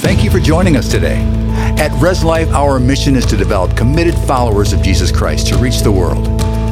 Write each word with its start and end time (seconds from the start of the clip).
Thank 0.00 0.24
you 0.24 0.30
for 0.30 0.40
joining 0.40 0.78
us 0.78 0.88
today. 0.88 1.18
At 1.78 1.92
Res 2.00 2.24
Life, 2.24 2.48
our 2.52 2.80
mission 2.80 3.16
is 3.16 3.26
to 3.26 3.36
develop 3.36 3.76
committed 3.76 4.14
followers 4.20 4.72
of 4.72 4.80
Jesus 4.80 5.12
Christ 5.12 5.48
to 5.48 5.58
reach 5.58 5.80
the 5.80 5.92
world. 5.92 6.26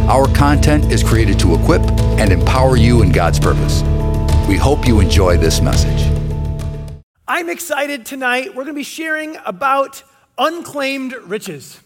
Our 0.09 0.27
content 0.35 0.91
is 0.91 1.05
created 1.05 1.39
to 1.41 1.55
equip 1.55 1.83
and 2.19 2.33
empower 2.33 2.79
you 2.79 3.03
in 3.03 3.13
God's 3.13 3.39
purpose. 3.39 3.83
We 4.49 4.57
hope 4.57 4.89
you 4.89 5.01
enjoy 5.01 5.37
this 5.37 5.61
message. 5.61 6.11
I'm 7.29 7.51
excited 7.51 8.07
tonight. 8.07 8.49
We're 8.49 8.65
going 8.65 8.69
to 8.69 8.81
be 8.81 8.83
sharing 8.83 9.37
about 9.45 10.03
unclaimed 10.39 11.13
riches. 11.13 11.79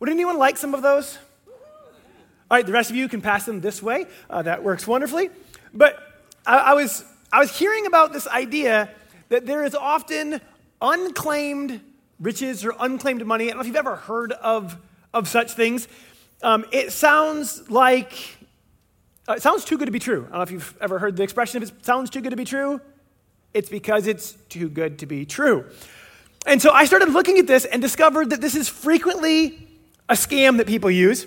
Would 0.00 0.08
anyone 0.08 0.38
like 0.38 0.56
some 0.56 0.74
of 0.74 0.80
those? 0.80 1.18
All 1.46 2.56
right, 2.56 2.64
the 2.64 2.72
rest 2.72 2.88
of 2.88 2.96
you 2.96 3.06
can 3.06 3.20
pass 3.20 3.44
them 3.44 3.60
this 3.60 3.82
way. 3.82 4.06
Uh, 4.30 4.40
that 4.40 4.64
works 4.64 4.86
wonderfully. 4.86 5.28
But 5.74 5.98
I, 6.46 6.56
I, 6.56 6.72
was, 6.72 7.04
I 7.30 7.38
was 7.38 7.54
hearing 7.54 7.84
about 7.84 8.14
this 8.14 8.26
idea 8.26 8.88
that 9.28 9.44
there 9.44 9.62
is 9.62 9.74
often 9.74 10.40
unclaimed 10.80 11.80
riches 12.20 12.64
or 12.64 12.74
unclaimed 12.78 13.24
money. 13.26 13.44
I 13.44 13.48
don't 13.48 13.56
know 13.56 13.60
if 13.62 13.66
you've 13.66 13.76
ever 13.76 13.96
heard 13.96 14.32
of, 14.32 14.76
of 15.12 15.28
such 15.28 15.52
things. 15.52 15.88
Um, 16.42 16.64
it 16.72 16.92
sounds 16.92 17.68
like, 17.70 18.12
uh, 19.28 19.34
it 19.34 19.42
sounds 19.42 19.64
too 19.64 19.78
good 19.78 19.86
to 19.86 19.92
be 19.92 19.98
true. 19.98 20.26
I 20.28 20.30
don't 20.30 20.36
know 20.38 20.42
if 20.42 20.50
you've 20.50 20.76
ever 20.80 20.98
heard 20.98 21.16
the 21.16 21.22
expression, 21.22 21.62
if 21.62 21.70
it 21.70 21.84
sounds 21.84 22.10
too 22.10 22.20
good 22.20 22.30
to 22.30 22.36
be 22.36 22.44
true, 22.44 22.80
it's 23.54 23.68
because 23.68 24.06
it's 24.06 24.32
too 24.48 24.68
good 24.68 24.98
to 25.00 25.06
be 25.06 25.24
true. 25.24 25.64
And 26.46 26.62
so 26.62 26.70
I 26.70 26.84
started 26.84 27.08
looking 27.10 27.38
at 27.38 27.46
this 27.46 27.64
and 27.64 27.82
discovered 27.82 28.30
that 28.30 28.40
this 28.40 28.54
is 28.54 28.68
frequently 28.68 29.66
a 30.08 30.14
scam 30.14 30.58
that 30.58 30.66
people 30.66 30.90
use 30.90 31.26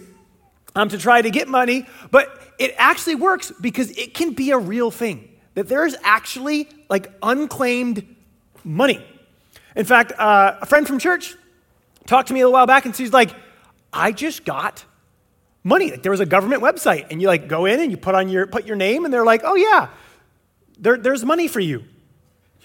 um, 0.76 0.90
to 0.90 0.98
try 0.98 1.22
to 1.22 1.30
get 1.30 1.48
money, 1.48 1.86
but 2.12 2.54
it 2.58 2.74
actually 2.78 3.16
works 3.16 3.52
because 3.60 3.90
it 3.98 4.14
can 4.14 4.34
be 4.34 4.52
a 4.52 4.58
real 4.58 4.92
thing. 4.92 5.28
That 5.56 5.68
there's 5.68 5.96
actually 6.04 6.70
like 6.90 7.12
unclaimed 7.22 8.16
money. 8.64 9.04
In 9.80 9.86
fact, 9.86 10.12
uh, 10.20 10.58
a 10.62 10.66
friend 10.66 10.86
from 10.86 11.00
church 11.00 11.38
talked 12.06 12.28
to 12.28 12.34
me 12.34 12.42
a 12.42 12.44
little 12.44 12.52
while 12.52 12.68
back 12.68 12.86
and 12.86 12.94
she's 12.94 13.14
like, 13.14 13.34
I 13.94 14.12
just 14.12 14.44
got 14.44 14.84
money. 15.64 15.90
Like 15.92 16.04
there 16.04 16.12
was 16.12 16.20
a 16.20 16.26
government 16.26 16.62
website 16.62 17.08
and 17.10 17.22
you 17.22 17.30
like 17.30 17.48
go 17.48 17.66
in 17.66 17.80
and 17.80 17.90
you 17.90 17.96
put 17.96 18.14
on 18.14 18.28
your 18.28 18.46
put 18.46 18.66
your 18.66 18.76
name 18.76 19.06
and 19.06 19.14
they're 19.14 19.24
like, 19.24 19.42
oh 19.46 19.56
yeah, 19.56 19.88
there, 20.80 20.98
there's 20.98 21.24
money 21.24 21.48
for 21.48 21.62
you. 21.62 21.86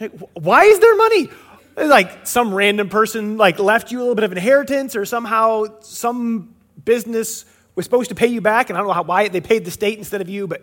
Like, 0.00 0.10
Why 0.32 0.64
is 0.64 0.80
there 0.80 0.96
money? 0.96 1.30
Like 1.76 2.26
some 2.26 2.52
random 2.52 2.88
person 2.88 3.36
like 3.36 3.60
left 3.60 3.92
you 3.92 3.98
a 3.98 4.00
little 4.00 4.16
bit 4.16 4.24
of 4.24 4.32
inheritance 4.32 4.96
or 4.96 5.04
somehow 5.04 5.66
some 5.82 6.52
business 6.84 7.44
was 7.76 7.84
supposed 7.84 8.08
to 8.08 8.16
pay 8.16 8.26
you 8.26 8.40
back 8.40 8.70
and 8.70 8.76
I 8.76 8.80
don't 8.80 8.88
know 8.88 8.94
how, 8.94 9.04
why 9.04 9.28
they 9.28 9.40
paid 9.40 9.64
the 9.64 9.70
state 9.70 9.98
instead 9.98 10.20
of 10.20 10.28
you, 10.28 10.48
but 10.48 10.62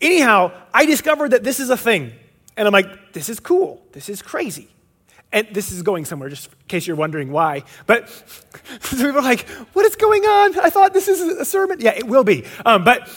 anyhow, 0.00 0.52
I 0.72 0.86
discovered 0.86 1.32
that 1.32 1.44
this 1.44 1.60
is 1.60 1.68
a 1.68 1.76
thing. 1.76 2.12
And 2.56 2.66
I'm 2.66 2.72
like, 2.72 3.12
this 3.12 3.28
is 3.28 3.40
cool. 3.40 3.82
This 3.92 4.08
is 4.08 4.22
crazy. 4.22 4.70
And 5.32 5.48
this 5.52 5.72
is 5.72 5.82
going 5.82 6.04
somewhere, 6.04 6.28
just 6.28 6.46
in 6.46 6.52
case 6.68 6.86
you're 6.86 6.96
wondering 6.96 7.32
why. 7.32 7.62
But 7.86 8.10
we 8.92 9.10
were 9.10 9.22
like, 9.22 9.48
what 9.72 9.86
is 9.86 9.96
going 9.96 10.24
on? 10.24 10.58
I 10.60 10.68
thought 10.68 10.92
this 10.92 11.08
is 11.08 11.20
a 11.20 11.44
sermon. 11.44 11.80
Yeah, 11.80 11.94
it 11.96 12.06
will 12.06 12.24
be. 12.24 12.44
Um, 12.66 12.84
but, 12.84 13.08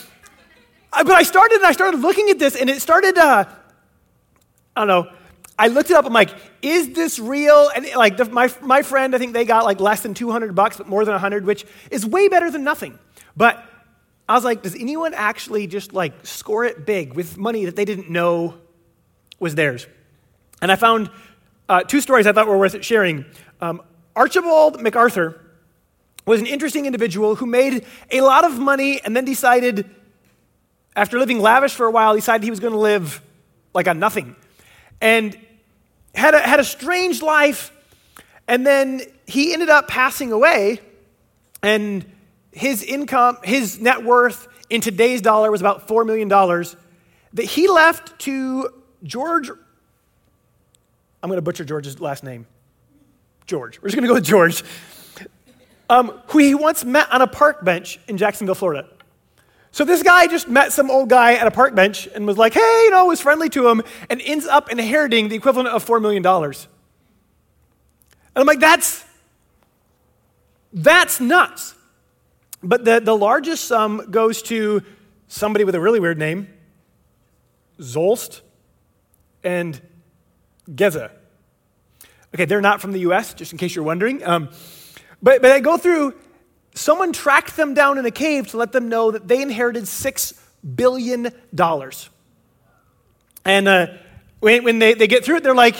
but 0.90 1.10
I 1.10 1.22
started 1.22 1.56
and 1.56 1.66
I 1.66 1.72
started 1.72 2.00
looking 2.00 2.30
at 2.30 2.38
this, 2.38 2.56
and 2.56 2.70
it 2.70 2.80
started, 2.80 3.18
uh, 3.18 3.44
I 4.74 4.80
don't 4.80 4.88
know, 4.88 5.12
I 5.58 5.68
looked 5.68 5.90
it 5.90 5.96
up. 5.96 6.06
I'm 6.06 6.12
like, 6.12 6.30
is 6.62 6.92
this 6.92 7.18
real? 7.18 7.70
And 7.74 7.86
like 7.96 8.16
the, 8.16 8.26
my, 8.26 8.52
my 8.62 8.82
friend, 8.82 9.14
I 9.14 9.18
think 9.18 9.32
they 9.32 9.44
got 9.44 9.64
like 9.64 9.80
less 9.80 10.02
than 10.02 10.14
200 10.14 10.54
bucks, 10.54 10.76
but 10.76 10.86
more 10.86 11.04
than 11.04 11.12
100, 11.12 11.44
which 11.44 11.64
is 11.90 12.04
way 12.04 12.28
better 12.28 12.50
than 12.50 12.64
nothing. 12.64 12.98
But 13.36 13.62
I 14.28 14.34
was 14.34 14.44
like, 14.44 14.62
does 14.62 14.74
anyone 14.74 15.14
actually 15.14 15.66
just 15.66 15.92
like 15.92 16.26
score 16.26 16.64
it 16.64 16.84
big 16.84 17.14
with 17.14 17.38
money 17.38 17.66
that 17.66 17.76
they 17.76 17.84
didn't 17.84 18.10
know 18.10 18.54
was 19.38 19.54
theirs? 19.54 19.86
And 20.60 20.72
I 20.72 20.76
found 20.76 21.10
uh, 21.68 21.82
two 21.82 22.00
stories 22.00 22.26
I 22.26 22.32
thought 22.32 22.46
were 22.46 22.58
worth 22.58 22.84
sharing. 22.84 23.24
Um, 23.60 23.82
Archibald 24.14 24.80
MacArthur 24.80 25.40
was 26.24 26.40
an 26.40 26.46
interesting 26.46 26.86
individual 26.86 27.36
who 27.36 27.46
made 27.46 27.84
a 28.10 28.20
lot 28.20 28.44
of 28.44 28.58
money 28.58 29.00
and 29.02 29.16
then 29.16 29.24
decided, 29.24 29.88
after 30.94 31.18
living 31.18 31.40
lavish 31.40 31.74
for 31.74 31.86
a 31.86 31.90
while, 31.90 32.14
decided 32.14 32.42
he 32.42 32.50
was 32.50 32.60
going 32.60 32.72
to 32.72 32.78
live 32.78 33.22
like 33.74 33.86
on 33.88 33.98
nothing. 33.98 34.34
And 35.00 35.38
had 36.14 36.34
a, 36.34 36.40
had 36.40 36.60
a 36.60 36.64
strange 36.64 37.22
life. 37.22 37.72
And 38.48 38.66
then 38.66 39.02
he 39.26 39.52
ended 39.52 39.68
up 39.68 39.88
passing 39.88 40.32
away. 40.32 40.80
And 41.62 42.04
his 42.52 42.82
income, 42.82 43.38
his 43.44 43.80
net 43.80 44.02
worth 44.02 44.48
in 44.70 44.80
today's 44.80 45.20
dollar 45.20 45.50
was 45.50 45.60
about 45.60 45.86
$4 45.86 46.06
million 46.06 46.28
that 46.28 47.44
he 47.44 47.68
left 47.68 48.18
to 48.20 48.72
George 49.02 49.50
I'm 51.22 51.28
going 51.28 51.38
to 51.38 51.42
butcher 51.42 51.64
George's 51.64 52.00
last 52.00 52.24
name. 52.24 52.46
George. 53.46 53.80
We're 53.80 53.88
just 53.88 53.96
going 53.96 54.02
to 54.02 54.08
go 54.08 54.14
with 54.14 54.24
George. 54.24 54.62
Um, 55.88 56.20
who 56.28 56.40
he 56.40 56.54
once 56.54 56.84
met 56.84 57.10
on 57.12 57.22
a 57.22 57.26
park 57.26 57.64
bench 57.64 58.00
in 58.08 58.16
Jacksonville, 58.16 58.56
Florida. 58.56 58.88
So 59.70 59.84
this 59.84 60.02
guy 60.02 60.26
just 60.26 60.48
met 60.48 60.72
some 60.72 60.90
old 60.90 61.08
guy 61.08 61.34
at 61.34 61.46
a 61.46 61.50
park 61.50 61.74
bench 61.74 62.08
and 62.14 62.26
was 62.26 62.38
like, 62.38 62.54
hey, 62.54 62.82
you 62.84 62.90
know, 62.90 63.04
was 63.06 63.20
friendly 63.20 63.48
to 63.50 63.68
him 63.68 63.82
and 64.08 64.20
ends 64.24 64.46
up 64.46 64.70
inheriting 64.70 65.28
the 65.28 65.36
equivalent 65.36 65.68
of 65.68 65.84
$4 65.84 66.00
million. 66.00 66.24
And 66.26 66.56
I'm 68.34 68.46
like, 68.46 68.58
that's, 68.58 69.04
that's 70.72 71.20
nuts. 71.20 71.74
But 72.62 72.84
the, 72.84 73.00
the 73.00 73.16
largest 73.16 73.66
sum 73.66 74.10
goes 74.10 74.42
to 74.42 74.82
somebody 75.28 75.64
with 75.64 75.74
a 75.74 75.80
really 75.80 76.00
weird 76.00 76.18
name, 76.18 76.48
Zsolt, 77.78 78.40
and 79.44 79.80
Geza. 80.74 81.10
Okay, 82.34 82.44
they're 82.44 82.60
not 82.60 82.80
from 82.80 82.92
the 82.92 83.00
US, 83.00 83.34
just 83.34 83.52
in 83.52 83.58
case 83.58 83.74
you're 83.74 83.84
wondering. 83.84 84.22
Um, 84.24 84.50
but, 85.22 85.42
but 85.42 85.52
I 85.52 85.60
go 85.60 85.76
through, 85.76 86.14
someone 86.74 87.12
tracked 87.12 87.56
them 87.56 87.74
down 87.74 87.98
in 87.98 88.04
a 88.04 88.10
cave 88.10 88.48
to 88.48 88.56
let 88.56 88.72
them 88.72 88.88
know 88.88 89.10
that 89.10 89.28
they 89.28 89.40
inherited 89.40 89.84
$6 89.84 90.40
billion. 90.74 91.32
And 93.44 93.68
uh, 93.68 93.86
when, 94.40 94.64
when 94.64 94.78
they, 94.78 94.94
they 94.94 95.06
get 95.06 95.24
through 95.24 95.36
it, 95.36 95.42
they're 95.42 95.54
like, 95.54 95.76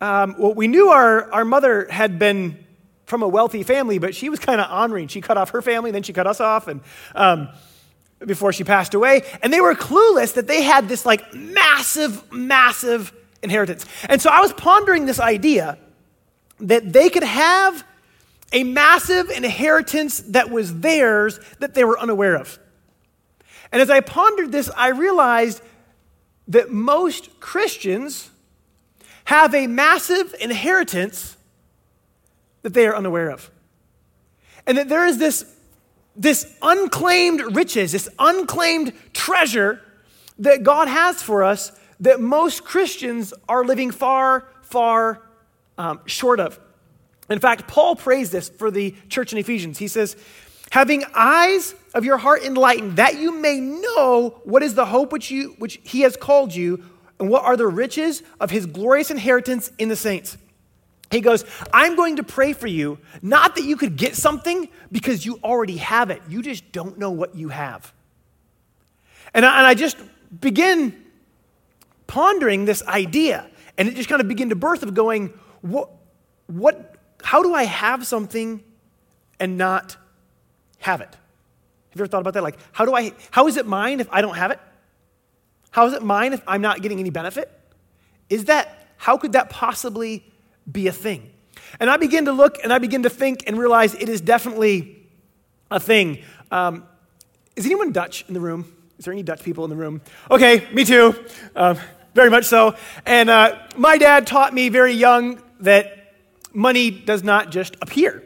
um, 0.00 0.36
well, 0.38 0.54
we 0.54 0.68
knew 0.68 0.88
our, 0.88 1.30
our 1.32 1.44
mother 1.44 1.86
had 1.90 2.18
been 2.18 2.64
from 3.06 3.22
a 3.22 3.28
wealthy 3.28 3.62
family, 3.62 3.98
but 3.98 4.14
she 4.14 4.28
was 4.28 4.38
kind 4.38 4.60
of 4.60 4.70
honoring. 4.70 5.08
She 5.08 5.20
cut 5.20 5.36
off 5.36 5.50
her 5.50 5.62
family, 5.62 5.90
then 5.90 6.02
she 6.02 6.12
cut 6.12 6.26
us 6.26 6.40
off, 6.40 6.68
and 6.68 6.80
um, 7.14 7.48
before 8.24 8.52
she 8.52 8.64
passed 8.64 8.94
away. 8.94 9.22
And 9.42 9.52
they 9.52 9.60
were 9.60 9.74
clueless 9.74 10.34
that 10.34 10.46
they 10.46 10.62
had 10.62 10.88
this 10.88 11.04
like 11.04 11.34
massive, 11.34 12.32
massive 12.32 13.12
inheritance. 13.44 13.86
And 14.08 14.20
so 14.20 14.30
I 14.30 14.40
was 14.40 14.52
pondering 14.52 15.06
this 15.06 15.20
idea 15.20 15.78
that 16.60 16.92
they 16.92 17.10
could 17.10 17.22
have 17.22 17.84
a 18.52 18.64
massive 18.64 19.30
inheritance 19.30 20.20
that 20.28 20.50
was 20.50 20.80
theirs 20.80 21.38
that 21.58 21.74
they 21.74 21.84
were 21.84 21.98
unaware 21.98 22.36
of. 22.36 22.58
And 23.70 23.82
as 23.82 23.90
I 23.90 24.00
pondered 24.00 24.52
this, 24.52 24.70
I 24.76 24.88
realized 24.88 25.60
that 26.48 26.70
most 26.70 27.40
Christians 27.40 28.30
have 29.24 29.54
a 29.54 29.66
massive 29.66 30.34
inheritance 30.40 31.36
that 32.62 32.74
they 32.74 32.86
are 32.86 32.94
unaware 32.94 33.30
of. 33.30 33.50
And 34.66 34.78
that 34.78 34.88
there 34.88 35.06
is 35.06 35.18
this, 35.18 35.44
this 36.14 36.54
unclaimed 36.62 37.56
riches, 37.56 37.92
this 37.92 38.08
unclaimed 38.18 38.92
treasure 39.12 39.80
that 40.38 40.62
God 40.62 40.88
has 40.88 41.22
for 41.22 41.42
us 41.42 41.72
that 42.00 42.20
most 42.20 42.64
Christians 42.64 43.32
are 43.48 43.64
living 43.64 43.90
far, 43.90 44.48
far 44.62 45.22
um, 45.78 46.00
short 46.06 46.40
of. 46.40 46.58
In 47.30 47.38
fact, 47.38 47.66
Paul 47.66 47.96
prays 47.96 48.30
this 48.30 48.48
for 48.48 48.70
the 48.70 48.94
church 49.08 49.32
in 49.32 49.38
Ephesians. 49.38 49.78
He 49.78 49.88
says, 49.88 50.16
having 50.70 51.04
eyes 51.14 51.74
of 51.94 52.04
your 52.04 52.18
heart 52.18 52.42
enlightened, 52.42 52.96
that 52.96 53.16
you 53.16 53.32
may 53.32 53.60
know 53.60 54.40
what 54.44 54.62
is 54.62 54.74
the 54.74 54.86
hope 54.86 55.12
which, 55.12 55.30
you, 55.30 55.54
which 55.58 55.80
he 55.84 56.00
has 56.02 56.16
called 56.16 56.54
you, 56.54 56.84
and 57.18 57.30
what 57.30 57.44
are 57.44 57.56
the 57.56 57.66
riches 57.66 58.22
of 58.40 58.50
his 58.50 58.66
glorious 58.66 59.10
inheritance 59.10 59.70
in 59.78 59.88
the 59.88 59.96
saints. 59.96 60.36
He 61.10 61.20
goes, 61.20 61.44
I'm 61.72 61.94
going 61.94 62.16
to 62.16 62.24
pray 62.24 62.52
for 62.54 62.66
you, 62.66 62.98
not 63.22 63.54
that 63.54 63.64
you 63.64 63.76
could 63.76 63.96
get 63.96 64.16
something 64.16 64.68
because 64.90 65.24
you 65.24 65.38
already 65.44 65.76
have 65.76 66.10
it. 66.10 66.20
You 66.28 66.42
just 66.42 66.72
don't 66.72 66.98
know 66.98 67.12
what 67.12 67.36
you 67.36 67.50
have. 67.50 67.92
And 69.32 69.46
I, 69.46 69.58
and 69.58 69.66
I 69.66 69.74
just 69.74 69.96
begin 70.40 71.03
pondering 72.14 72.64
this 72.64 72.80
idea. 72.86 73.44
And 73.76 73.88
it 73.88 73.96
just 73.96 74.08
kind 74.08 74.20
of 74.20 74.28
began 74.28 74.50
to 74.50 74.54
birth 74.54 74.84
of 74.84 74.94
going, 74.94 75.34
what, 75.62 75.90
what, 76.46 76.94
how 77.20 77.42
do 77.42 77.52
I 77.52 77.64
have 77.64 78.06
something 78.06 78.62
and 79.40 79.58
not 79.58 79.96
have 80.78 81.00
it? 81.00 81.08
Have 81.08 81.16
you 81.96 82.02
ever 82.02 82.06
thought 82.06 82.20
about 82.20 82.34
that? 82.34 82.44
Like, 82.44 82.56
how 82.70 82.84
do 82.84 82.94
I, 82.94 83.12
how 83.32 83.48
is 83.48 83.56
it 83.56 83.66
mine 83.66 83.98
if 83.98 84.06
I 84.12 84.20
don't 84.22 84.36
have 84.36 84.52
it? 84.52 84.60
How 85.72 85.86
is 85.88 85.92
it 85.92 86.04
mine 86.04 86.32
if 86.32 86.40
I'm 86.46 86.62
not 86.62 86.82
getting 86.82 87.00
any 87.00 87.10
benefit? 87.10 87.50
Is 88.30 88.44
that, 88.44 88.86
how 88.96 89.18
could 89.18 89.32
that 89.32 89.50
possibly 89.50 90.24
be 90.70 90.86
a 90.86 90.92
thing? 90.92 91.32
And 91.80 91.90
I 91.90 91.96
begin 91.96 92.26
to 92.26 92.32
look 92.32 92.58
and 92.62 92.72
I 92.72 92.78
begin 92.78 93.02
to 93.02 93.10
think 93.10 93.42
and 93.48 93.58
realize 93.58 93.92
it 93.92 94.08
is 94.08 94.20
definitely 94.20 95.04
a 95.68 95.80
thing. 95.80 96.22
Um, 96.52 96.86
is 97.56 97.66
anyone 97.66 97.90
Dutch 97.90 98.24
in 98.28 98.34
the 98.34 98.40
room? 98.40 98.72
Is 99.00 99.04
there 99.04 99.12
any 99.12 99.24
Dutch 99.24 99.42
people 99.42 99.64
in 99.64 99.70
the 99.70 99.76
room? 99.76 100.00
Okay, 100.30 100.68
me 100.72 100.84
too. 100.84 101.12
Um, 101.56 101.76
very 102.14 102.30
much 102.30 102.44
so. 102.44 102.74
And 103.04 103.28
uh, 103.28 103.58
my 103.76 103.98
dad 103.98 104.26
taught 104.26 104.54
me 104.54 104.68
very 104.68 104.92
young 104.92 105.42
that 105.60 106.14
money 106.52 106.90
does 106.90 107.22
not 107.22 107.50
just 107.50 107.76
appear. 107.82 108.22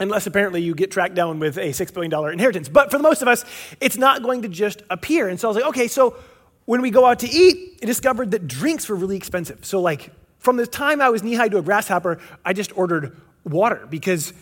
Unless 0.00 0.26
apparently 0.26 0.60
you 0.60 0.74
get 0.74 0.90
tracked 0.90 1.14
down 1.14 1.38
with 1.38 1.56
a 1.56 1.68
$6 1.68 1.94
billion 1.94 2.32
inheritance. 2.32 2.68
But 2.68 2.90
for 2.90 2.96
the 2.96 3.02
most 3.02 3.22
of 3.22 3.28
us, 3.28 3.44
it's 3.80 3.96
not 3.96 4.22
going 4.22 4.42
to 4.42 4.48
just 4.48 4.82
appear. 4.90 5.28
And 5.28 5.38
so 5.38 5.46
I 5.46 5.50
was 5.50 5.56
like, 5.56 5.66
okay, 5.66 5.86
so 5.86 6.16
when 6.64 6.82
we 6.82 6.90
go 6.90 7.04
out 7.04 7.20
to 7.20 7.30
eat, 7.30 7.78
I 7.82 7.86
discovered 7.86 8.32
that 8.32 8.48
drinks 8.48 8.88
were 8.88 8.96
really 8.96 9.16
expensive. 9.16 9.64
So, 9.64 9.80
like, 9.80 10.10
from 10.38 10.56
the 10.56 10.66
time 10.66 11.00
I 11.00 11.10
was 11.10 11.22
knee 11.22 11.34
high 11.34 11.48
to 11.48 11.58
a 11.58 11.62
grasshopper, 11.62 12.18
I 12.44 12.54
just 12.54 12.76
ordered 12.76 13.16
water 13.44 13.86
because 13.88 14.32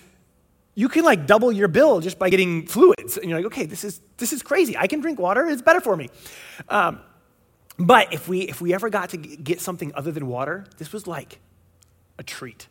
you 0.75 0.89
can 0.89 1.05
like 1.05 1.27
double 1.27 1.53
your 1.53 1.69
bill 1.69 2.01
just 2.01 2.19
by 2.19 2.31
getting 2.31 2.67
fluids. 2.67 3.19
And 3.19 3.29
you're 3.29 3.39
like, 3.39 3.47
okay, 3.47 3.67
this 3.67 3.85
is, 3.85 4.01
this 4.17 4.33
is 4.33 4.43
crazy. 4.43 4.77
I 4.77 4.87
can 4.87 5.01
drink 5.01 5.19
water, 5.19 5.47
it's 5.47 5.63
better 5.63 5.81
for 5.81 5.97
me. 5.97 6.09
Um, 6.69 7.01
but 7.87 8.13
if 8.13 8.29
we, 8.29 8.41
if 8.43 8.61
we 8.61 8.75
ever 8.75 8.91
got 8.91 9.11
to 9.11 9.17
get 9.17 9.61
something 9.61 9.93
other 9.95 10.13
than 10.13 10.27
water, 10.27 10.67
this 10.79 10.93
was 10.93 11.07
like 11.07 11.41
a 12.19 12.23
treat. 12.23 12.69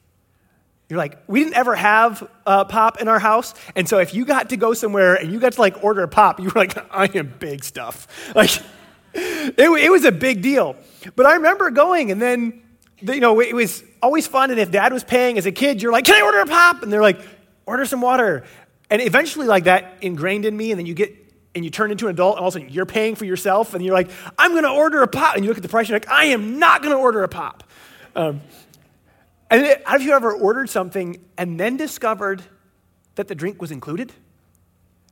You're 0.90 0.98
like, 0.98 1.20
we 1.28 1.42
didn't 1.44 1.56
ever 1.56 1.74
have 1.74 2.30
uh, 2.46 2.66
pop 2.66 3.00
in 3.00 3.08
our 3.08 3.20
house. 3.20 3.54
And 3.78 3.88
so 3.88 4.00
if 4.00 4.14
you 4.14 4.26
got 4.26 4.50
to 4.50 4.58
go 4.58 4.74
somewhere 4.74 5.16
and 5.16 5.32
you 5.32 5.40
got 5.40 5.54
to 5.54 5.62
like 5.62 5.84
order 5.84 6.04
a 6.04 6.08
pop, 6.08 6.40
you 6.40 6.48
were 6.48 6.60
like, 6.60 6.78
I 6.92 7.06
am 7.18 7.34
big 7.40 7.64
stuff. 7.64 8.08
Like, 8.36 8.52
it, 9.14 9.60
it 9.60 9.92
was 9.92 10.06
a 10.06 10.12
big 10.12 10.42
deal. 10.42 10.76
But 11.16 11.26
I 11.26 11.36
remember 11.36 11.70
going 11.70 12.12
and 12.12 12.22
then, 12.22 12.62
you 13.02 13.20
know, 13.20 13.42
it 13.42 13.54
was 13.54 13.84
always 14.02 14.28
fun. 14.28 14.52
And 14.52 14.60
if 14.60 14.72
dad 14.72 14.94
was 14.94 15.04
paying 15.04 15.38
as 15.38 15.46
a 15.46 15.52
kid, 15.52 15.82
you're 15.82 15.92
like, 15.92 16.06
can 16.06 16.16
I 16.16 16.26
order 16.26 16.40
a 16.40 16.46
pop? 16.46 16.84
And 16.84 16.92
they're 16.92 17.02
like, 17.02 17.20
order 17.66 17.86
some 17.86 18.02
water. 18.02 18.44
And 18.90 19.02
eventually, 19.02 19.48
like 19.48 19.66
that 19.66 19.98
ingrained 20.02 20.46
in 20.46 20.56
me. 20.56 20.72
And 20.72 20.80
then 20.80 20.86
you 20.86 20.94
get, 20.94 21.16
and 21.54 21.66
you 21.66 21.72
turn 21.72 21.92
into 21.92 22.08
an 22.08 22.12
adult, 22.12 22.36
and 22.36 22.42
all 22.42 22.48
of 22.48 22.56
a 22.56 22.60
sudden 22.60 22.74
you're 22.74 22.86
paying 22.86 23.16
for 23.16 23.26
yourself. 23.26 23.74
And 23.74 23.84
you're 23.84 23.94
like, 23.94 24.10
I'm 24.38 24.52
going 24.52 24.64
to 24.64 24.72
order 24.72 25.02
a 25.02 25.08
pop. 25.08 25.36
And 25.36 25.44
you 25.44 25.50
look 25.50 25.58
at 25.58 25.64
the 25.64 25.70
price, 25.70 25.90
you're 25.90 25.96
like, 25.96 26.10
I 26.10 26.26
am 26.26 26.60
not 26.60 26.82
going 26.82 26.96
to 26.96 27.00
order 27.00 27.24
a 27.24 27.28
pop. 27.28 27.64
Um, 28.16 28.42
and 29.50 29.78
have 29.86 30.02
you 30.02 30.14
ever 30.14 30.32
ordered 30.32 30.70
something 30.70 31.20
and 31.38 31.60
then 31.60 31.76
discovered 31.76 32.42
that 33.16 33.28
the 33.28 33.36
drink 33.36 33.62
was 33.62 33.72
included? 33.72 34.14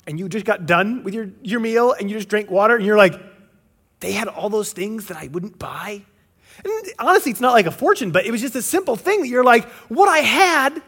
And 0.07 0.17
you 0.17 0.29
just 0.29 0.45
got 0.45 0.65
done 0.65 1.03
with 1.03 1.13
your, 1.13 1.29
your 1.43 1.59
meal 1.59 1.91
and 1.91 2.09
you 2.09 2.17
just 2.17 2.29
drank 2.29 2.49
water 2.49 2.75
and 2.75 2.85
you're 2.85 2.97
like, 2.97 3.19
they 3.99 4.13
had 4.13 4.29
all 4.29 4.49
those 4.49 4.71
things 4.71 5.07
that 5.07 5.17
I 5.17 5.27
wouldn't 5.27 5.59
buy? 5.59 6.03
And 6.63 6.73
honestly, 6.97 7.31
it's 7.31 7.41
not 7.41 7.51
like 7.51 7.65
a 7.65 7.71
fortune, 7.71 8.11
but 8.11 8.25
it 8.25 8.31
was 8.31 8.41
just 8.41 8.55
a 8.55 8.61
simple 8.61 8.95
thing 8.95 9.21
that 9.21 9.27
you're 9.27 9.43
like, 9.43 9.65
what 9.89 10.07
I 10.07 10.19
had, 10.19 10.81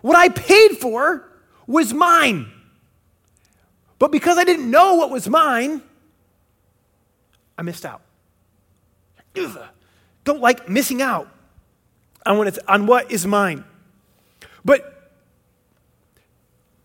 what 0.00 0.16
I 0.16 0.28
paid 0.28 0.78
for, 0.78 1.28
was 1.66 1.92
mine. 1.92 2.50
But 4.02 4.10
because 4.10 4.36
I 4.36 4.42
didn't 4.42 4.68
know 4.68 4.96
what 4.96 5.10
was 5.10 5.28
mine, 5.28 5.80
I 7.56 7.62
missed 7.62 7.86
out. 7.86 8.00
Ugh. 9.38 9.62
Don't 10.24 10.40
like 10.40 10.68
missing 10.68 11.00
out 11.00 11.28
on 12.26 12.36
what, 12.36 12.58
on 12.68 12.86
what 12.88 13.12
is 13.12 13.28
mine. 13.28 13.62
But 14.64 15.12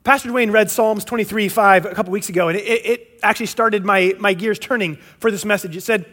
Pastor 0.03 0.29
Dwayne 0.29 0.51
read 0.51 0.69
Psalms 0.69 1.03
23 1.05 1.49
5 1.49 1.87
a 1.87 1.95
couple 1.95 2.11
weeks 2.11 2.29
ago, 2.29 2.49
and 2.49 2.57
it, 2.59 2.85
it 2.85 3.19
actually 3.23 3.47
started 3.47 3.83
my, 3.83 4.13
my 4.19 4.35
gears 4.35 4.59
turning 4.59 4.97
for 5.17 5.31
this 5.31 5.43
message. 5.43 5.75
It 5.75 5.81
said, 5.81 6.05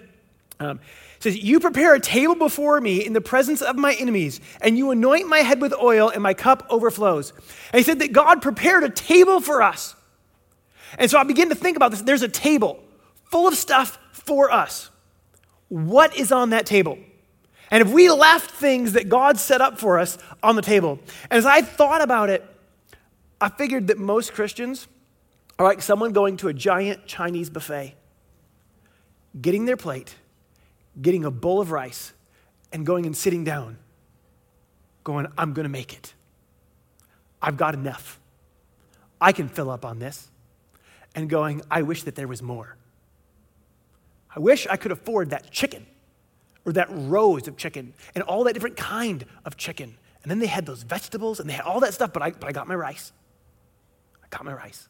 um, 0.59 0.81
says, 1.19 1.37
You 1.37 1.61
prepare 1.61 1.95
a 1.95 2.01
table 2.01 2.35
before 2.35 2.81
me 2.81 3.05
in 3.05 3.13
the 3.13 3.21
presence 3.21 3.61
of 3.61 3.77
my 3.77 3.93
enemies, 3.93 4.41
and 4.63 4.79
you 4.79 4.91
anoint 4.91 5.29
my 5.29 5.41
head 5.41 5.61
with 5.61 5.75
oil, 5.75 6.09
and 6.09 6.23
my 6.23 6.33
cup 6.33 6.67
overflows. 6.71 7.35
And 7.75 7.79
he 7.79 7.83
said 7.83 7.99
that 7.99 8.13
God 8.13 8.41
prepared 8.41 8.85
a 8.85 8.89
table 8.89 9.43
for 9.43 9.61
us. 9.61 9.97
And 10.99 11.11
so 11.11 11.19
I 11.19 11.25
begin 11.25 11.49
to 11.49 11.55
think 11.55 11.77
about 11.77 11.91
this. 11.91 12.03
There's 12.03 12.23
a 12.23 12.29
table 12.29 12.83
full 13.25 13.49
of 13.49 13.55
stuff 13.55 13.99
for 14.13 14.51
us. 14.51 14.91
What 15.69 16.17
is 16.17 16.31
on 16.33 16.51
that 16.51 16.67
table? 16.67 16.99
And 17.71 17.83
if 17.83 17.93
we 17.93 18.11
left 18.11 18.51
things 18.51 18.93
that 18.93 19.09
God 19.09 19.39
set 19.39 19.61
up 19.61 19.79
for 19.79 19.99
us 19.99 20.19
on 20.43 20.57
the 20.57 20.63
table, 20.63 21.01
and 21.31 21.39
as 21.39 21.47
I 21.47 21.63
thought 21.63 22.03
about 22.03 22.31
it, 22.31 22.45
I 23.41 23.49
figured 23.49 23.89
that 23.89 23.99
most 23.99 24.33
Christians 24.33 24.87
are 25.59 25.67
like 25.67 25.83
someone 25.83 26.13
going 26.13 26.37
to 26.39 26.49
a 26.49 26.55
giant 26.55 27.07
Chinese 27.07 27.51
buffet, 27.51 27.95
getting 29.41 29.65
their 29.65 29.77
plate, 29.77 30.15
getting 31.01 31.25
a 31.25 31.31
bowl 31.31 31.61
of 31.61 31.71
rice, 31.71 32.13
and 32.73 32.85
going 32.85 33.07
and 33.07 33.17
sitting 33.17 33.45
down, 33.45 33.79
going, 35.03 35.27
I'm 35.37 35.53
going 35.53 35.65
to 35.65 35.71
make 35.71 35.93
it. 35.93 36.15
I've 37.41 37.57
got 37.57 37.75
enough. 37.75 38.19
I 39.21 39.33
can 39.33 39.49
fill 39.49 39.71
up 39.71 39.85
on 39.85 39.99
this. 39.99 40.29
And 41.15 41.29
going, 41.29 41.63
I 41.71 41.83
wish 41.83 42.03
that 42.05 42.15
there 42.15 42.29
was 42.29 42.43
more. 42.43 42.77
I 44.35 44.41
wish 44.41 44.67
I 44.69 44.77
could 44.77 44.91
afford 44.91 45.31
that 45.31 45.51
chicken 45.51 45.87
or 46.65 46.73
that 46.73 46.89
rows 46.91 47.47
of 47.47 47.57
chicken 47.57 47.95
and 48.15 48.25
all 48.25 48.45
that 48.45 48.55
different 48.55 48.77
kind 48.77 49.25
of 49.45 49.57
chicken. 49.57 49.97
And 50.23 50.31
then 50.31 50.39
they 50.39 50.47
had 50.47 50.67
those 50.67 50.83
vegetables 50.83 51.39
and 51.39 51.49
they 51.49 51.53
had 51.53 51.65
all 51.65 51.81
that 51.81 51.95
stuff, 51.95 52.13
but 52.13 52.23
I, 52.23 52.31
but 52.31 52.49
I 52.49 52.53
got 52.53 52.67
my 52.67 52.75
rice. 52.75 53.13
I 54.25 54.27
got 54.31 54.45
my 54.45 54.55
rice. 54.55 54.89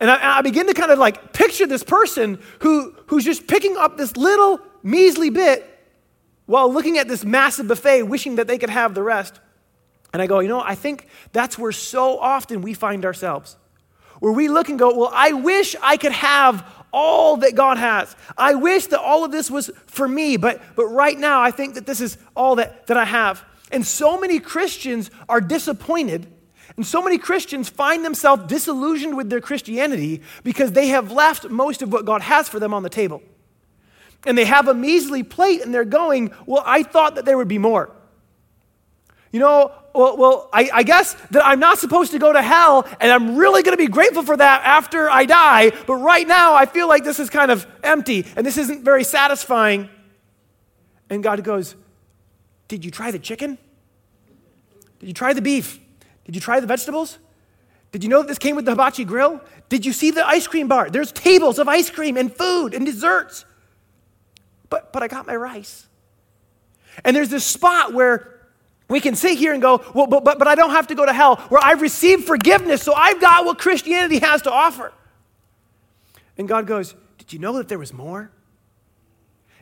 And 0.00 0.10
I, 0.10 0.38
I 0.38 0.42
begin 0.42 0.66
to 0.66 0.74
kind 0.74 0.90
of 0.90 0.98
like 0.98 1.32
picture 1.32 1.66
this 1.66 1.84
person 1.84 2.40
who, 2.58 2.94
who's 3.06 3.24
just 3.24 3.46
picking 3.46 3.76
up 3.76 3.96
this 3.96 4.16
little 4.16 4.60
measly 4.82 5.30
bit 5.30 5.68
while 6.46 6.72
looking 6.72 6.98
at 6.98 7.06
this 7.08 7.24
massive 7.24 7.68
buffet, 7.68 8.02
wishing 8.02 8.36
that 8.36 8.48
they 8.48 8.58
could 8.58 8.70
have 8.70 8.94
the 8.94 9.02
rest. 9.02 9.40
And 10.12 10.20
I 10.20 10.26
go, 10.26 10.40
you 10.40 10.48
know, 10.48 10.60
I 10.60 10.74
think 10.74 11.06
that's 11.32 11.56
where 11.56 11.72
so 11.72 12.18
often 12.18 12.62
we 12.62 12.74
find 12.74 13.04
ourselves. 13.04 13.56
Where 14.22 14.30
we 14.30 14.46
look 14.46 14.68
and 14.68 14.78
go, 14.78 14.96
well, 14.96 15.10
I 15.12 15.32
wish 15.32 15.74
I 15.82 15.96
could 15.96 16.12
have 16.12 16.64
all 16.92 17.38
that 17.38 17.56
God 17.56 17.76
has. 17.76 18.14
I 18.38 18.54
wish 18.54 18.86
that 18.86 19.00
all 19.00 19.24
of 19.24 19.32
this 19.32 19.50
was 19.50 19.68
for 19.86 20.06
me, 20.06 20.36
but, 20.36 20.62
but 20.76 20.86
right 20.86 21.18
now 21.18 21.42
I 21.42 21.50
think 21.50 21.74
that 21.74 21.86
this 21.86 22.00
is 22.00 22.16
all 22.36 22.54
that, 22.54 22.86
that 22.86 22.96
I 22.96 23.04
have. 23.04 23.44
And 23.72 23.84
so 23.84 24.20
many 24.20 24.38
Christians 24.38 25.10
are 25.28 25.40
disappointed, 25.40 26.32
and 26.76 26.86
so 26.86 27.02
many 27.02 27.18
Christians 27.18 27.68
find 27.68 28.04
themselves 28.04 28.44
disillusioned 28.44 29.16
with 29.16 29.28
their 29.28 29.40
Christianity 29.40 30.22
because 30.44 30.70
they 30.70 30.86
have 30.86 31.10
left 31.10 31.50
most 31.50 31.82
of 31.82 31.92
what 31.92 32.04
God 32.04 32.22
has 32.22 32.48
for 32.48 32.60
them 32.60 32.72
on 32.72 32.84
the 32.84 32.88
table. 32.88 33.24
And 34.24 34.38
they 34.38 34.44
have 34.44 34.68
a 34.68 34.74
measly 34.74 35.24
plate, 35.24 35.62
and 35.62 35.74
they're 35.74 35.84
going, 35.84 36.32
Well, 36.46 36.62
I 36.64 36.84
thought 36.84 37.16
that 37.16 37.24
there 37.24 37.36
would 37.36 37.48
be 37.48 37.58
more. 37.58 37.90
You 39.32 39.40
know, 39.40 39.72
well, 39.94 40.16
well 40.16 40.48
I, 40.52 40.70
I, 40.72 40.82
guess 40.82 41.14
that 41.30 41.44
I'm 41.44 41.60
not 41.60 41.78
supposed 41.78 42.12
to 42.12 42.18
go 42.18 42.32
to 42.32 42.42
hell, 42.42 42.86
and 43.00 43.10
I'm 43.10 43.36
really 43.36 43.62
going 43.62 43.76
to 43.76 43.82
be 43.82 43.88
grateful 43.88 44.22
for 44.22 44.36
that 44.36 44.64
after 44.64 45.10
I 45.10 45.24
die. 45.24 45.70
But 45.86 45.94
right 45.94 46.26
now, 46.26 46.54
I 46.54 46.66
feel 46.66 46.88
like 46.88 47.04
this 47.04 47.20
is 47.20 47.30
kind 47.30 47.50
of 47.50 47.66
empty, 47.82 48.26
and 48.36 48.46
this 48.46 48.58
isn't 48.58 48.84
very 48.84 49.04
satisfying. 49.04 49.88
And 51.10 51.22
God 51.22 51.42
goes, 51.44 51.74
Did 52.68 52.84
you 52.84 52.90
try 52.90 53.10
the 53.10 53.18
chicken? 53.18 53.58
Did 54.98 55.08
you 55.08 55.14
try 55.14 55.32
the 55.34 55.42
beef? 55.42 55.80
Did 56.24 56.34
you 56.34 56.40
try 56.40 56.60
the 56.60 56.66
vegetables? 56.66 57.18
Did 57.90 58.02
you 58.02 58.08
know 58.08 58.22
that 58.22 58.28
this 58.28 58.38
came 58.38 58.56
with 58.56 58.64
the 58.64 58.70
hibachi 58.70 59.04
grill? 59.04 59.40
Did 59.68 59.84
you 59.84 59.92
see 59.92 60.10
the 60.10 60.26
ice 60.26 60.46
cream 60.46 60.68
bar? 60.68 60.88
There's 60.88 61.12
tables 61.12 61.58
of 61.58 61.68
ice 61.68 61.90
cream 61.90 62.16
and 62.16 62.34
food 62.34 62.72
and 62.72 62.86
desserts. 62.86 63.44
But, 64.70 64.92
but 64.92 65.02
I 65.02 65.08
got 65.08 65.26
my 65.26 65.36
rice. 65.36 65.86
And 67.04 67.14
there's 67.14 67.28
this 67.28 67.44
spot 67.44 67.92
where 67.92 68.41
we 68.88 69.00
can 69.00 69.14
sit 69.14 69.38
here 69.38 69.52
and 69.52 69.62
go, 69.62 69.82
well, 69.94 70.06
but, 70.06 70.24
but, 70.24 70.38
but 70.38 70.48
I 70.48 70.54
don't 70.54 70.70
have 70.70 70.88
to 70.88 70.94
go 70.94 71.06
to 71.06 71.12
hell, 71.12 71.36
where 71.48 71.60
I've 71.62 71.80
received 71.80 72.24
forgiveness, 72.24 72.82
so 72.82 72.92
I've 72.94 73.20
got 73.20 73.44
what 73.44 73.58
Christianity 73.58 74.18
has 74.18 74.42
to 74.42 74.52
offer. 74.52 74.92
And 76.36 76.48
God 76.48 76.66
goes, 76.66 76.94
Did 77.18 77.32
you 77.32 77.38
know 77.38 77.54
that 77.54 77.68
there 77.68 77.78
was 77.78 77.92
more? 77.92 78.30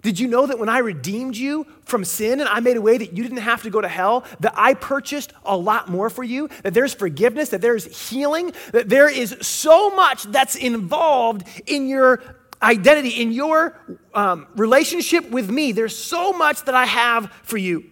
Did 0.02 0.18
you 0.18 0.28
know 0.28 0.46
that 0.46 0.58
when 0.58 0.70
I 0.70 0.78
redeemed 0.78 1.36
you 1.36 1.66
from 1.84 2.04
sin 2.04 2.40
and 2.40 2.48
I 2.48 2.60
made 2.60 2.78
a 2.78 2.80
way 2.80 2.96
that 2.96 3.12
you 3.14 3.22
didn't 3.22 3.38
have 3.38 3.64
to 3.64 3.70
go 3.70 3.82
to 3.82 3.88
hell, 3.88 4.24
that 4.40 4.54
I 4.56 4.72
purchased 4.72 5.32
a 5.44 5.54
lot 5.56 5.88
more 5.88 6.08
for 6.08 6.24
you? 6.24 6.48
That 6.62 6.72
there's 6.72 6.94
forgiveness, 6.94 7.50
that 7.50 7.60
there's 7.60 8.08
healing, 8.08 8.52
that 8.72 8.88
there 8.88 9.10
is 9.10 9.36
so 9.42 9.90
much 9.90 10.22
that's 10.24 10.54
involved 10.54 11.46
in 11.66 11.86
your 11.86 12.22
identity, 12.62 13.20
in 13.20 13.32
your 13.32 13.78
um, 14.14 14.46
relationship 14.56 15.28
with 15.30 15.50
me. 15.50 15.72
There's 15.72 15.96
so 15.96 16.32
much 16.32 16.64
that 16.64 16.74
I 16.74 16.86
have 16.86 17.30
for 17.42 17.58
you. 17.58 17.84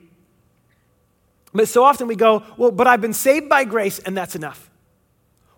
But 1.58 1.66
so 1.66 1.82
often 1.82 2.06
we 2.06 2.14
go, 2.14 2.44
well, 2.56 2.70
but 2.70 2.86
I've 2.86 3.00
been 3.00 3.12
saved 3.12 3.48
by 3.48 3.64
grace 3.64 3.98
and 3.98 4.16
that's 4.16 4.36
enough. 4.36 4.70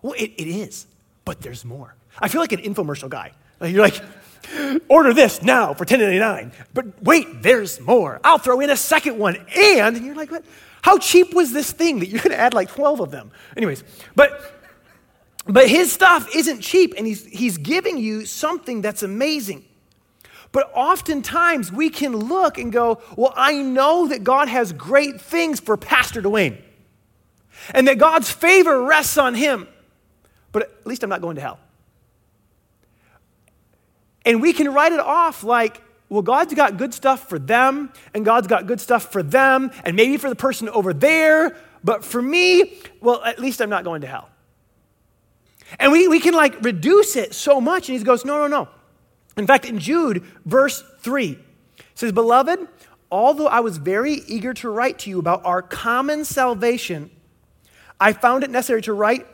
Well, 0.01 0.13
it, 0.13 0.31
it 0.35 0.47
is, 0.47 0.87
but 1.25 1.41
there's 1.41 1.63
more. 1.63 1.93
I 2.17 2.27
feel 2.27 2.41
like 2.41 2.53
an 2.53 2.61
infomercial 2.61 3.07
guy. 3.07 3.33
You're 3.61 3.83
like, 3.83 4.01
order 4.89 5.13
this 5.13 5.43
now 5.43 5.75
for 5.75 5.85
$10.99. 5.85 6.53
But 6.73 7.03
wait, 7.03 7.43
there's 7.43 7.79
more. 7.79 8.19
I'll 8.23 8.39
throw 8.39 8.61
in 8.61 8.71
a 8.71 8.75
second 8.75 9.19
one. 9.19 9.35
And, 9.55 9.95
and 9.95 10.03
you're 10.03 10.15
like, 10.15 10.31
what? 10.31 10.43
How 10.81 10.97
cheap 10.97 11.35
was 11.35 11.53
this 11.53 11.71
thing 11.71 11.99
that 11.99 12.07
you're 12.07 12.17
going 12.17 12.31
to 12.31 12.39
add 12.39 12.55
like 12.55 12.69
12 12.69 12.99
of 12.99 13.11
them? 13.11 13.29
Anyways, 13.55 13.83
but 14.15 14.57
but 15.45 15.69
his 15.69 15.91
stuff 15.91 16.35
isn't 16.35 16.61
cheap 16.61 16.95
and 16.97 17.05
he's 17.05 17.27
he's 17.27 17.59
giving 17.59 17.99
you 17.99 18.25
something 18.25 18.81
that's 18.81 19.03
amazing. 19.03 19.65
But 20.51 20.69
oftentimes 20.73 21.71
we 21.71 21.89
can 21.89 22.15
look 22.15 22.57
and 22.57 22.71
go, 22.71 23.01
well, 23.15 23.33
I 23.35 23.61
know 23.61 24.07
that 24.07 24.23
God 24.23 24.47
has 24.47 24.73
great 24.73 25.21
things 25.21 25.59
for 25.59 25.77
Pastor 25.77 26.21
Dwayne 26.21 26.57
and 27.73 27.87
that 27.87 27.97
God's 27.97 28.29
favor 28.29 28.83
rests 28.83 29.17
on 29.17 29.33
him, 29.35 29.67
but 30.51 30.63
at 30.63 30.87
least 30.87 31.03
I'm 31.03 31.09
not 31.09 31.21
going 31.21 31.35
to 31.35 31.41
hell. 31.41 31.59
And 34.25 34.41
we 34.41 34.53
can 34.53 34.73
write 34.73 34.91
it 34.91 34.99
off 34.99 35.43
like 35.43 35.81
well, 36.09 36.21
God's 36.21 36.53
got 36.53 36.75
good 36.75 36.93
stuff 36.93 37.29
for 37.29 37.39
them, 37.39 37.93
and 38.13 38.25
God's 38.25 38.45
got 38.45 38.67
good 38.67 38.81
stuff 38.81 39.13
for 39.13 39.23
them, 39.23 39.71
and 39.85 39.95
maybe 39.95 40.17
for 40.17 40.27
the 40.27 40.35
person 40.35 40.67
over 40.67 40.93
there, 40.93 41.55
but 41.85 42.03
for 42.03 42.21
me, 42.21 42.77
well, 42.99 43.23
at 43.23 43.39
least 43.39 43.61
I'm 43.61 43.69
not 43.69 43.85
going 43.85 44.01
to 44.01 44.07
hell. 44.07 44.27
And 45.79 45.91
we, 45.91 46.09
we 46.09 46.19
can 46.19 46.33
like 46.33 46.61
reduce 46.61 47.15
it 47.15 47.33
so 47.33 47.61
much. 47.61 47.87
And 47.87 47.97
he 47.97 48.03
goes, 48.03 48.25
no, 48.25 48.37
no, 48.39 48.47
no. 48.47 48.67
In 49.37 49.47
fact, 49.47 49.65
in 49.65 49.79
Jude, 49.79 50.23
verse 50.45 50.83
3, 50.99 51.37
says, 51.95 52.11
Beloved, 52.11 52.67
although 53.11 53.47
I 53.47 53.61
was 53.61 53.77
very 53.77 54.13
eager 54.13 54.53
to 54.55 54.69
write 54.69 54.99
to 54.99 55.09
you 55.09 55.19
about 55.19 55.45
our 55.45 55.61
common 55.61 56.25
salvation, 56.25 57.11
I 57.99 58.13
found 58.13 58.43
it 58.43 58.49
necessary 58.49 58.81
to 58.83 58.93
write, 58.93 59.27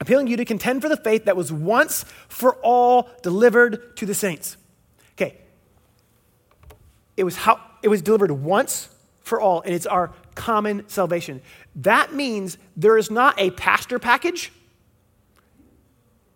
appealing 0.00 0.26
to 0.26 0.30
you 0.30 0.36
to 0.38 0.44
contend 0.44 0.82
for 0.82 0.88
the 0.88 0.96
faith 0.96 1.26
that 1.26 1.36
was 1.36 1.52
once 1.52 2.04
for 2.28 2.54
all 2.56 3.10
delivered 3.22 3.96
to 3.96 4.06
the 4.06 4.14
saints. 4.14 4.56
Okay. 5.14 5.36
It 7.16 7.24
was 7.24 7.36
how 7.36 7.60
it 7.82 7.88
was 7.88 8.02
delivered 8.02 8.30
once 8.30 8.88
for 9.20 9.40
all, 9.40 9.60
and 9.60 9.74
it's 9.74 9.86
our 9.86 10.12
common 10.34 10.88
salvation. 10.88 11.42
That 11.76 12.14
means 12.14 12.58
there 12.76 12.96
is 12.96 13.10
not 13.10 13.38
a 13.38 13.50
pastor 13.50 13.98
package. 13.98 14.52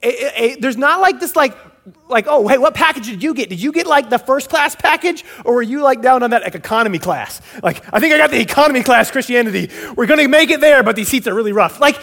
There's 0.03 0.77
not 0.77 1.01
like 1.01 1.19
this 1.19 1.35
like 1.35 1.57
like, 2.09 2.26
oh, 2.29 2.49
hey, 2.49 2.59
what 2.59 2.75
package 2.75 3.07
did 3.07 3.23
you 3.23 3.35
get? 3.35 3.49
Did 3.50 3.61
you 3.61 3.73
get 3.73 3.87
like 3.87 4.09
the 4.09 4.19
first 4.19 4.49
class 4.49 4.75
package 4.75 5.25
or 5.45 5.55
were 5.55 5.62
you 5.62 5.83
like 5.83 6.00
down 6.00 6.23
on 6.23 6.31
that 6.31 6.43
like 6.43 6.55
economy 6.55 6.99
class? 6.99 7.41
Like, 7.62 7.83
I 7.93 8.00
think 8.00 8.14
I 8.14 8.19
got 8.19 8.31
the 8.31 8.41
economy 8.41 8.83
class 8.83 9.11
Christianity. 9.11 9.71
We're 9.97 10.07
going 10.07 10.21
to 10.21 10.29
make 10.29 10.50
it 10.50 10.61
there, 10.61 10.83
but 10.83 10.97
these 10.97 11.09
seats 11.09 11.26
are 11.26 11.35
really 11.35 11.53
rough. 11.53 11.81
Like, 11.81 12.00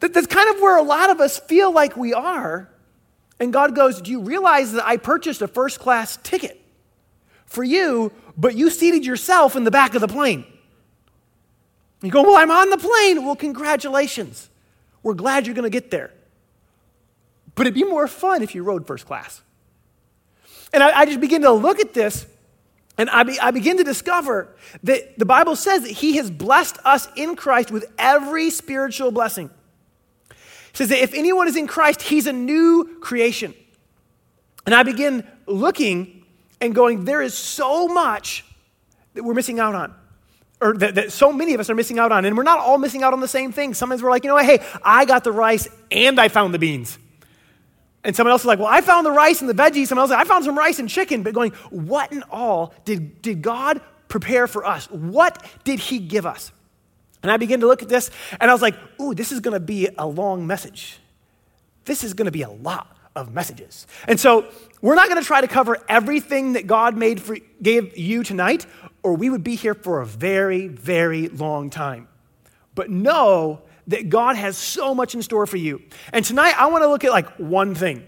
that's 0.00 0.26
kind 0.26 0.54
of 0.54 0.60
where 0.62 0.78
a 0.78 0.82
lot 0.82 1.10
of 1.10 1.20
us 1.20 1.38
feel 1.38 1.72
like 1.72 1.96
we 1.96 2.14
are. 2.14 2.70
And 3.38 3.52
God 3.52 3.74
goes, 3.74 4.00
Do 4.00 4.10
you 4.10 4.20
realize 4.22 4.72
that 4.72 4.86
I 4.86 4.96
purchased 4.96 5.42
a 5.42 5.48
first 5.48 5.80
class 5.80 6.18
ticket 6.22 6.60
for 7.44 7.62
you, 7.62 8.12
but 8.36 8.54
you 8.54 8.70
seated 8.70 9.04
yourself 9.04 9.56
in 9.56 9.64
the 9.64 9.70
back 9.70 9.94
of 9.94 10.00
the 10.00 10.08
plane? 10.08 10.44
You 12.02 12.10
go, 12.10 12.22
Well, 12.22 12.36
I'm 12.36 12.50
on 12.50 12.70
the 12.70 12.78
plane. 12.78 13.24
Well, 13.24 13.36
congratulations. 13.36 14.48
We're 15.02 15.14
glad 15.14 15.46
you're 15.46 15.54
going 15.54 15.64
to 15.64 15.70
get 15.70 15.90
there. 15.90 16.12
But 17.54 17.66
it'd 17.66 17.74
be 17.74 17.84
more 17.84 18.08
fun 18.08 18.42
if 18.42 18.54
you 18.54 18.62
rode 18.62 18.86
first 18.86 19.06
class. 19.06 19.42
And 20.72 20.82
I, 20.82 21.00
I 21.00 21.04
just 21.06 21.20
begin 21.20 21.42
to 21.42 21.50
look 21.50 21.80
at 21.80 21.94
this 21.94 22.26
and 23.00 23.08
I, 23.08 23.22
be, 23.22 23.40
I 23.40 23.50
begin 23.50 23.78
to 23.78 23.84
discover 23.84 24.54
that 24.82 25.18
the 25.18 25.24
Bible 25.24 25.56
says 25.56 25.84
that 25.84 25.90
He 25.90 26.16
has 26.18 26.30
blessed 26.30 26.76
us 26.84 27.08
in 27.16 27.34
Christ 27.34 27.70
with 27.70 27.90
every 27.98 28.50
spiritual 28.50 29.10
blessing. 29.10 29.48
It 30.28 30.76
says 30.76 30.90
that 30.90 31.02
if 31.02 31.14
anyone 31.14 31.48
is 31.48 31.56
in 31.56 31.66
Christ, 31.66 32.02
he's 32.02 32.26
a 32.26 32.32
new 32.32 32.98
creation. 33.00 33.54
And 34.66 34.74
I 34.74 34.82
begin 34.82 35.26
looking 35.46 36.24
and 36.60 36.74
going, 36.74 37.04
there 37.04 37.22
is 37.22 37.32
so 37.32 37.88
much 37.88 38.44
that 39.14 39.24
we're 39.24 39.34
missing 39.34 39.58
out 39.58 39.74
on. 39.74 39.94
Or 40.60 40.74
that, 40.74 40.94
that, 40.96 41.12
so 41.12 41.32
many 41.32 41.54
of 41.54 41.60
us 41.60 41.70
are 41.70 41.74
missing 41.74 41.98
out 41.98 42.12
on. 42.12 42.24
And 42.24 42.36
we're 42.36 42.42
not 42.42 42.58
all 42.58 42.76
missing 42.78 43.02
out 43.02 43.14
on 43.14 43.20
the 43.20 43.28
same 43.28 43.50
thing. 43.50 43.72
Sometimes 43.72 44.02
we're 44.02 44.10
like, 44.10 44.24
you 44.24 44.28
know 44.28 44.34
what, 44.34 44.44
hey, 44.44 44.60
I 44.84 45.06
got 45.06 45.24
the 45.24 45.32
rice 45.32 45.66
and 45.90 46.20
I 46.20 46.28
found 46.28 46.52
the 46.52 46.58
beans. 46.58 46.98
And 48.02 48.16
someone 48.16 48.32
else 48.32 48.42
is 48.42 48.46
like, 48.46 48.58
well, 48.58 48.68
I 48.68 48.80
found 48.80 49.04
the 49.04 49.10
rice 49.10 49.40
and 49.40 49.50
the 49.50 49.54
veggies. 49.54 49.88
Someone 49.88 50.02
else 50.02 50.10
is 50.10 50.16
like, 50.16 50.24
I 50.24 50.28
found 50.28 50.44
some 50.44 50.58
rice 50.58 50.78
and 50.78 50.88
chicken. 50.88 51.22
But 51.22 51.34
going, 51.34 51.52
what 51.70 52.12
in 52.12 52.22
all 52.30 52.72
did, 52.84 53.20
did 53.20 53.42
God 53.42 53.80
prepare 54.08 54.46
for 54.46 54.64
us? 54.64 54.90
What 54.90 55.44
did 55.64 55.78
He 55.78 55.98
give 55.98 56.24
us? 56.24 56.50
And 57.22 57.30
I 57.30 57.36
began 57.36 57.60
to 57.60 57.66
look 57.66 57.82
at 57.82 57.88
this 57.88 58.10
and 58.40 58.50
I 58.50 58.54
was 58.54 58.62
like, 58.62 58.74
ooh, 59.00 59.14
this 59.14 59.32
is 59.32 59.40
going 59.40 59.52
to 59.54 59.60
be 59.60 59.88
a 59.98 60.06
long 60.06 60.46
message. 60.46 60.98
This 61.84 62.04
is 62.04 62.14
going 62.14 62.26
to 62.26 62.32
be 62.32 62.42
a 62.42 62.50
lot 62.50 62.96
of 63.14 63.34
messages. 63.34 63.86
And 64.08 64.18
so 64.18 64.46
we're 64.80 64.94
not 64.94 65.08
going 65.08 65.20
to 65.20 65.26
try 65.26 65.40
to 65.40 65.48
cover 65.48 65.78
everything 65.88 66.54
that 66.54 66.66
God 66.66 66.96
made 66.96 67.20
for, 67.20 67.36
gave 67.60 67.96
you 67.98 68.22
tonight, 68.22 68.66
or 69.02 69.14
we 69.14 69.28
would 69.28 69.44
be 69.44 69.56
here 69.56 69.74
for 69.74 70.00
a 70.00 70.06
very, 70.06 70.68
very 70.68 71.28
long 71.28 71.68
time. 71.68 72.08
But 72.74 72.88
know 72.88 73.62
that 73.90 74.08
God 74.08 74.36
has 74.36 74.56
so 74.56 74.94
much 74.94 75.14
in 75.14 75.22
store 75.22 75.46
for 75.46 75.56
you. 75.56 75.82
And 76.12 76.24
tonight, 76.24 76.54
I 76.56 76.66
want 76.66 76.82
to 76.82 76.88
look 76.88 77.04
at 77.04 77.10
like 77.10 77.28
one 77.36 77.74
thing. 77.74 78.06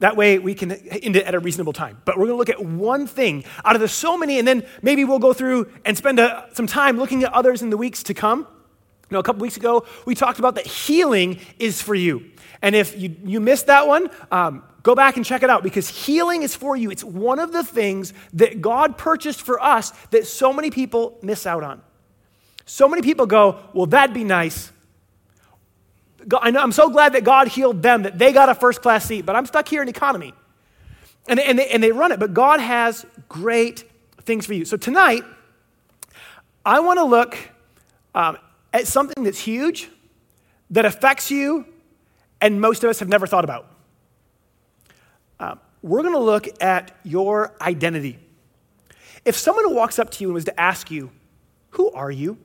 That 0.00 0.16
way, 0.16 0.38
we 0.38 0.54
can 0.54 0.72
end 0.72 1.16
it 1.16 1.24
at 1.24 1.34
a 1.34 1.38
reasonable 1.38 1.72
time. 1.72 2.00
But 2.04 2.16
we're 2.16 2.26
going 2.26 2.34
to 2.34 2.38
look 2.38 2.50
at 2.50 2.64
one 2.64 3.06
thing 3.06 3.44
out 3.64 3.74
of 3.74 3.80
the 3.80 3.88
so 3.88 4.18
many, 4.18 4.38
and 4.38 4.48
then 4.48 4.66
maybe 4.82 5.04
we'll 5.04 5.18
go 5.18 5.32
through 5.32 5.70
and 5.84 5.96
spend 5.96 6.18
a, 6.18 6.38
uh, 6.38 6.46
some 6.54 6.66
time 6.66 6.98
looking 6.98 7.22
at 7.22 7.32
others 7.32 7.62
in 7.62 7.70
the 7.70 7.76
weeks 7.76 8.02
to 8.04 8.14
come. 8.14 8.40
You 8.40 9.16
know, 9.16 9.18
a 9.18 9.22
couple 9.22 9.42
weeks 9.42 9.56
ago, 9.56 9.86
we 10.06 10.14
talked 10.14 10.38
about 10.38 10.56
that 10.56 10.66
healing 10.66 11.38
is 11.58 11.80
for 11.80 11.94
you. 11.94 12.30
And 12.62 12.74
if 12.74 12.98
you, 12.98 13.14
you 13.24 13.40
missed 13.40 13.66
that 13.66 13.86
one, 13.86 14.10
um, 14.32 14.64
go 14.82 14.94
back 14.94 15.16
and 15.16 15.24
check 15.24 15.42
it 15.42 15.50
out 15.50 15.62
because 15.62 15.88
healing 15.88 16.42
is 16.42 16.56
for 16.56 16.76
you. 16.76 16.90
It's 16.90 17.04
one 17.04 17.38
of 17.38 17.52
the 17.52 17.62
things 17.62 18.14
that 18.32 18.62
God 18.62 18.96
purchased 18.96 19.42
for 19.42 19.62
us 19.62 19.90
that 20.10 20.26
so 20.26 20.52
many 20.52 20.70
people 20.70 21.18
miss 21.22 21.46
out 21.46 21.62
on. 21.62 21.82
So 22.66 22.88
many 22.88 23.02
people 23.02 23.26
go, 23.26 23.60
Well, 23.74 23.86
that'd 23.86 24.14
be 24.14 24.24
nice, 24.24 24.72
I 26.40 26.50
know, 26.50 26.60
I'm 26.60 26.72
so 26.72 26.90
glad 26.90 27.12
that 27.14 27.24
God 27.24 27.48
healed 27.48 27.82
them, 27.82 28.02
that 28.02 28.18
they 28.18 28.32
got 28.32 28.48
a 28.48 28.54
first 28.54 28.82
class 28.82 29.04
seat, 29.04 29.26
but 29.26 29.36
I'm 29.36 29.46
stuck 29.46 29.68
here 29.68 29.82
in 29.82 29.88
economy. 29.88 30.32
And 31.26 31.40
and, 31.40 31.58
they, 31.58 31.68
and 31.68 31.82
they 31.82 31.92
run 31.92 32.12
it, 32.12 32.20
but 32.20 32.34
God 32.34 32.60
has 32.60 33.06
great 33.28 33.84
things 34.22 34.46
for 34.46 34.54
you. 34.54 34.64
So 34.64 34.76
tonight, 34.76 35.22
I 36.64 36.80
want 36.80 36.98
to 36.98 37.04
look 37.04 37.36
um, 38.14 38.38
at 38.72 38.86
something 38.86 39.24
that's 39.24 39.38
huge, 39.38 39.88
that 40.70 40.84
affects 40.84 41.30
you, 41.30 41.66
and 42.40 42.60
most 42.60 42.84
of 42.84 42.90
us 42.90 42.98
have 43.00 43.08
never 43.08 43.26
thought 43.26 43.44
about. 43.44 43.70
Uh, 45.38 45.56
we're 45.82 46.02
going 46.02 46.14
to 46.14 46.20
look 46.20 46.62
at 46.62 46.96
your 47.04 47.54
identity. 47.60 48.18
If 49.24 49.36
someone 49.36 49.74
walks 49.74 49.98
up 49.98 50.10
to 50.12 50.24
you 50.24 50.28
and 50.28 50.34
was 50.34 50.44
to 50.44 50.60
ask 50.60 50.90
you, 50.90 51.10
Who 51.70 51.90
are 51.92 52.10
you? 52.10 52.38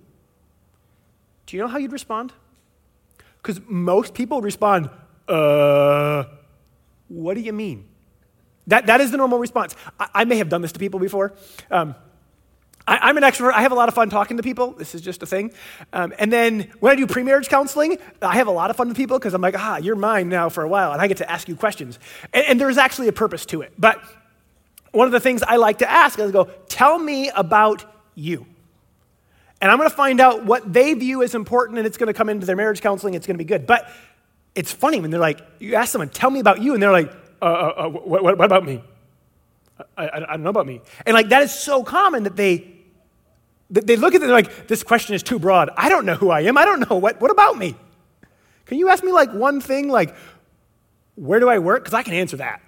Do 1.46 1.58
you 1.58 1.64
know 1.64 1.68
how 1.68 1.78
you'd 1.78 1.92
respond? 1.92 2.34
Because 3.42 3.62
most 3.68 4.14
people 4.14 4.42
respond, 4.42 4.90
uh, 5.28 6.24
what 7.08 7.36
do 7.36 7.42
you 7.42 7.54
mean? 7.54 7.86
That, 8.68 8.86
that 8.88 9.02
is 9.02 9.12
the 9.12 9.18
normal 9.18 9.40
response. 9.40 9.76
I, 10.00 10.08
I 10.14 10.26
may 10.26 10.38
have 10.38 10.50
done 10.50 10.62
this 10.62 10.72
to 10.74 10.80
people 10.80 11.00
before. 11.00 11.34
Um, 11.72 11.96
I, 12.90 13.10
am 13.10 13.18
an 13.18 13.24
extrovert. 13.24 13.54
I 13.54 13.62
have 13.62 13.72
a 13.72 13.76
lot 13.76 13.88
of 13.88 13.94
fun 13.94 14.10
talking 14.10 14.38
to 14.38 14.44
people. 14.44 14.72
This 14.72 14.96
is 14.96 15.02
just 15.02 15.22
a 15.22 15.26
thing. 15.26 15.52
Um, 15.94 16.12
and 16.18 16.34
then 16.34 16.72
when 16.80 16.92
I 16.92 16.96
do 16.96 17.06
pre-marriage 17.06 17.48
counseling, 17.48 17.98
I 18.22 18.36
have 18.36 18.48
a 18.48 18.52
lot 18.52 18.72
of 18.72 18.76
fun 18.76 18.88
with 18.88 18.98
people 18.98 19.20
because 19.20 19.34
I'm 19.34 19.42
like, 19.42 19.56
ah, 19.58 19.78
you're 19.78 19.96
mine 19.96 20.28
now 20.28 20.50
for 20.50 20.64
a 20.64 20.68
while, 20.68 20.92
and 20.92 21.02
I 21.02 21.08
get 21.08 21.18
to 21.18 21.30
ask 21.30 21.48
you 21.48 21.56
questions. 21.56 22.00
And, 22.34 22.46
and 22.48 22.62
there's 22.62 22.78
actually 22.78 23.08
a 23.08 23.12
purpose 23.12 23.46
to 23.48 23.62
it. 23.62 23.74
But 23.78 24.02
one 24.92 25.06
of 25.06 25.12
the 25.12 25.20
things 25.20 25.44
I 25.44 25.58
like 25.58 25.80
to 25.80 25.90
ask 25.90 26.18
is, 26.18 26.32
go, 26.32 26.46
tell 26.68 26.98
me 26.98 27.30
about 27.30 27.86
you. 28.16 28.48
And 29.62 29.70
I'm 29.70 29.78
going 29.78 29.90
to 29.90 29.96
find 29.96 30.22
out 30.22 30.46
what 30.46 30.72
they 30.72 30.94
view 30.94 31.22
as 31.22 31.36
important, 31.36 31.78
and 31.78 31.86
it's 31.86 31.98
going 31.98 32.08
to 32.08 32.14
come 32.14 32.30
into 32.30 32.46
their 32.46 32.56
marriage 32.56 32.82
counseling. 32.82 33.14
It's 33.14 33.28
going 33.28 33.36
to 33.36 33.44
be 33.44 33.48
good. 33.48 33.68
But 33.68 33.90
it's 34.56 34.72
funny 34.72 35.00
when 35.00 35.12
they're 35.12 35.20
like, 35.20 35.42
you 35.60 35.76
ask 35.76 35.92
someone, 35.92 36.10
tell 36.10 36.30
me 36.30 36.40
about 36.40 36.62
you, 36.62 36.74
and 36.74 36.82
they're 36.82 36.92
like, 36.92 37.12
uh, 37.42 37.46
uh, 37.46 37.74
uh 37.78 37.90
what, 37.90 38.24
what, 38.24 38.46
about 38.46 38.66
me? 38.66 38.82
I, 39.98 40.08
I, 40.08 40.18
I, 40.18 40.20
don't 40.34 40.44
know 40.44 40.50
about 40.50 40.68
me. 40.68 40.82
And 41.06 41.14
like, 41.14 41.30
that 41.30 41.44
is 41.44 41.54
so 41.54 41.84
common 41.84 42.24
that 42.24 42.36
they, 42.36 42.74
that 43.72 43.86
they 43.86 43.96
look 43.96 44.14
at 44.14 44.22
it 44.22 44.24
and 44.24 44.30
they're 44.30 44.38
like, 44.38 44.68
this 44.68 44.84
question 44.84 45.16
is 45.16 45.24
too 45.24 45.40
broad. 45.40 45.70
I 45.78 45.90
don't 45.90 46.06
know 46.06 46.16
who 46.16 46.30
I 46.30 46.42
am. 46.42 46.58
I 46.58 46.66
don't 46.66 46.90
know. 46.90 46.98
What, 46.98 47.22
what 47.22 47.32
about 47.32 47.58
me? 47.58 47.76
Can 48.66 48.78
you 48.78 48.90
ask 48.90 49.04
me 49.04 49.12
like 49.12 49.32
one 49.32 49.62
thing, 49.62 49.90
like, 49.90 50.16
where 51.16 51.40
do 51.40 51.50
I 51.50 51.60
work? 51.60 51.84
Because 51.84 51.94
I 51.94 52.04
can 52.04 52.14
answer 52.14 52.38
that. 52.38 52.62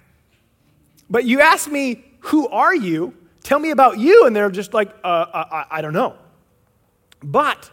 But 1.10 1.24
you 1.24 1.40
ask 1.40 1.70
me, 1.70 2.04
who 2.20 2.48
are 2.48 2.74
you? 2.74 3.14
Tell 3.42 3.58
me 3.58 3.70
about 3.70 3.98
you. 3.98 4.26
And 4.26 4.34
they're 4.34 4.50
just 4.50 4.72
like, 4.72 4.94
uh 5.04 5.44
I, 5.50 5.66
I 5.70 5.80
don't 5.82 5.92
know. 5.92 6.16
But 7.22 7.70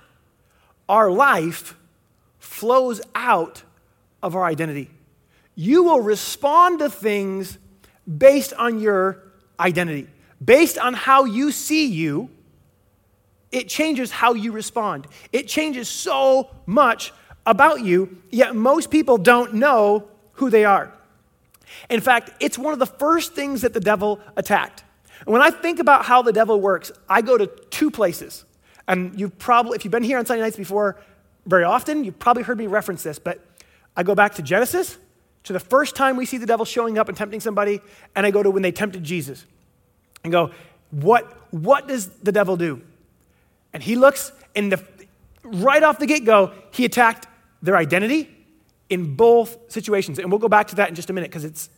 our 0.87 1.11
life 1.11 1.75
flows 2.39 3.01
out 3.15 3.63
of 4.21 4.35
our 4.35 4.45
identity. 4.45 4.89
You 5.55 5.83
will 5.83 6.01
respond 6.01 6.79
to 6.79 6.89
things 6.89 7.57
based 8.17 8.53
on 8.53 8.79
your 8.79 9.23
identity, 9.59 10.07
based 10.43 10.77
on 10.77 10.93
how 10.93 11.25
you 11.25 11.51
see 11.51 11.85
you. 11.85 12.29
It 13.51 13.67
changes 13.67 14.11
how 14.11 14.33
you 14.33 14.51
respond. 14.51 15.07
It 15.33 15.47
changes 15.47 15.89
so 15.89 16.49
much 16.65 17.11
about 17.45 17.81
you, 17.81 18.21
yet 18.29 18.55
most 18.55 18.91
people 18.91 19.17
don't 19.17 19.55
know 19.55 20.07
who 20.33 20.49
they 20.49 20.65
are. 20.65 20.93
In 21.89 21.99
fact, 22.01 22.31
it's 22.39 22.57
one 22.57 22.73
of 22.73 22.79
the 22.79 22.85
first 22.85 23.33
things 23.33 23.61
that 23.61 23.73
the 23.73 23.79
devil 23.79 24.19
attacked. 24.35 24.83
And 25.25 25.33
when 25.33 25.41
I 25.41 25.49
think 25.49 25.79
about 25.79 26.05
how 26.05 26.21
the 26.21 26.31
devil 26.31 26.59
works, 26.59 26.91
I 27.07 27.21
go 27.21 27.37
to 27.37 27.47
two 27.47 27.91
places. 27.91 28.45
And 28.89 29.17
you've 29.17 29.37
probably, 29.37 29.75
if 29.75 29.85
you've 29.85 29.91
been 29.91 30.03
here 30.03 30.17
on 30.17 30.25
Sunday 30.25 30.41
nights 30.41 30.57
before 30.57 30.97
very 31.45 31.63
often, 31.63 32.03
you've 32.03 32.17
probably 32.17 32.41
heard 32.41 32.57
me 32.57 32.65
reference 32.65 33.03
this, 33.03 33.19
but 33.19 33.39
I 33.95 34.01
go 34.01 34.15
back 34.15 34.35
to 34.35 34.41
Genesis, 34.41 34.97
to 35.43 35.53
the 35.53 35.59
first 35.59 35.95
time 35.95 36.17
we 36.17 36.25
see 36.25 36.37
the 36.37 36.47
devil 36.47 36.65
showing 36.65 36.97
up 36.97 37.07
and 37.07 37.15
tempting 37.15 37.39
somebody, 37.39 37.81
and 38.15 38.25
I 38.25 38.31
go 38.31 38.41
to 38.41 38.49
when 38.49 38.63
they 38.63 38.71
tempted 38.71 39.03
Jesus 39.03 39.45
and 40.23 40.33
go, 40.33 40.51
what, 40.89 41.31
what 41.51 41.87
does 41.87 42.07
the 42.07 42.31
devil 42.31 42.57
do? 42.57 42.81
And 43.73 43.83
he 43.83 43.95
looks, 43.95 44.31
and 44.55 44.71
the, 44.71 44.83
right 45.43 45.83
off 45.83 45.99
the 45.99 46.07
get 46.07 46.25
go, 46.25 46.51
he 46.71 46.83
attacked 46.83 47.27
their 47.61 47.77
identity 47.77 48.35
in 48.89 49.15
both 49.15 49.71
situations. 49.71 50.17
And 50.17 50.31
we'll 50.31 50.39
go 50.39 50.49
back 50.49 50.67
to 50.69 50.75
that 50.77 50.89
in 50.89 50.95
just 50.95 51.11
a 51.11 51.13
minute 51.13 51.29
because 51.29 51.45
it's, 51.45 51.69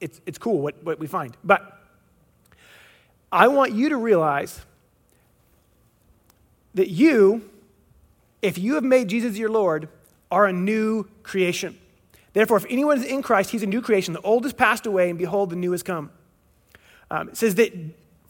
it's, 0.00 0.20
it's 0.24 0.38
cool 0.38 0.62
what, 0.62 0.82
what 0.82 0.98
we 0.98 1.06
find. 1.06 1.36
But 1.44 1.78
I 3.30 3.48
want 3.48 3.72
you 3.72 3.90
to 3.90 3.96
realize 3.98 4.58
that 6.74 6.88
you, 6.88 7.48
if 8.40 8.58
you 8.58 8.74
have 8.74 8.84
made 8.84 9.08
Jesus 9.08 9.36
your 9.36 9.50
Lord, 9.50 9.88
are 10.30 10.46
a 10.46 10.52
new 10.52 11.04
creation. 11.22 11.78
Therefore, 12.32 12.56
if 12.56 12.66
anyone 12.70 12.98
is 12.98 13.04
in 13.04 13.22
Christ, 13.22 13.50
he's 13.50 13.62
a 13.62 13.66
new 13.66 13.82
creation. 13.82 14.14
The 14.14 14.20
old 14.22 14.44
has 14.44 14.52
passed 14.52 14.86
away, 14.86 15.10
and 15.10 15.18
behold, 15.18 15.50
the 15.50 15.56
new 15.56 15.72
has 15.72 15.82
come. 15.82 16.10
Um, 17.10 17.28
it 17.28 17.36
says 17.36 17.56
that 17.56 17.72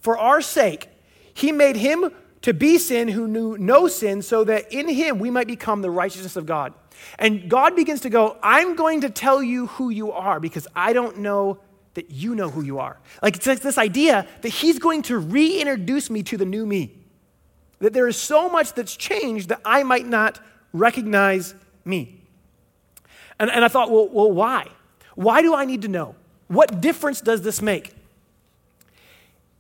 for 0.01 0.19
our 0.19 0.41
sake, 0.41 0.89
he 1.33 1.53
made 1.53 1.77
him 1.77 2.11
to 2.43 2.53
be 2.53 2.77
sin 2.79 3.07
who 3.07 3.29
knew 3.29 3.57
no 3.57 3.87
sin, 3.87 4.21
so 4.21 4.43
that 4.45 4.73
in 4.73 4.89
him 4.89 5.21
we 5.21 5.31
might 5.31 5.47
become 5.47 5.81
the 5.81 5.91
righteousness 5.91 6.35
of 6.35 6.45
God. 6.45 6.75
And 7.19 7.49
God 7.49 7.77
begins 7.77 8.01
to 8.01 8.11
go, 8.11 8.37
I'm 8.43 8.75
going 8.75 9.03
to 9.03 9.11
tell 9.11 9.43
you 9.43 9.69
who 9.69 9.91
you 9.91 10.11
are 10.11 10.41
because 10.41 10.67
I 10.75 10.93
don't 10.93 11.19
know 11.19 11.59
that 11.95 12.11
you 12.11 12.35
know 12.35 12.51
who 12.51 12.63
you 12.63 12.81
are. 12.81 12.99
Like 13.23 13.37
it's 13.37 13.63
this 13.63 13.79
idea 13.79 14.27
that 14.41 14.49
he's 14.49 14.79
going 14.79 15.03
to 15.03 15.19
reintroduce 15.19 16.11
me 16.11 16.23
to 16.25 16.37
the 16.37 16.45
new 16.45 16.67
me. 16.67 16.97
That 17.83 17.93
there 17.93 18.07
is 18.07 18.17
so 18.17 18.49
much 18.49 18.75
that's 18.75 18.95
changed 18.95 19.49
that 19.49 19.61
I 19.65 19.83
might 19.83 20.07
not 20.07 20.39
recognize 20.73 21.57
me. 21.85 22.21
And, 23.41 23.51
and 23.51 23.65
I 23.65 23.69
thought, 23.69 23.91
well, 23.91 24.09
well, 24.09 24.31
why? 24.31 24.69
Why 25.17 25.43
do 25.43 25.53
I 25.53 25.65
need 25.65 25.83
to 25.83 25.89
know? 25.89 26.15
What 26.47 26.81
difference 26.81 27.21
does 27.21 27.43
this 27.43 27.61
make? 27.61 27.93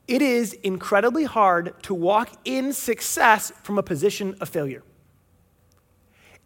It 0.06 0.22
is 0.22 0.52
incredibly 0.52 1.24
hard 1.24 1.74
to 1.82 1.94
walk 1.94 2.30
in 2.44 2.72
success 2.72 3.52
from 3.64 3.76
a 3.76 3.82
position 3.82 4.36
of 4.40 4.48
failure. 4.48 4.84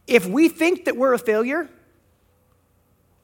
If 0.06 0.26
we 0.26 0.49
think 0.49 0.87
that 0.87 0.97
we're 0.97 1.12
a 1.12 1.18
failure, 1.18 1.68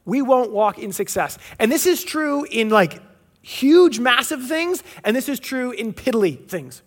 we 0.05 0.21
won't 0.21 0.53
walk 0.53 0.79
in 0.79 0.93
success. 0.93 1.39
And 1.59 1.73
this 1.73 1.87
is 1.87 2.05
true 2.05 2.45
in 2.45 2.69
like 2.69 3.01
huge, 3.41 3.99
massive 3.99 4.47
things, 4.47 4.83
and 5.05 5.17
this 5.17 5.31
is 5.31 5.41
true 5.41 5.71
in 5.71 5.95
piddly 5.95 6.47
things. 6.47 6.83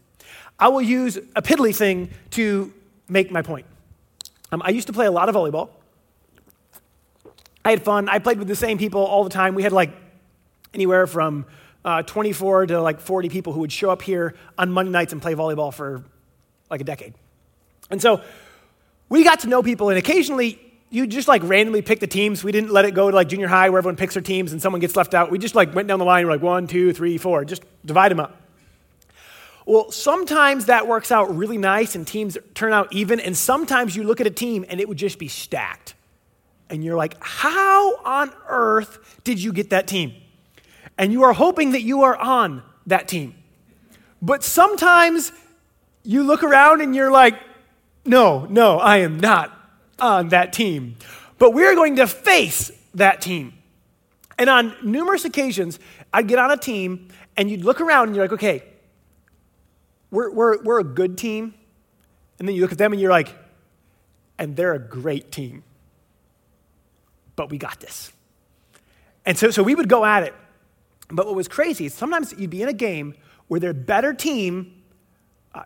I 0.59 0.69
will 0.69 0.81
use 0.81 1.17
a 1.17 1.41
piddly 1.41 1.75
thing 1.75 2.09
to 2.31 2.73
make 3.09 3.31
my 3.31 3.41
point. 3.41 3.65
Um, 4.51 4.61
I 4.63 4.69
used 4.69 4.87
to 4.87 4.93
play 4.93 5.05
a 5.05 5.11
lot 5.11 5.29
of 5.29 5.35
volleyball. 5.35 5.69
I 7.63 7.71
had 7.71 7.83
fun. 7.83 8.07
I 8.07 8.19
played 8.19 8.37
with 8.37 8.47
the 8.47 8.55
same 8.55 8.77
people 8.77 9.01
all 9.01 9.23
the 9.23 9.29
time. 9.29 9.55
We 9.55 9.63
had 9.63 9.73
like 9.73 9.91
anywhere 10.73 11.07
from 11.07 11.45
uh, 11.83 12.03
24 12.03 12.67
to 12.67 12.81
like 12.81 12.99
40 12.99 13.29
people 13.29 13.53
who 13.53 13.61
would 13.61 13.71
show 13.71 13.89
up 13.89 14.01
here 14.01 14.35
on 14.57 14.71
Monday 14.71 14.91
nights 14.91 15.13
and 15.13 15.21
play 15.21 15.33
volleyball 15.33 15.73
for 15.73 16.03
like 16.69 16.81
a 16.81 16.83
decade. 16.83 17.15
And 17.89 18.01
so 18.01 18.21
we 19.09 19.23
got 19.23 19.41
to 19.41 19.47
know 19.47 19.61
people, 19.61 19.89
and 19.89 19.97
occasionally 19.97 20.59
you 20.89 21.07
just 21.07 21.27
like 21.27 21.43
randomly 21.43 21.81
pick 21.81 21.99
the 21.99 22.07
teams. 22.07 22.43
We 22.43 22.51
didn't 22.51 22.71
let 22.71 22.85
it 22.85 22.91
go 22.91 23.09
to 23.09 23.15
like 23.15 23.27
junior 23.27 23.47
high 23.47 23.69
where 23.69 23.79
everyone 23.79 23.97
picks 23.97 24.13
their 24.13 24.23
teams 24.23 24.51
and 24.51 24.61
someone 24.61 24.79
gets 24.79 24.95
left 24.95 25.13
out. 25.13 25.29
We 25.29 25.39
just 25.39 25.55
like 25.55 25.73
went 25.75 25.87
down 25.87 25.99
the 25.99 26.05
line, 26.05 26.25
we're 26.25 26.31
like 26.31 26.41
one, 26.41 26.67
two, 26.67 26.93
three, 26.93 27.17
four, 27.17 27.43
just 27.45 27.63
divide 27.83 28.11
them 28.11 28.19
up. 28.19 28.39
Well, 29.65 29.91
sometimes 29.91 30.65
that 30.65 30.87
works 30.87 31.11
out 31.11 31.35
really 31.35 31.57
nice 31.57 31.95
and 31.95 32.05
teams 32.05 32.37
turn 32.53 32.71
out 32.71 32.93
even, 32.93 33.19
and 33.19 33.35
sometimes 33.35 33.95
you 33.95 34.03
look 34.03 34.21
at 34.21 34.27
a 34.27 34.31
team 34.31 34.63
and 34.69 34.79
it 34.79 34.87
would 34.87 34.97
just 34.97 35.17
be 35.17 35.27
stacked. 35.27 35.95
And 36.69 36.83
you're 36.83 36.97
like, 36.97 37.15
how 37.19 37.95
on 38.03 38.31
earth 38.47 39.19
did 39.23 39.41
you 39.41 39.51
get 39.53 39.71
that 39.71 39.87
team? 39.87 40.13
And 40.97 41.11
you 41.11 41.23
are 41.23 41.33
hoping 41.33 41.71
that 41.71 41.81
you 41.81 42.03
are 42.03 42.15
on 42.15 42.63
that 42.85 43.07
team. 43.07 43.35
But 44.21 44.43
sometimes 44.43 45.31
you 46.03 46.23
look 46.23 46.43
around 46.43 46.81
and 46.81 46.95
you're 46.95 47.11
like, 47.11 47.39
no, 48.05 48.45
no, 48.45 48.77
I 48.77 48.97
am 48.97 49.19
not 49.19 49.51
on 49.99 50.29
that 50.29 50.53
team. 50.53 50.95
But 51.37 51.53
we're 51.53 51.75
going 51.75 51.97
to 51.97 52.07
face 52.07 52.71
that 52.93 53.21
team. 53.21 53.53
And 54.37 54.49
on 54.49 54.75
numerous 54.83 55.25
occasions, 55.25 55.79
I'd 56.13 56.27
get 56.27 56.39
on 56.39 56.51
a 56.51 56.57
team 56.57 57.09
and 57.35 57.49
you'd 57.49 57.63
look 57.63 57.81
around 57.81 58.07
and 58.07 58.15
you're 58.15 58.25
like, 58.25 58.33
okay, 58.33 58.63
we're, 60.11 60.31
we're, 60.31 60.61
we're 60.63 60.79
a 60.79 60.83
good 60.83 61.17
team. 61.17 61.53
And 62.39 62.47
then 62.47 62.55
you 62.55 62.61
look 62.61 62.71
at 62.71 62.77
them 62.77 62.91
and 62.91 63.01
you're 63.01 63.11
like, 63.11 63.35
and 64.37 64.55
they're 64.55 64.73
a 64.73 64.79
great 64.79 65.31
team. 65.31 65.63
But 67.35 67.49
we 67.49 67.57
got 67.57 67.79
this. 67.79 68.11
And 69.25 69.37
so, 69.37 69.51
so 69.51 69.63
we 69.63 69.75
would 69.75 69.89
go 69.89 70.05
at 70.05 70.23
it. 70.23 70.33
But 71.09 71.25
what 71.25 71.35
was 71.35 71.47
crazy 71.47 71.85
is 71.85 71.93
sometimes 71.93 72.33
you'd 72.37 72.49
be 72.49 72.61
in 72.61 72.69
a 72.69 72.73
game 72.73 73.15
where 73.47 73.59
their 73.59 73.73
better 73.73 74.13
team 74.13 74.83
uh, 75.53 75.63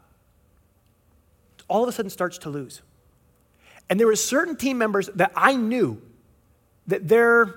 all 1.68 1.84
of 1.84 1.90
a 1.90 1.92
sudden 1.92 2.10
starts 2.10 2.38
to 2.40 2.50
lose. 2.50 2.82
And 3.90 4.00
there 4.00 4.08
were 4.08 4.16
certain 4.16 4.56
team 4.56 4.78
members 4.78 5.10
that 5.16 5.32
I 5.36 5.56
knew 5.56 6.02
that 6.88 7.08
their, 7.08 7.56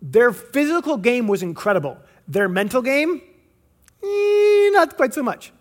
their 0.00 0.32
physical 0.32 0.96
game 0.96 1.26
was 1.26 1.42
incredible. 1.42 1.98
Their 2.28 2.48
mental 2.48 2.82
game, 2.82 3.22
eh, 4.02 4.70
not 4.72 4.96
quite 4.96 5.14
so 5.14 5.22
much. 5.22 5.52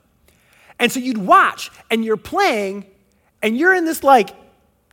And 0.81 0.91
so 0.91 0.99
you'd 0.99 1.19
watch 1.19 1.69
and 1.91 2.03
you're 2.03 2.17
playing 2.17 2.87
and 3.43 3.55
you're 3.55 3.75
in 3.75 3.85
this 3.85 4.03
like 4.03 4.31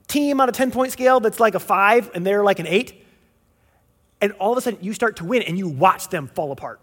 team 0.07 0.39
on 0.39 0.49
a 0.49 0.53
10 0.53 0.71
point 0.71 0.93
scale 0.93 1.19
that's 1.19 1.41
like 1.41 1.55
a 1.55 1.59
five 1.59 2.11
and 2.15 2.27
they're 2.27 2.45
like 2.45 2.59
an 2.59 2.67
eight. 2.67 3.05
And 4.21 4.33
all 4.33 4.53
of 4.53 4.59
a 4.59 4.61
sudden 4.61 4.81
you 4.83 4.93
start 4.93 5.17
to 5.17 5.25
win 5.25 5.43
and 5.43 5.57
you 5.57 5.67
watch 5.67 6.11
them 6.11 6.29
fall 6.29 6.53
apart. 6.53 6.79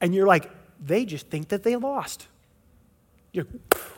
And 0.00 0.14
you're 0.14 0.26
like, 0.26 0.50
they 0.80 1.04
just 1.04 1.28
think 1.28 1.48
that 1.48 1.62
they 1.62 1.76
lost. 1.76 2.26
You're, 3.32 3.46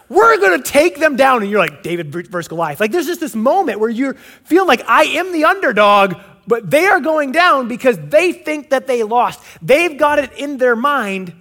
we're 0.09 0.37
going 0.39 0.61
to 0.61 0.69
take 0.69 0.99
them 0.99 1.15
down. 1.15 1.43
And 1.43 1.51
you're 1.51 1.61
like, 1.61 1.85
David 1.85 2.13
versus 2.13 2.49
Goliath. 2.49 2.81
Like, 2.81 2.91
there's 2.91 3.07
just 3.07 3.21
this 3.21 3.35
moment 3.35 3.79
where 3.81 3.89
you 3.89 4.15
feel 4.45 4.67
like 4.67 4.83
I 4.87 5.05
am 5.05 5.33
the 5.33 5.45
underdog, 5.45 6.15
but 6.47 6.71
they 6.71 6.87
are 6.87 7.01
going 7.01 7.33
down 7.33 7.69
because 7.69 7.99
they 7.99 8.33
think 8.33 8.71
that 8.71 8.87
they 8.87 9.03
lost. 9.03 9.41
They've 9.63 9.97
got 9.97 10.19
it 10.19 10.33
in 10.35 10.59
their 10.59 10.77
mind 10.77 11.35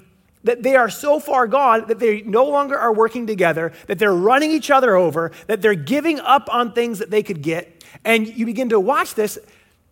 that 0.44 0.64
they 0.64 0.76
are 0.76 0.90
so 0.90 1.20
far 1.20 1.48
gone 1.48 1.88
that 1.88 2.00
they 2.00 2.22
no 2.22 2.46
longer 2.46 2.78
are 2.78 2.94
working 2.94 3.28
together, 3.28 3.72
that 3.88 4.00
they're 4.00 4.14
running 4.16 4.52
each 4.52 4.70
other 4.70 4.96
over, 4.96 5.32
that 5.48 5.62
they're 5.62 5.74
giving 5.76 6.20
up 6.20 6.48
on 6.54 6.74
things 6.74 7.00
that 7.00 7.10
they 7.10 7.24
could 7.24 7.42
get. 7.42 7.84
And 8.04 8.28
you 8.28 8.46
begin 8.46 8.70
to 8.70 8.80
watch 8.80 9.16
this. 9.16 9.40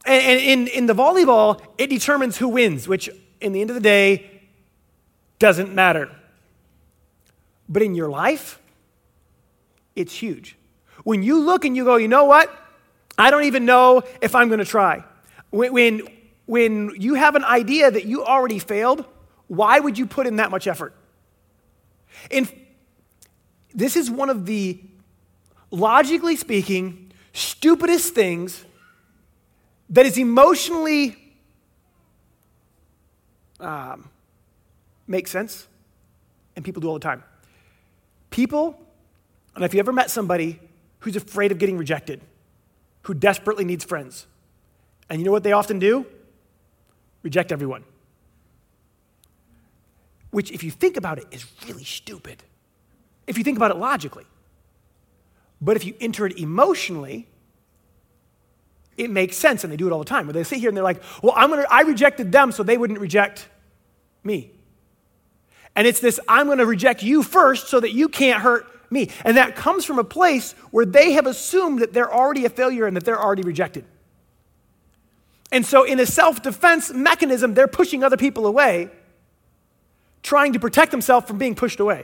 And 0.05 0.39
in, 0.39 0.67
in 0.67 0.85
the 0.87 0.93
volleyball, 0.93 1.61
it 1.77 1.87
determines 1.87 2.37
who 2.37 2.49
wins, 2.49 2.87
which 2.87 3.09
in 3.39 3.53
the 3.53 3.61
end 3.61 3.69
of 3.69 3.75
the 3.75 3.81
day 3.81 4.41
doesn't 5.39 5.73
matter. 5.73 6.09
But 7.69 7.81
in 7.81 7.95
your 7.95 8.09
life, 8.09 8.59
it's 9.95 10.13
huge. 10.13 10.57
When 11.03 11.23
you 11.23 11.39
look 11.39 11.65
and 11.65 11.75
you 11.75 11.85
go, 11.85 11.95
you 11.95 12.07
know 12.07 12.25
what? 12.25 12.53
I 13.17 13.31
don't 13.31 13.45
even 13.45 13.65
know 13.65 14.03
if 14.21 14.35
I'm 14.35 14.49
going 14.49 14.59
to 14.59 14.65
try. 14.65 15.03
When, 15.49 15.71
when, 15.73 16.07
when 16.45 16.91
you 16.97 17.13
have 17.13 17.35
an 17.35 17.43
idea 17.43 17.89
that 17.89 18.05
you 18.05 18.25
already 18.25 18.59
failed, 18.59 19.05
why 19.51 19.81
would 19.81 19.97
you 19.97 20.05
put 20.05 20.27
in 20.27 20.37
that 20.37 20.49
much 20.49 20.65
effort? 20.65 20.95
And 22.31 22.49
this 23.75 23.97
is 23.97 24.09
one 24.09 24.29
of 24.29 24.45
the, 24.45 24.79
logically 25.71 26.37
speaking, 26.37 27.11
stupidest 27.33 28.15
things 28.15 28.63
that 29.89 30.05
is 30.05 30.17
emotionally 30.17 31.17
um, 33.59 34.07
makes 35.05 35.31
sense 35.31 35.67
and 36.55 36.63
people 36.63 36.79
do 36.79 36.87
all 36.87 36.93
the 36.93 37.01
time. 37.01 37.21
People, 38.29 38.81
and 39.53 39.65
if 39.65 39.73
you 39.73 39.81
ever 39.81 39.91
met 39.91 40.09
somebody 40.09 40.61
who's 40.99 41.17
afraid 41.17 41.51
of 41.51 41.57
getting 41.57 41.77
rejected, 41.77 42.21
who 43.01 43.13
desperately 43.13 43.65
needs 43.65 43.83
friends, 43.83 44.27
and 45.09 45.19
you 45.19 45.25
know 45.25 45.31
what 45.33 45.43
they 45.43 45.51
often 45.51 45.77
do? 45.77 46.05
Reject 47.21 47.51
everyone. 47.51 47.83
Which, 50.31 50.51
if 50.51 50.63
you 50.63 50.71
think 50.71 50.97
about 50.97 51.17
it, 51.17 51.25
is 51.31 51.45
really 51.67 51.83
stupid. 51.83 52.43
If 53.27 53.37
you 53.37 53.43
think 53.43 53.57
about 53.57 53.71
it 53.71 53.77
logically. 53.77 54.25
But 55.61 55.75
if 55.75 55.85
you 55.85 55.93
enter 56.01 56.25
it 56.25 56.39
emotionally, 56.39 57.27
it 58.97 59.09
makes 59.09 59.37
sense, 59.37 59.63
and 59.63 59.71
they 59.71 59.77
do 59.77 59.87
it 59.87 59.91
all 59.91 59.99
the 59.99 60.05
time. 60.05 60.25
Where 60.25 60.33
they 60.33 60.43
sit 60.43 60.59
here 60.59 60.69
and 60.69 60.75
they're 60.75 60.83
like, 60.83 61.01
"Well, 61.21 61.33
I'm 61.35 61.49
gonna, 61.49 61.65
I 61.69 61.81
rejected 61.81 62.31
them, 62.31 62.51
so 62.51 62.63
they 62.63 62.77
wouldn't 62.77 62.99
reject 62.99 63.47
me." 64.23 64.51
And 65.75 65.87
it's 65.87 65.99
this 65.99 66.19
I'm 66.27 66.55
to 66.55 66.65
reject 66.65 67.03
you 67.03 67.23
first 67.23 67.67
so 67.67 67.79
that 67.79 67.91
you 67.91 68.09
can't 68.09 68.41
hurt 68.41 68.65
me. 68.91 69.09
And 69.23 69.37
that 69.37 69.55
comes 69.55 69.85
from 69.85 69.99
a 69.99 70.03
place 70.03 70.53
where 70.71 70.85
they 70.85 71.13
have 71.13 71.25
assumed 71.25 71.79
that 71.79 71.93
they're 71.93 72.13
already 72.13 72.45
a 72.45 72.49
failure 72.49 72.85
and 72.85 72.95
that 72.95 73.05
they're 73.05 73.21
already 73.21 73.43
rejected. 73.43 73.85
And 75.51 75.65
so, 75.65 75.83
in 75.83 75.99
a 75.99 76.05
self 76.05 76.41
defense 76.41 76.91
mechanism, 76.93 77.53
they're 77.53 77.67
pushing 77.67 78.03
other 78.03 78.17
people 78.17 78.45
away, 78.45 78.89
trying 80.23 80.53
to 80.53 80.59
protect 80.59 80.91
themselves 80.91 81.27
from 81.27 81.37
being 81.37 81.55
pushed 81.55 81.79
away, 81.79 82.03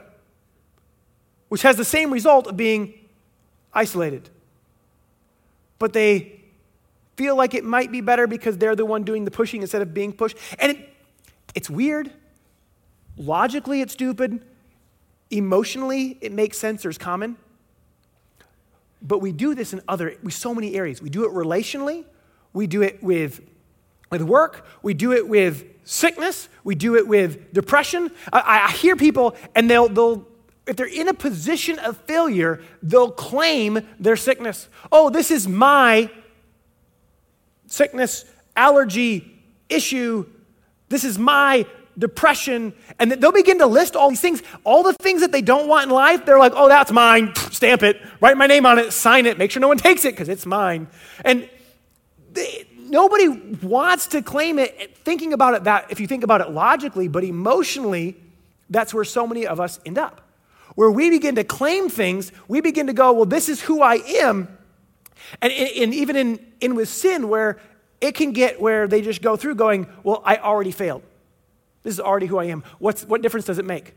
which 1.49 1.61
has 1.61 1.77
the 1.77 1.85
same 1.85 2.11
result 2.11 2.47
of 2.47 2.57
being 2.57 2.93
isolated. 3.73 4.29
But 5.79 5.93
they 5.93 6.41
feel 7.15 7.35
like 7.35 7.53
it 7.53 7.63
might 7.63 7.91
be 7.91 8.01
better 8.01 8.27
because 8.27 8.57
they're 8.57 8.75
the 8.75 8.85
one 8.85 9.03
doing 9.03 9.25
the 9.25 9.31
pushing 9.31 9.61
instead 9.61 9.81
of 9.81 9.93
being 9.93 10.13
pushed. 10.13 10.37
And 10.59 10.71
it, 10.71 10.89
it's 11.55 11.69
weird 11.69 12.11
Logically, 13.17 13.81
it's 13.81 13.93
stupid. 13.93 14.41
Emotionally, 15.31 16.17
it 16.21 16.31
makes 16.31 16.57
sense. 16.57 16.83
There's 16.83 16.97
common. 16.97 17.35
But 19.01 19.19
we 19.19 19.31
do 19.31 19.55
this 19.55 19.73
in 19.73 19.81
other, 19.87 20.15
we 20.23 20.31
so 20.31 20.53
many 20.53 20.75
areas. 20.75 21.01
We 21.01 21.09
do 21.09 21.25
it 21.25 21.31
relationally. 21.31 22.05
We 22.53 22.67
do 22.67 22.81
it 22.83 23.03
with 23.03 23.41
with 24.09 24.21
work, 24.21 24.65
we 24.81 24.93
do 24.93 25.11
it 25.11 25.27
with 25.27 25.65
sickness, 25.83 26.49
we 26.63 26.75
do 26.75 26.95
it 26.95 27.07
with 27.07 27.53
depression. 27.53 28.11
I, 28.31 28.67
I 28.67 28.71
hear 28.71 28.95
people 28.95 29.35
and 29.55 29.69
they'll, 29.69 29.89
they'll, 29.89 30.27
if 30.65 30.75
they're 30.75 30.85
in 30.85 31.07
a 31.07 31.13
position 31.13 31.79
of 31.79 31.97
failure, 32.01 32.61
they'll 32.83 33.11
claim 33.11 33.79
their 33.99 34.17
sickness. 34.17 34.67
Oh, 34.91 35.09
this 35.09 35.31
is 35.31 35.47
my 35.47 36.09
sickness, 37.67 38.25
allergy, 38.55 39.41
issue. 39.69 40.25
This 40.89 41.03
is 41.03 41.17
my 41.17 41.65
depression. 41.97 42.73
And 42.99 43.11
they'll 43.11 43.31
begin 43.31 43.59
to 43.59 43.65
list 43.65 43.95
all 43.95 44.09
these 44.09 44.21
things, 44.21 44.43
all 44.63 44.83
the 44.83 44.93
things 44.93 45.21
that 45.21 45.31
they 45.31 45.41
don't 45.41 45.67
want 45.67 45.85
in 45.85 45.89
life. 45.89 46.25
They're 46.25 46.39
like, 46.39 46.53
oh, 46.55 46.67
that's 46.67 46.91
mine. 46.91 47.33
Stamp 47.35 47.83
it, 47.83 48.01
write 48.19 48.37
my 48.37 48.47
name 48.47 48.65
on 48.65 48.77
it, 48.77 48.91
sign 48.91 49.25
it, 49.25 49.37
make 49.37 49.51
sure 49.51 49.61
no 49.61 49.67
one 49.69 49.77
takes 49.77 50.05
it 50.05 50.13
because 50.13 50.29
it's 50.29 50.45
mine. 50.45 50.87
And 51.23 51.49
they, 52.33 52.66
nobody 52.89 53.27
wants 53.61 54.07
to 54.07 54.21
claim 54.21 54.59
it 54.59 54.97
thinking 54.97 55.33
about 55.33 55.53
it 55.53 55.63
that, 55.65 55.87
if 55.89 55.99
you 55.99 56.07
think 56.07 56.23
about 56.23 56.41
it 56.41 56.49
logically, 56.49 57.07
but 57.07 57.23
emotionally, 57.23 58.15
that's 58.69 58.93
where 58.93 59.03
so 59.03 59.27
many 59.27 59.47
of 59.47 59.59
us 59.59 59.79
end 59.85 59.97
up. 59.97 60.21
Where 60.75 60.91
we 60.91 61.09
begin 61.09 61.35
to 61.35 61.43
claim 61.43 61.89
things, 61.89 62.31
we 62.47 62.61
begin 62.61 62.87
to 62.87 62.93
go, 62.93 63.13
well, 63.13 63.25
this 63.25 63.49
is 63.49 63.61
who 63.61 63.81
I 63.81 63.95
am. 63.95 64.57
And, 65.41 65.51
and 65.51 65.93
even 65.93 66.15
in, 66.15 66.45
in 66.61 66.75
with 66.75 66.89
sin, 66.89 67.29
where 67.29 67.59
it 67.99 68.13
can 68.13 68.31
get 68.31 68.61
where 68.61 68.87
they 68.87 69.01
just 69.01 69.21
go 69.21 69.35
through 69.35 69.55
going, 69.55 69.87
well, 70.03 70.21
I 70.23 70.37
already 70.37 70.71
failed. 70.71 71.03
This 71.83 71.93
is 71.93 71.99
already 71.99 72.25
who 72.25 72.37
I 72.37 72.45
am. 72.45 72.63
What's, 72.79 73.03
what 73.03 73.21
difference 73.21 73.45
does 73.45 73.57
it 73.57 73.65
make? 73.65 73.93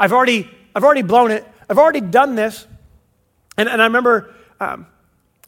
I've 0.00 0.12
already, 0.12 0.50
I've 0.74 0.82
already 0.82 1.02
blown 1.02 1.30
it. 1.30 1.46
I've 1.70 1.78
already 1.78 2.00
done 2.00 2.34
this. 2.34 2.66
And, 3.56 3.68
and 3.68 3.80
I 3.80 3.84
remember 3.84 4.34
um, 4.58 4.86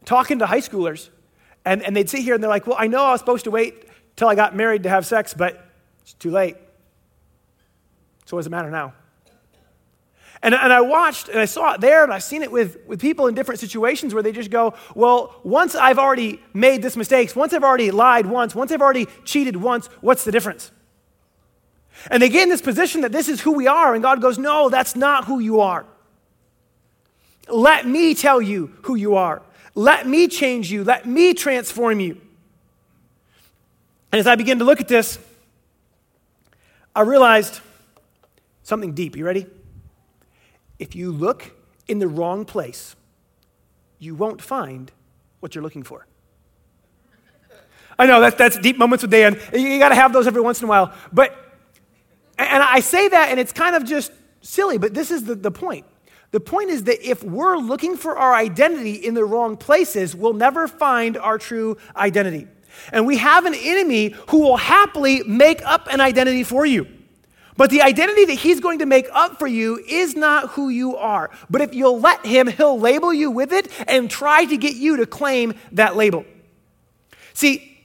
talking 0.05 0.39
to 0.41 0.47
high 0.47 0.61
schoolers, 0.61 1.09
and, 1.65 1.83
and 1.83 1.97
they'd 1.97 2.11
sit 2.11 2.21
here 2.21 2.35
and 2.35 2.43
they're 2.43 2.51
like, 2.51 2.67
Well, 2.67 2.77
I 2.79 2.87
know 2.87 3.05
I 3.05 3.13
was 3.13 3.21
supposed 3.21 3.45
to 3.45 3.51
wait 3.51 3.89
till 4.17 4.29
I 4.29 4.35
got 4.35 4.55
married 4.55 4.83
to 4.85 4.89
have 4.89 5.07
sex, 5.07 5.35
but 5.35 5.67
it's 6.03 6.15
too 6.15 6.31
late. 6.31 6.57
So 8.27 8.37
what 8.37 8.41
does 8.41 8.47
it 8.47 8.51
matter 8.51 8.71
now? 8.71 8.95
And, 10.43 10.55
and 10.55 10.73
I 10.75 10.83
watched 10.83 11.31
and 11.31 11.39
I 11.39 11.47
saw 11.47 11.73
it 11.73 11.81
there, 11.81 12.05
and 12.05 12.13
I've 12.13 12.23
seen 12.23 12.43
it 12.43 12.53
with, 12.53 12.77
with 12.87 13.01
people 13.01 13.29
in 13.29 13.35
different 13.35 13.61
situations 13.61 14.13
where 14.13 14.23
they 14.23 14.33
just 14.33 14.51
go, 14.51 14.75
Well, 14.95 15.41
once 15.43 15.75
I've 15.75 15.99
already 15.99 16.41
made 16.53 16.83
this 16.83 16.97
mistake, 16.97 17.35
once 17.35 17.55
I've 17.55 17.65
already 17.65 17.91
lied 17.91 18.27
once, 18.27 18.55
once 18.55 18.71
I've 18.71 18.83
already 18.83 19.07
cheated 19.25 19.57
once, 19.57 19.87
what's 20.03 20.25
the 20.25 20.33
difference? 20.33 20.71
And 22.11 22.23
they 22.23 22.29
get 22.29 22.43
in 22.43 22.49
this 22.49 22.61
position 22.61 23.01
that 23.03 23.13
this 23.13 23.29
is 23.29 23.41
who 23.41 23.53
we 23.53 23.67
are, 23.67 23.95
and 23.95 24.03
God 24.03 24.21
goes, 24.21 24.39
No, 24.39 24.69
that's 24.69 24.95
not 24.95 25.25
who 25.25 25.39
you 25.39 25.61
are. 25.61 25.87
Let 27.49 27.87
me 27.87 28.15
tell 28.15 28.41
you 28.41 28.73
who 28.83 28.95
you 28.95 29.15
are. 29.17 29.43
Let 29.75 30.07
me 30.07 30.29
change 30.29 30.71
you. 30.71 30.85
Let 30.85 31.07
me 31.07 31.35
transform 31.35 32.01
you. 32.01 32.21
And 34.13 34.21
as 34.21 34.27
I 34.27 34.37
begin 34.37 34.61
to 34.61 34.65
look 34.65 34.81
at 34.81 34.89
this, 34.89 35.19
I 36.95 37.01
realized 37.01 37.61
something 38.63 38.93
deep. 38.93 39.17
You 39.17 39.25
ready? 39.25 39.47
If 40.79 40.95
you 40.95 41.11
look 41.11 41.53
in 41.89 41.99
the 41.99 42.07
wrong 42.07 42.45
place, 42.45 42.95
you 43.99 44.15
won't 44.15 44.41
find 44.41 44.93
what 45.41 45.55
you're 45.55 45.65
looking 45.65 45.83
for. 45.83 46.07
I 47.99 48.07
know 48.07 48.21
that's, 48.21 48.37
that's 48.37 48.59
deep 48.59 48.77
moments 48.77 49.03
with 49.03 49.11
Dan. 49.11 49.41
You 49.53 49.79
got 49.79 49.91
to 49.91 49.95
have 49.95 50.13
those 50.13 50.27
every 50.27 50.41
once 50.43 50.61
in 50.61 50.65
a 50.65 50.69
while. 50.69 50.93
But, 51.13 51.37
and 52.39 52.63
I 52.63 52.81
say 52.81 53.09
that, 53.09 53.29
and 53.31 53.39
it's 53.39 53.53
kind 53.53 53.77
of 53.77 53.85
just 53.85 54.13
silly, 54.41 54.79
but 54.79 54.95
this 54.95 55.11
is 55.11 55.25
the, 55.25 55.35
the 55.35 55.51
point. 55.51 55.87
The 56.35 56.41
point 56.41 56.71
is 56.71 56.83
that 56.85 57.09
if 57.09 57.23
we're 57.23 57.59
looking 57.59 57.97
for 57.97 58.19
our 58.19 58.35
identity 58.35 58.95
in 58.95 59.15
the 59.15 59.25
wrong 59.25 59.57
places, 59.57 60.17
we'll 60.17 60.33
never 60.33 60.67
find 60.67 61.17
our 61.17 61.39
true 61.39 61.77
identity. 61.95 62.49
And 62.91 63.07
we 63.07 63.19
have 63.19 63.47
an 63.47 63.55
enemy 63.55 64.17
who 64.31 64.41
will 64.41 64.57
happily 64.57 65.23
make 65.23 65.65
up 65.65 65.87
an 65.93 66.01
identity 66.01 66.43
for 66.43 66.67
you. 66.67 66.89
But 67.57 67.71
the 67.71 67.83
identity 67.83 68.25
that 68.25 68.35
he's 68.35 68.59
going 68.59 68.81
to 68.81 68.85
make 68.85 69.07
up 69.13 69.39
for 69.39 69.47
you 69.47 69.81
is 69.89 70.17
not 70.17 70.49
who 70.49 70.71
you 70.71 70.97
are. 70.97 71.31
But 71.49 71.61
if 71.61 71.73
you'll 71.73 72.01
let 72.01 72.27
him, 72.27 72.49
he'll 72.49 72.81
label 72.81 73.15
you 73.15 73.31
with 73.31 73.53
it 73.53 73.71
and 73.87 74.11
try 74.11 74.45
to 74.45 74.57
get 74.57 74.75
you 74.75 74.97
to 74.97 75.07
claim 75.07 75.55
that 75.71 75.95
label. 75.95 76.25
See, 77.33 77.79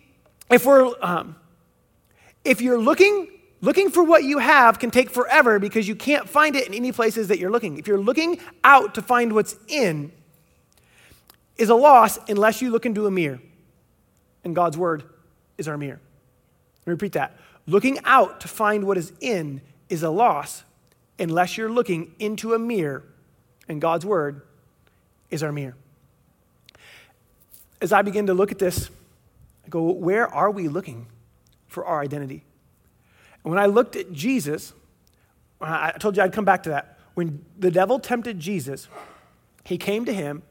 if 0.49 0.65
we're 0.65 0.91
um, 1.03 1.35
if 2.43 2.63
you're 2.63 2.81
looking 2.81 3.27
looking 3.61 3.89
for 3.89 4.03
what 4.03 4.23
you 4.23 4.39
have 4.39 4.79
can 4.79 4.91
take 4.91 5.09
forever 5.09 5.59
because 5.59 5.87
you 5.87 5.95
can't 5.95 6.27
find 6.27 6.55
it 6.55 6.67
in 6.67 6.73
any 6.73 6.91
places 6.91 7.27
that 7.27 7.39
you're 7.39 7.51
looking. 7.51 7.77
If 7.77 7.87
you're 7.87 7.97
looking 7.97 8.39
out 8.63 8.95
to 8.95 9.01
find 9.01 9.33
what's 9.33 9.55
in, 9.67 10.11
is 11.59 11.69
a 11.69 11.75
loss 11.75 12.17
unless 12.29 12.61
you 12.61 12.71
look 12.71 12.85
into 12.85 13.05
a 13.05 13.11
mirror. 13.11 13.39
And 14.43 14.55
God's 14.55 14.77
word 14.77 15.03
is 15.57 15.67
our 15.67 15.77
mirror. 15.77 15.99
Let 16.79 16.87
me 16.87 16.91
repeat 16.91 17.11
that. 17.13 17.37
Looking 17.67 17.99
out 18.05 18.39
to 18.41 18.47
find 18.47 18.85
what 18.85 18.97
is 18.97 19.11
in 19.19 19.61
is 19.89 20.01
a 20.01 20.09
loss 20.09 20.63
unless 21.19 21.57
you're 21.57 21.69
looking 21.69 22.15
into 22.17 22.53
a 22.53 22.59
mirror, 22.59 23.03
and 23.67 23.81
God's 23.81 24.05
word 24.05 24.41
is 25.29 25.43
our 25.43 25.51
mirror. 25.51 25.75
As 27.81 27.91
I 27.91 28.01
begin 28.01 28.27
to 28.27 28.33
look 28.33 28.51
at 28.51 28.59
this, 28.59 28.89
I 29.65 29.69
go, 29.69 29.91
where 29.91 30.33
are 30.33 30.49
we 30.49 30.69
looking 30.69 31.07
for 31.67 31.85
our 31.85 32.01
identity? 32.01 32.43
And 33.43 33.52
when 33.52 33.60
I 33.60 33.65
looked 33.65 33.95
at 33.95 34.12
Jesus, 34.12 34.73
I 35.62 35.91
told 35.99 36.17
you 36.17 36.23
I'd 36.23 36.34
come 36.34 36.45
back 36.45 36.63
to 36.63 36.69
that. 36.69 36.97
When 37.13 37.43
the 37.58 37.71
devil 37.71 37.99
tempted 37.99 38.39
Jesus, 38.39 38.88
he 39.65 39.78
came 39.78 40.06
to 40.06 40.13
him 40.13 40.43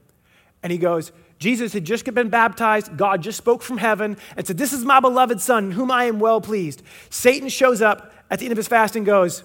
and 0.63 0.73
he 0.73 0.79
goes, 0.79 1.13
Jesus 1.39 1.73
had 1.73 1.85
just 1.85 2.05
been 2.13 2.29
baptized. 2.29 2.97
God 2.97 3.23
just 3.23 3.39
spoke 3.39 3.63
from 3.63 3.79
heaven 3.79 4.17
and 4.37 4.47
said, 4.47 4.59
This 4.59 4.73
is 4.73 4.85
my 4.85 5.01
beloved 5.01 5.41
son, 5.41 5.67
in 5.67 5.71
whom 5.73 5.91
I 5.91 6.05
am 6.05 6.19
well 6.19 6.41
pleased. 6.41 6.83
Satan 7.11 7.49
shows 7.49 7.81
up 7.81 8.13
at 8.31 8.39
the 8.39 8.47
end 8.47 8.53
of 8.53 8.57
his 8.57 8.69
fast 8.69 8.97
and 8.97 9.07
goes, 9.07 9.45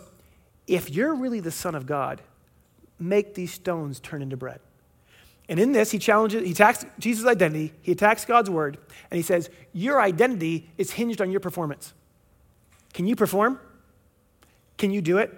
If 0.66 0.90
you're 0.90 1.14
really 1.14 1.40
the 1.40 1.52
Son 1.52 1.76
of 1.76 1.86
God, 1.86 2.22
make 3.00 3.36
these 3.36 3.54
stones 3.54 4.00
turn 4.00 4.22
into 4.22 4.38
bread. 4.38 4.60
And 5.50 5.60
in 5.60 5.72
this, 5.72 5.92
he 5.92 6.00
challenges, 6.00 6.44
he 6.44 6.52
attacks 6.52 6.86
Jesus' 6.98 7.28
identity, 7.28 7.74
he 7.82 7.92
attacks 7.92 8.26
God's 8.26 8.50
word, 8.50 8.78
and 9.12 9.18
he 9.18 9.22
says, 9.22 9.50
Your 9.72 10.02
identity 10.02 10.70
is 10.78 10.92
hinged 10.92 11.22
on 11.22 11.30
your 11.30 11.42
performance. 11.42 11.94
Can 12.94 13.08
you 13.08 13.16
perform? 13.16 13.60
Can 14.78 14.92
you 14.92 15.02
do 15.02 15.18
it? 15.18 15.34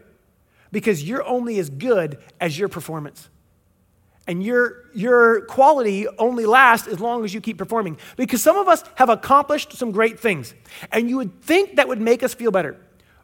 Because 0.71 1.03
you're 1.03 1.25
only 1.25 1.59
as 1.59 1.69
good 1.69 2.17
as 2.39 2.57
your 2.57 2.67
performance. 2.67 3.29
And 4.27 4.43
your, 4.43 4.85
your 4.93 5.41
quality 5.41 6.07
only 6.17 6.45
lasts 6.45 6.87
as 6.87 6.99
long 6.99 7.23
as 7.23 7.33
you 7.33 7.41
keep 7.41 7.57
performing. 7.57 7.97
Because 8.17 8.41
some 8.41 8.57
of 8.57 8.67
us 8.67 8.83
have 8.95 9.09
accomplished 9.09 9.73
some 9.73 9.91
great 9.91 10.19
things. 10.19 10.53
And 10.91 11.09
you 11.09 11.17
would 11.17 11.41
think 11.41 11.75
that 11.75 11.87
would 11.87 12.01
make 12.01 12.23
us 12.23 12.33
feel 12.33 12.51
better. 12.51 12.75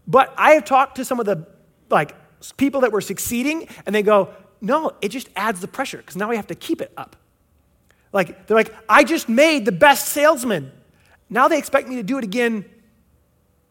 But 0.07 0.33
I 0.37 0.51
have 0.51 0.65
talked 0.65 0.95
to 0.95 1.05
some 1.05 1.19
of 1.19 1.25
the 1.25 1.47
like 1.89 2.15
people 2.57 2.81
that 2.81 2.91
were 2.91 3.01
succeeding, 3.01 3.67
and 3.85 3.93
they 3.93 4.03
go, 4.03 4.29
no, 4.61 4.91
it 5.01 5.09
just 5.09 5.29
adds 5.35 5.59
the 5.59 5.67
pressure 5.67 5.97
because 5.97 6.15
now 6.15 6.29
we 6.29 6.35
have 6.35 6.47
to 6.47 6.55
keep 6.55 6.81
it 6.81 6.91
up. 6.95 7.15
Like, 8.13 8.45
they're 8.45 8.57
like, 8.57 8.73
I 8.87 9.03
just 9.03 9.29
made 9.29 9.65
the 9.65 9.71
best 9.71 10.09
salesman. 10.09 10.71
Now 11.29 11.47
they 11.47 11.57
expect 11.57 11.87
me 11.87 11.95
to 11.95 12.03
do 12.03 12.17
it 12.17 12.23
again 12.23 12.65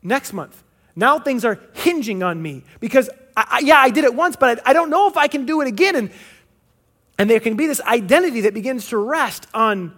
next 0.03 0.33
month. 0.33 0.63
Now 0.97 1.19
things 1.19 1.45
are 1.45 1.59
hinging 1.73 2.23
on 2.23 2.43
me 2.43 2.65
because, 2.81 3.09
I, 3.37 3.47
I, 3.51 3.59
yeah, 3.61 3.79
I 3.79 3.91
did 3.91 4.05
it 4.05 4.15
once, 4.15 4.37
but 4.37 4.61
I, 4.67 4.71
I 4.71 4.73
don't 4.73 4.91
know 4.91 5.09
if 5.09 5.17
I 5.17 5.29
can 5.29 5.47
do 5.47 5.61
it 5.61 5.69
again. 5.69 5.97
And 5.97 6.11
and 7.21 7.29
there 7.29 7.39
can 7.39 7.55
be 7.55 7.67
this 7.67 7.83
identity 7.83 8.41
that 8.41 8.55
begins 8.55 8.89
to 8.89 8.97
rest 8.97 9.47
on, 9.53 9.95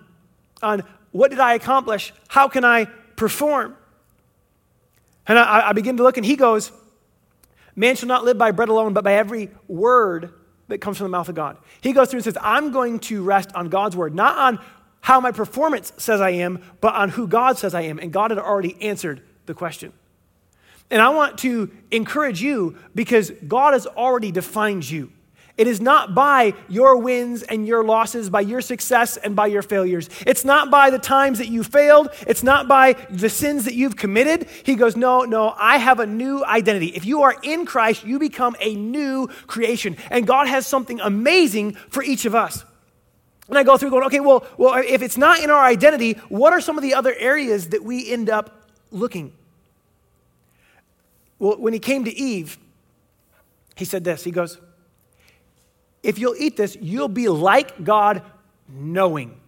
on 0.60 0.82
what 1.12 1.30
did 1.30 1.38
I 1.38 1.54
accomplish? 1.54 2.12
How 2.26 2.48
can 2.48 2.64
I 2.64 2.86
perform? 3.14 3.76
And 5.28 5.38
I, 5.38 5.68
I 5.68 5.72
begin 5.72 5.98
to 5.98 6.02
look, 6.02 6.16
and 6.16 6.26
he 6.26 6.34
goes, 6.34 6.72
Man 7.76 7.94
shall 7.94 8.08
not 8.08 8.24
live 8.24 8.38
by 8.38 8.50
bread 8.50 8.68
alone, 8.68 8.92
but 8.92 9.04
by 9.04 9.14
every 9.14 9.50
word 9.68 10.34
that 10.66 10.78
comes 10.78 10.96
from 10.98 11.04
the 11.04 11.10
mouth 11.10 11.28
of 11.28 11.36
God. 11.36 11.58
He 11.80 11.92
goes 11.92 12.10
through 12.10 12.18
and 12.18 12.24
says, 12.24 12.38
I'm 12.40 12.72
going 12.72 12.98
to 12.98 13.22
rest 13.22 13.54
on 13.54 13.68
God's 13.68 13.96
word, 13.96 14.16
not 14.16 14.36
on 14.36 14.58
how 15.00 15.20
my 15.20 15.30
performance 15.30 15.92
says 15.98 16.20
I 16.20 16.30
am, 16.30 16.60
but 16.80 16.96
on 16.96 17.10
who 17.10 17.28
God 17.28 17.56
says 17.56 17.72
I 17.72 17.82
am. 17.82 18.00
And 18.00 18.12
God 18.12 18.32
had 18.32 18.38
already 18.38 18.76
answered 18.82 19.22
the 19.46 19.54
question. 19.54 19.92
And 20.90 21.00
I 21.00 21.08
want 21.08 21.38
to 21.38 21.70
encourage 21.90 22.42
you 22.42 22.76
because 22.94 23.30
God 23.46 23.72
has 23.72 23.86
already 23.86 24.30
defined 24.30 24.88
you. 24.88 25.10
It 25.58 25.66
is 25.66 25.80
not 25.80 26.14
by 26.14 26.54
your 26.68 26.96
wins 26.96 27.42
and 27.42 27.66
your 27.66 27.84
losses, 27.84 28.30
by 28.30 28.40
your 28.40 28.62
success 28.62 29.18
and 29.18 29.36
by 29.36 29.48
your 29.48 29.60
failures. 29.60 30.08
It's 30.26 30.44
not 30.44 30.70
by 30.70 30.88
the 30.88 30.98
times 30.98 31.38
that 31.38 31.48
you 31.48 31.62
failed. 31.62 32.08
It's 32.26 32.42
not 32.42 32.68
by 32.68 32.94
the 33.10 33.28
sins 33.28 33.66
that 33.66 33.74
you've 33.74 33.96
committed. 33.96 34.48
He 34.64 34.74
goes, 34.74 34.96
No, 34.96 35.22
no, 35.22 35.54
I 35.56 35.76
have 35.76 36.00
a 36.00 36.06
new 36.06 36.42
identity. 36.44 36.86
If 36.88 37.04
you 37.04 37.22
are 37.22 37.36
in 37.42 37.66
Christ, 37.66 38.04
you 38.04 38.18
become 38.18 38.56
a 38.60 38.74
new 38.74 39.28
creation. 39.46 39.98
And 40.10 40.26
God 40.26 40.48
has 40.48 40.66
something 40.66 41.00
amazing 41.00 41.74
for 41.90 42.02
each 42.02 42.24
of 42.24 42.34
us. 42.34 42.64
And 43.48 43.58
I 43.58 43.64
go 43.64 43.76
through 43.76 43.90
going, 43.90 44.04
okay, 44.04 44.20
well, 44.20 44.46
well, 44.56 44.82
if 44.82 45.02
it's 45.02 45.18
not 45.18 45.40
in 45.40 45.50
our 45.50 45.62
identity, 45.62 46.14
what 46.30 46.54
are 46.54 46.60
some 46.60 46.78
of 46.78 46.82
the 46.82 46.94
other 46.94 47.14
areas 47.18 47.68
that 47.70 47.84
we 47.84 48.10
end 48.10 48.30
up 48.30 48.61
looking? 48.92 49.32
Well, 51.38 51.58
when 51.58 51.72
he 51.72 51.78
came 51.78 52.04
to 52.04 52.16
Eve, 52.16 52.58
he 53.76 53.84
said 53.84 54.04
this. 54.04 54.22
He 54.22 54.30
goes, 54.30 54.58
if 56.02 56.18
you'll 56.18 56.36
eat 56.36 56.56
this, 56.56 56.76
you'll 56.80 57.08
be 57.08 57.28
like 57.28 57.82
God 57.84 58.22
knowing. 58.68 59.40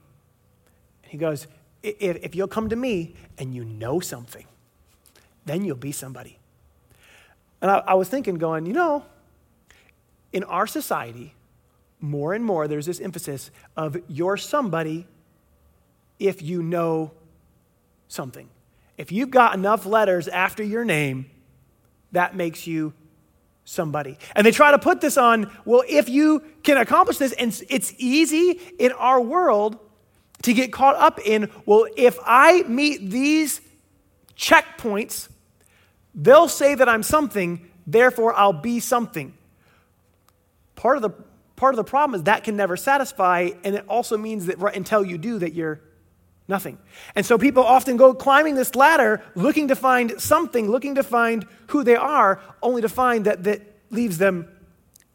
He 1.03 1.19
goes, 1.19 1.47
if, 1.83 2.35
you'll 2.35 2.49
come 2.49 2.69
to 2.71 2.77
me 2.77 3.15
and 3.39 3.55
you 3.55 3.65
know 3.65 4.01
something, 4.01 4.47
then 5.45 5.65
you'll 5.65 5.77
be 5.77 5.93
somebody. 5.93 6.39
And 7.61 7.71
I, 7.71 7.79
I 7.79 7.95
was 7.95 8.09
thinking, 8.09 8.37
going, 8.37 8.67
you 8.67 8.73
know, 8.73 9.05
in 10.33 10.45
our 10.45 10.67
society, 10.67 11.35
more 12.01 12.35
and 12.35 12.45
more 12.45 12.67
there's 12.69 12.87
this 12.87 13.01
emphasis 13.01 13.51
of 13.77 13.97
you're 14.09 14.37
somebody 14.37 15.07
if 16.19 16.43
you 16.43 16.63
know 16.63 17.13
something. 18.09 18.49
If 18.97 19.11
you've 19.13 19.31
got 19.31 19.55
enough 19.55 19.87
letters 19.87 20.29
after 20.29 20.63
your 20.63 20.85
name, 20.85 21.27
that 22.13 22.37
makes 22.37 22.67
you 22.67 22.93
somebody. 23.65 24.19
And 24.37 24.47
they 24.47 24.51
try 24.51 24.71
to 24.71 24.79
put 24.79 25.01
this 25.01 25.17
on, 25.17 25.51
well, 25.65 25.83
if 25.89 26.09
you 26.09 26.43
can 26.63 26.77
accomplish 26.77 27.19
this, 27.19 27.33
and 27.33 27.61
it's 27.69 27.95
easy 27.99 28.61
in 28.79 28.93
our 28.93 29.21
world 29.21 29.79
to 30.43 30.53
get 30.53 30.73
caught 30.73 30.97
up 30.97 31.19
in, 31.25 31.51
well, 31.67 31.87
if 31.97 32.19
I 32.25 32.63
meet 32.65 33.11
these 33.11 33.61
checkpoints, 34.37 35.29
they'll 36.15 36.49
say 36.49 36.75
that 36.75 36.89
I'm 36.89 37.03
something, 37.03 37.69
therefore 37.87 38.35
I'll 38.35 38.53
be 38.53 38.81
something. 38.81 39.35
Part 40.77 40.97
of 40.97 41.03
the 41.03 41.11
part 41.57 41.73
of 41.73 41.77
the 41.77 41.85
problem 41.85 42.19
is 42.19 42.25
that 42.25 42.43
can 42.43 42.57
never 42.57 42.77
satisfy, 42.77 43.51
and 43.63 43.77
it 43.77 43.85
also 43.89 44.19
means 44.19 44.47
that 44.47 44.61
until 44.77 45.05
you 45.05 45.17
do 45.17 45.39
that 45.39 45.55
you're 45.55 45.81
nothing. 46.49 46.79
And 47.15 47.25
so 47.25 47.39
people 47.39 47.63
often 47.63 47.97
go 47.97 48.15
climbing 48.15 48.55
this 48.55 48.75
ladder 48.75 49.23
looking 49.35 49.69
to 49.69 49.77
find 49.77 50.21
something, 50.21 50.71
looking 50.71 50.97
to 50.97 51.03
find 51.03 51.47
who 51.69 51.85
they 51.85 51.97
are, 51.97 52.41
only 52.63 52.83
to 52.83 52.89
find 52.89 53.25
that 53.25 53.45
that 53.45 53.63
leaves 53.91 54.19
them 54.19 54.49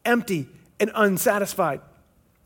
empty 0.06 0.48
and 0.80 0.92
unsatisfied. 0.96 1.82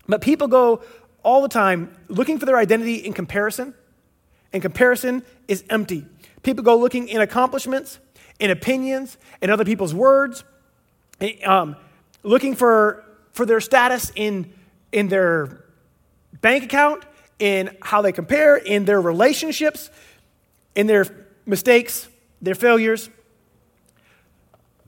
But 0.08 0.22
people 0.22 0.48
go 0.48 0.82
all 1.24 1.42
the 1.42 1.50
time 1.50 1.96
looking 2.10 2.38
for 2.38 2.46
their 2.46 2.58
identity 2.58 2.96
in 2.96 3.14
comparison, 3.14 3.74
and 4.52 4.62
comparison 4.62 5.24
is 5.48 5.64
empty. 5.70 6.06
People 6.42 6.64
go 6.64 6.78
looking 6.78 7.08
in 7.08 7.22
accomplishments, 7.22 8.00
in 8.40 8.52
opinions, 8.52 9.18
in 9.42 9.50
other 9.50 9.64
people's 9.64 9.94
words, 9.94 10.44
um, 11.46 11.78
looking 12.24 12.56
for, 12.56 13.06
for 13.32 13.46
their 13.46 13.62
status 13.62 14.12
in, 14.16 14.52
in 14.92 15.08
their 15.08 15.64
bank 16.42 16.66
account, 16.66 17.06
in 17.44 17.76
how 17.82 18.02
they 18.02 18.14
compare, 18.14 18.56
in 18.56 18.86
their 18.86 19.02
relationships, 19.02 19.90
in 20.76 20.88
their 20.88 21.06
mistakes, 21.46 22.08
their 22.42 22.56
failures. 22.56 23.10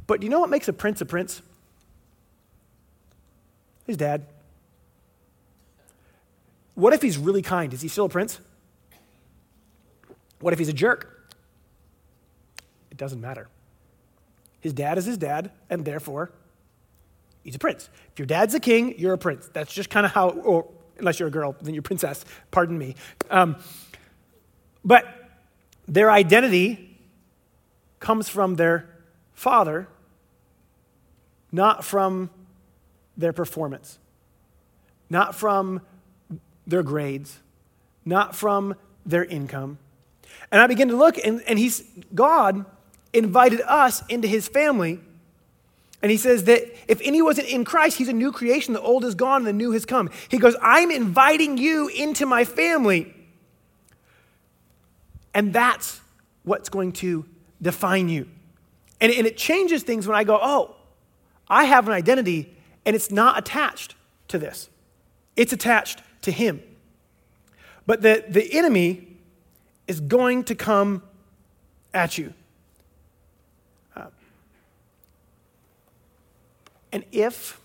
But 0.07 0.21
do 0.21 0.25
you 0.25 0.31
know 0.31 0.39
what 0.39 0.49
makes 0.49 0.69
a 0.69 0.73
prince 0.73 1.01
a 1.01 1.05
prince? 1.05 1.41
His 3.85 3.97
dad. 3.97 4.25
What 6.75 6.93
if 6.93 7.01
he's 7.01 7.17
really 7.17 7.41
kind? 7.41 7.73
Is 7.73 7.81
he 7.81 7.89
still 7.89 8.05
a 8.05 8.09
prince? 8.09 8.39
What 10.39 10.53
if 10.53 10.59
he's 10.59 10.69
a 10.69 10.73
jerk? 10.73 11.29
It 12.89 12.95
doesn't 12.95 13.19
matter. 13.19 13.49
His 14.61 14.71
dad 14.71 14.97
is 14.97 15.03
his 15.03 15.17
dad, 15.17 15.51
and 15.69 15.83
therefore, 15.83 16.31
he's 17.43 17.55
a 17.55 17.59
prince. 17.59 17.89
If 18.13 18.19
your 18.19 18.27
dad's 18.27 18.55
a 18.55 18.61
king, 18.61 18.97
you're 18.97 19.13
a 19.13 19.17
prince. 19.17 19.49
That's 19.51 19.73
just 19.73 19.89
kind 19.89 20.05
of 20.05 20.13
how, 20.13 20.29
or 20.29 20.69
unless 20.97 21.19
you're 21.19 21.27
a 21.27 21.31
girl, 21.31 21.55
then 21.61 21.73
you're 21.73 21.83
princess. 21.83 22.25
Pardon 22.51 22.77
me. 22.77 22.95
Um, 23.29 23.57
but 24.83 25.05
their 25.87 26.11
identity 26.11 26.99
comes 27.99 28.29
from 28.29 28.55
their 28.55 28.89
father, 29.33 29.87
not 31.51 31.83
from 31.83 32.29
their 33.17 33.33
performance, 33.33 33.97
not 35.09 35.35
from 35.35 35.81
their 36.67 36.83
grades, 36.83 37.39
not 38.03 38.35
from 38.35 38.75
their 39.05 39.25
income. 39.25 39.77
And 40.51 40.61
I 40.61 40.67
begin 40.67 40.89
to 40.89 40.95
look, 40.95 41.17
and, 41.17 41.41
and 41.47 41.57
he's, 41.57 41.83
God 42.13 42.65
invited 43.13 43.61
us 43.61 44.03
into 44.07 44.27
his 44.27 44.47
family. 44.47 44.99
And 46.05 46.11
he 46.11 46.17
says 46.17 46.43
that 46.43 46.61
if 46.87 47.01
any 47.01 47.23
wasn't 47.23 47.47
in 47.47 47.65
Christ, 47.65 47.97
he's 47.97 48.09
a 48.09 48.13
new 48.13 48.31
creation. 48.31 48.75
The 48.75 48.79
old 48.79 49.03
is 49.05 49.15
gone 49.15 49.37
and 49.37 49.47
the 49.47 49.53
new 49.53 49.71
has 49.71 49.87
come. 49.87 50.11
He 50.29 50.37
goes, 50.37 50.55
I'm 50.61 50.91
inviting 50.91 51.57
you 51.57 51.87
into 51.87 52.27
my 52.27 52.45
family. 52.45 53.11
And 55.33 55.51
that's 55.51 55.99
what's 56.43 56.69
going 56.69 56.91
to 56.91 57.25
define 57.59 58.07
you. 58.07 58.27
And, 59.01 59.11
and 59.11 59.25
it 59.25 59.35
changes 59.35 59.81
things 59.81 60.05
when 60.05 60.15
I 60.15 60.23
go, 60.23 60.37
oh, 60.39 60.75
I 61.49 61.63
have 61.63 61.87
an 61.87 61.93
identity 61.95 62.55
and 62.85 62.95
it's 62.95 63.09
not 63.09 63.39
attached 63.39 63.95
to 64.27 64.37
this, 64.37 64.69
it's 65.35 65.53
attached 65.53 66.03
to 66.21 66.31
him. 66.31 66.61
But 67.87 68.03
the, 68.03 68.23
the 68.29 68.53
enemy 68.55 69.07
is 69.87 70.01
going 70.01 70.43
to 70.43 70.53
come 70.53 71.01
at 71.95 72.19
you. 72.19 72.35
And 76.95 77.03
if 77.11 77.59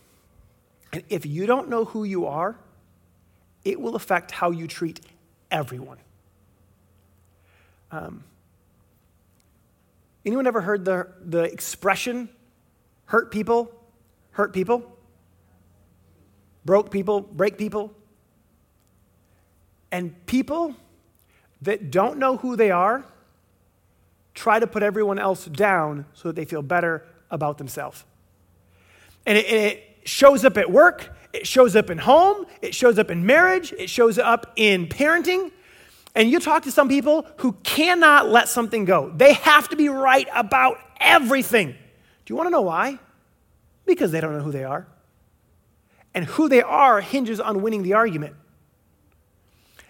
and 0.93 1.05
if 1.09 1.25
you 1.25 1.47
don't 1.47 1.69
know 1.69 1.85
who 1.85 2.03
you 2.03 2.27
are, 2.27 2.57
it 3.64 3.81
will 3.81 3.95
affect 3.95 4.33
how 4.33 4.51
you 4.51 4.66
treat 4.66 5.01
everyone. 5.49 5.99
Um, 7.93 8.25
anyone 10.27 10.49
ever 10.49 10.61
heard 10.61 10.85
the, 10.85 11.07
the 11.25 11.45
expression 11.45 12.29
hurt 13.05 13.31
people, 13.31 13.71
hurt 14.33 14.53
people? 14.53 14.99
Broke 16.64 16.90
people, 16.90 17.21
break 17.21 17.57
people? 17.57 17.95
And 19.93 20.27
people 20.27 20.75
that 21.62 21.93
don't 21.93 22.19
know 22.19 22.37
who 22.37 22.57
they 22.57 22.73
are 22.73 23.05
try 24.35 24.59
to 24.59 24.66
put 24.66 24.83
everyone 24.83 25.21
else 25.21 25.45
down 25.45 26.07
so 26.14 26.31
that 26.31 26.35
they 26.35 26.45
feel 26.45 26.62
better 26.62 27.07
about 27.31 27.59
themselves. 27.59 28.05
And 29.26 29.38
it, 29.38 29.46
it, 29.46 29.87
shows 30.04 30.44
up 30.44 30.56
at 30.56 30.70
work, 30.70 31.14
it 31.33 31.46
shows 31.46 31.76
up 31.76 31.90
in 31.90 31.98
home, 31.98 32.46
it 32.62 32.74
shows 32.74 32.98
up 32.98 33.11
in 33.11 33.24
marriage, 33.26 33.72
it 33.74 33.88
shows 33.88 34.18
up 34.18 34.52
in 34.56 34.87
parenting. 34.87 35.52
And 36.14 36.30
you 36.30 36.40
talk 36.40 36.64
to 36.64 36.72
some 36.72 36.88
people 36.88 37.26
who 37.37 37.52
cannot 37.62 38.28
let 38.28 38.48
something 38.48 38.85
go, 38.85 39.12
they 39.14 39.35
have 39.35 39.68
to 39.68 39.76
be 39.76 39.88
right 39.88 40.26
about 40.35 40.78
everything. 40.98 41.68
Do 41.70 41.76
you 42.33 42.37
want 42.37 42.46
to 42.46 42.50
know 42.50 42.62
why? 42.62 42.98
Because 43.87 44.11
they 44.11 44.20
don't 44.20 44.37
know 44.37 44.42
who 44.42 44.52
they 44.52 44.64
are. 44.64 44.87
And 46.14 46.24
who 46.24 46.48
they 46.48 46.62
are 46.62 47.00
hinges 47.00 47.38
on 47.38 47.62
winning 47.62 47.83
the 47.83 47.92
argument. 47.92 48.35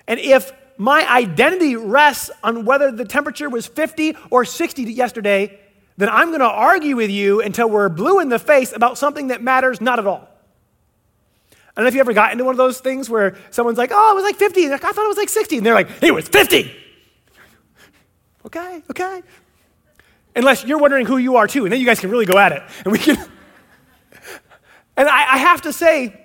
And 0.07 0.21
if 0.21 0.53
my 0.77 1.09
identity 1.11 1.77
rests 1.77 2.31
on 2.43 2.65
whether 2.65 2.91
the 2.91 3.05
temperature 3.05 3.49
was 3.49 3.67
50 3.67 4.17
or 4.31 4.45
60 4.45 4.83
yesterday, 4.85 5.59
then 5.97 6.09
I'm 6.09 6.29
going 6.29 6.41
to 6.41 6.47
argue 6.47 6.97
with 6.97 7.11
you 7.11 7.41
until 7.43 7.69
we're 7.69 7.89
blue 7.89 8.21
in 8.21 8.29
the 8.29 8.39
face 8.39 8.73
about 8.75 8.99
something 8.99 9.29
that 9.29 9.43
matters 9.43 9.81
not 9.81 9.99
at 9.99 10.07
all. 10.07 10.29
I 11.53 11.57
don't 11.77 11.85
know 11.85 11.89
if 11.89 11.95
you 11.95 12.01
ever 12.01 12.13
got 12.13 12.33
into 12.33 12.45
one 12.45 12.53
of 12.53 12.59
those 12.59 12.81
things 12.81 13.09
where 13.09 13.37
someone's 13.51 13.79
like, 13.79 13.91
oh, 13.93 14.13
it 14.13 14.15
was 14.15 14.25
like 14.25 14.37
50. 14.37 14.69
Like, 14.69 14.85
I 14.85 14.93
thought 14.93 15.05
it 15.05 15.09
was 15.09 15.17
like 15.17 15.29
60. 15.29 15.59
And 15.59 15.67
they're 15.67 15.75
like, 15.75 15.89
it 16.03 16.13
was 16.13 16.29
50. 16.29 16.75
okay, 18.47 18.83
okay. 18.91 19.23
Unless 20.35 20.65
you're 20.65 20.79
wondering 20.79 21.07
who 21.07 21.17
you 21.17 21.37
are 21.37 21.47
too, 21.47 21.65
and 21.65 21.73
then 21.73 21.81
you 21.81 21.87
guys 21.87 22.01
can 22.01 22.11
really 22.11 22.27
go 22.27 22.39
at 22.39 22.53
it. 22.53 22.63
And 22.85 22.93
we 22.93 22.99
can. 22.99 23.17
and 24.97 25.09
I, 25.09 25.35
I 25.35 25.39
have 25.39 25.63
to 25.63 25.73
say 25.73 26.21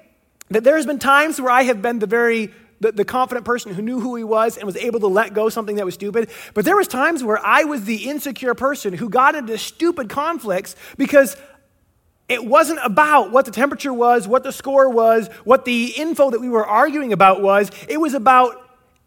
that 0.49 0.63
there's 0.63 0.85
been 0.85 0.99
times 0.99 1.39
where 1.41 1.51
I 1.51 1.63
have 1.63 1.81
been 1.81 1.99
the 1.99 2.07
very 2.07 2.53
the, 2.85 2.91
the 2.91 3.05
confident 3.05 3.45
person 3.45 3.73
who 3.73 3.81
knew 3.81 3.99
who 3.99 4.15
he 4.15 4.23
was 4.23 4.57
and 4.57 4.65
was 4.65 4.77
able 4.77 4.99
to 4.99 5.07
let 5.07 5.33
go 5.33 5.49
something 5.49 5.77
that 5.77 5.85
was 5.85 5.95
stupid. 5.95 6.29
But 6.53 6.65
there 6.65 6.75
was 6.75 6.87
times 6.87 7.23
where 7.23 7.43
I 7.43 7.63
was 7.63 7.85
the 7.85 8.09
insecure 8.09 8.53
person 8.53 8.93
who 8.93 9.09
got 9.09 9.35
into 9.35 9.57
stupid 9.57 10.09
conflicts 10.09 10.75
because 10.97 11.35
it 12.29 12.45
wasn't 12.45 12.79
about 12.83 13.31
what 13.31 13.45
the 13.45 13.51
temperature 13.51 13.93
was, 13.93 14.27
what 14.27 14.43
the 14.43 14.51
score 14.51 14.89
was, 14.89 15.27
what 15.43 15.65
the 15.65 15.93
info 15.97 16.31
that 16.31 16.39
we 16.39 16.49
were 16.49 16.65
arguing 16.65 17.13
about 17.13 17.41
was. 17.41 17.71
It 17.87 17.97
was 17.97 18.13
about, 18.13 18.55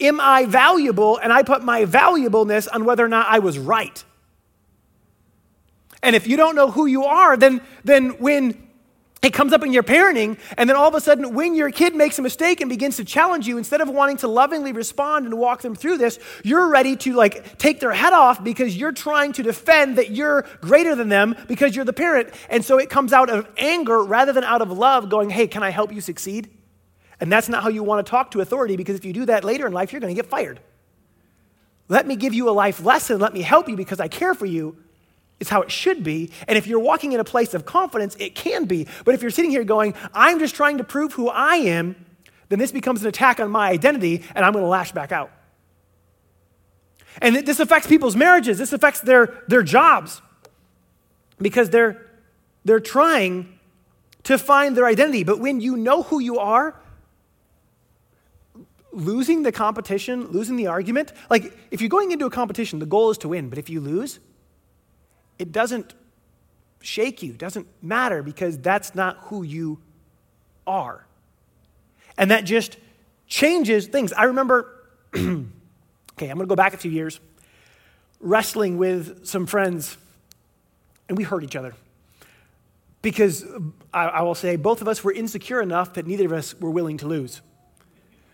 am 0.01 0.21
I 0.21 0.45
valuable? 0.47 1.19
And 1.19 1.33
I 1.33 1.43
put 1.43 1.63
my 1.63 1.85
valuableness 1.85 2.69
on 2.69 2.85
whether 2.85 3.05
or 3.05 3.09
not 3.09 3.27
I 3.29 3.39
was 3.39 3.59
right. 3.59 4.05
And 6.03 6.15
if 6.15 6.27
you 6.27 6.37
don't 6.37 6.55
know 6.55 6.71
who 6.71 6.87
you 6.87 7.05
are, 7.05 7.37
then, 7.37 7.61
then 7.85 8.11
when 8.19 8.68
it 9.21 9.33
comes 9.33 9.53
up 9.53 9.65
in 9.65 9.73
your 9.73 9.83
parenting, 9.83 10.39
and 10.57 10.71
then 10.71 10.77
all 10.77 10.87
of 10.87 10.95
a 10.95 11.01
sudden, 11.01 11.35
when 11.35 11.57
your 11.57 11.73
kid 11.73 11.97
makes 11.97 12.21
a 12.21 12.23
mistake 12.23 12.61
and 12.61 12.71
begins 12.71 12.99
to 12.99 13.05
challenge 13.05 13.49
you, 13.49 13.59
instead 13.59 13.81
of 13.81 13.89
wanting 13.89 14.17
to 14.19 14.29
lovingly 14.29 14.71
respond 14.71 15.27
and 15.27 15.37
walk 15.37 15.61
them 15.63 15.75
through 15.75 15.99
this, 15.99 16.21
you're 16.45 16.69
ready 16.69 16.95
to 16.97 17.15
like 17.15 17.59
take 17.59 17.81
their 17.81 17.93
head 17.93 18.13
off 18.13 18.45
because 18.45 18.77
you're 18.77 18.93
trying 18.93 19.33
to 19.33 19.43
defend 19.43 19.99
that 19.99 20.11
you're 20.11 20.47
greater 20.61 20.95
than 20.95 21.09
them 21.09 21.35
because 21.49 21.75
you're 21.75 21.85
the 21.85 21.93
parent. 21.93 22.33
And 22.49 22.65
so 22.65 22.79
it 22.79 22.91
comes 22.91 23.13
out 23.13 23.29
of 23.29 23.49
anger 23.57 24.05
rather 24.05 24.33
than 24.33 24.45
out 24.45 24.63
of 24.63 24.71
love, 24.71 25.09
going, 25.09 25.31
Hey, 25.31 25.49
can 25.49 25.65
I 25.65 25.71
help 25.71 25.93
you 25.93 26.01
succeed? 26.01 26.49
And 27.21 27.33
that's 27.33 27.49
not 27.49 27.65
how 27.65 27.71
you 27.71 27.83
want 27.83 28.07
to 28.07 28.09
talk 28.09 28.31
to 28.33 28.41
authority 28.41 28.77
because 28.77 28.95
if 28.95 29.05
you 29.05 29.13
do 29.13 29.27
that 29.27 29.43
later 29.43 29.67
in 29.67 29.73
life, 29.73 29.93
you're 29.93 30.01
going 30.01 30.15
to 30.15 30.23
get 30.23 30.31
fired. 30.31 30.61
Let 31.89 32.07
me 32.07 32.15
give 32.15 32.35
you 32.35 32.49
a 32.49 32.53
life 32.53 32.85
lesson. 32.85 33.19
Let 33.19 33.35
me 33.35 33.43
help 33.43 33.69
you 33.69 33.75
because 33.75 33.99
I 33.99 34.07
care 34.07 34.35
for 34.35 34.47
you 34.47 34.77
is 35.41 35.49
how 35.49 35.63
it 35.63 35.71
should 35.71 36.03
be. 36.03 36.31
And 36.47 36.59
if 36.59 36.67
you're 36.67 36.81
walking 36.81 37.13
in 37.13 37.21
a 37.21 37.25
place 37.25 37.55
of 37.55 37.65
confidence, 37.65 38.17
it 38.19 38.35
can 38.35 38.65
be. 38.65 38.87
But 39.05 39.15
if 39.15 39.23
you're 39.23 39.31
sitting 39.31 39.51
here 39.51 39.65
going, 39.65 39.95
I'm 40.13 40.39
just 40.39 40.55
trying 40.55 40.79
to 40.79 40.85
prove 40.85 41.13
who 41.13 41.29
I 41.29 41.57
am, 41.57 41.97
then 42.49 42.59
this 42.59 42.73
becomes 42.73 43.03
an 43.03 43.09
attack 43.09 43.41
on 43.41 43.51
my 43.51 43.69
identity 43.69 44.25
and 44.35 44.45
I'm 44.45 44.53
going 44.53 44.65
to 44.65 44.69
lash 44.69 44.93
back 44.93 45.13
out. 45.13 45.31
And 47.21 47.37
this 47.37 47.61
affects 47.61 47.87
people's 47.87 48.17
marriages, 48.17 48.59
this 48.59 48.73
affects 48.73 49.01
their, 49.01 49.43
their 49.49 49.63
jobs 49.63 50.23
because 51.39 51.71
they're, 51.71 52.07
they're 52.65 52.81
trying 52.81 53.59
to 54.25 54.39
find 54.39 54.77
their 54.77 54.87
identity. 54.87 55.25
But 55.25 55.41
when 55.41 55.61
you 55.61 55.77
know 55.77 56.03
who 56.03 56.21
you 56.21 56.39
are, 56.39 56.79
losing 58.93 59.43
the 59.43 59.53
competition, 59.53 60.29
losing 60.29 60.57
the 60.57 60.67
argument, 60.67 61.13
like 61.31 61.57
if 61.71 61.81
you're 61.81 61.91
going 61.91 62.13
into 62.13 62.27
a 62.27 62.31
competition, 62.31 62.79
the 62.79 62.87
goal 62.87 63.11
is 63.11 63.19
to 63.19 63.29
win. 63.29 63.49
But 63.49 63.59
if 63.59 63.69
you 63.71 63.81
lose, 63.81 64.21
it 65.39 65.53
doesn't 65.53 65.95
shake 66.81 67.23
you, 67.23 67.33
doesn't 67.33 67.67
matter 67.83 68.23
because 68.23 68.59
that's 68.59 68.95
not 68.95 69.17
who 69.23 69.43
you 69.43 69.79
are. 70.67 71.05
And 72.17 72.31
that 72.31 72.45
just 72.45 72.77
changes 73.27 73.87
things. 73.87 74.13
I 74.13 74.25
remember, 74.25 74.75
okay, 75.15 75.23
I'm 75.23 76.19
going 76.19 76.39
to 76.39 76.47
go 76.47 76.57
back 76.57 76.75
a 76.75 76.77
few 76.77 76.91
years, 76.91 77.21
wrestling 78.21 78.79
with 78.79 79.27
some 79.27 79.47
friends, 79.47 79.97
and 81.09 81.17
we 81.17 81.25
hurt 81.25 81.45
each 81.45 81.57
other. 81.57 81.75
Because 83.01 83.45
I, 83.95 84.07
I 84.07 84.23
will 84.23 84.35
say, 84.35 84.57
both 84.57 84.81
of 84.81 84.89
us 84.89 85.05
were 85.05 85.13
insecure 85.13 85.63
enough 85.63 85.95
that 85.95 86.07
neither 86.07 86.27
of 86.27 86.33
us 86.33 86.59
were 86.59 86.71
willing 86.71 86.97
to 86.99 87.07
lose. 87.07 87.41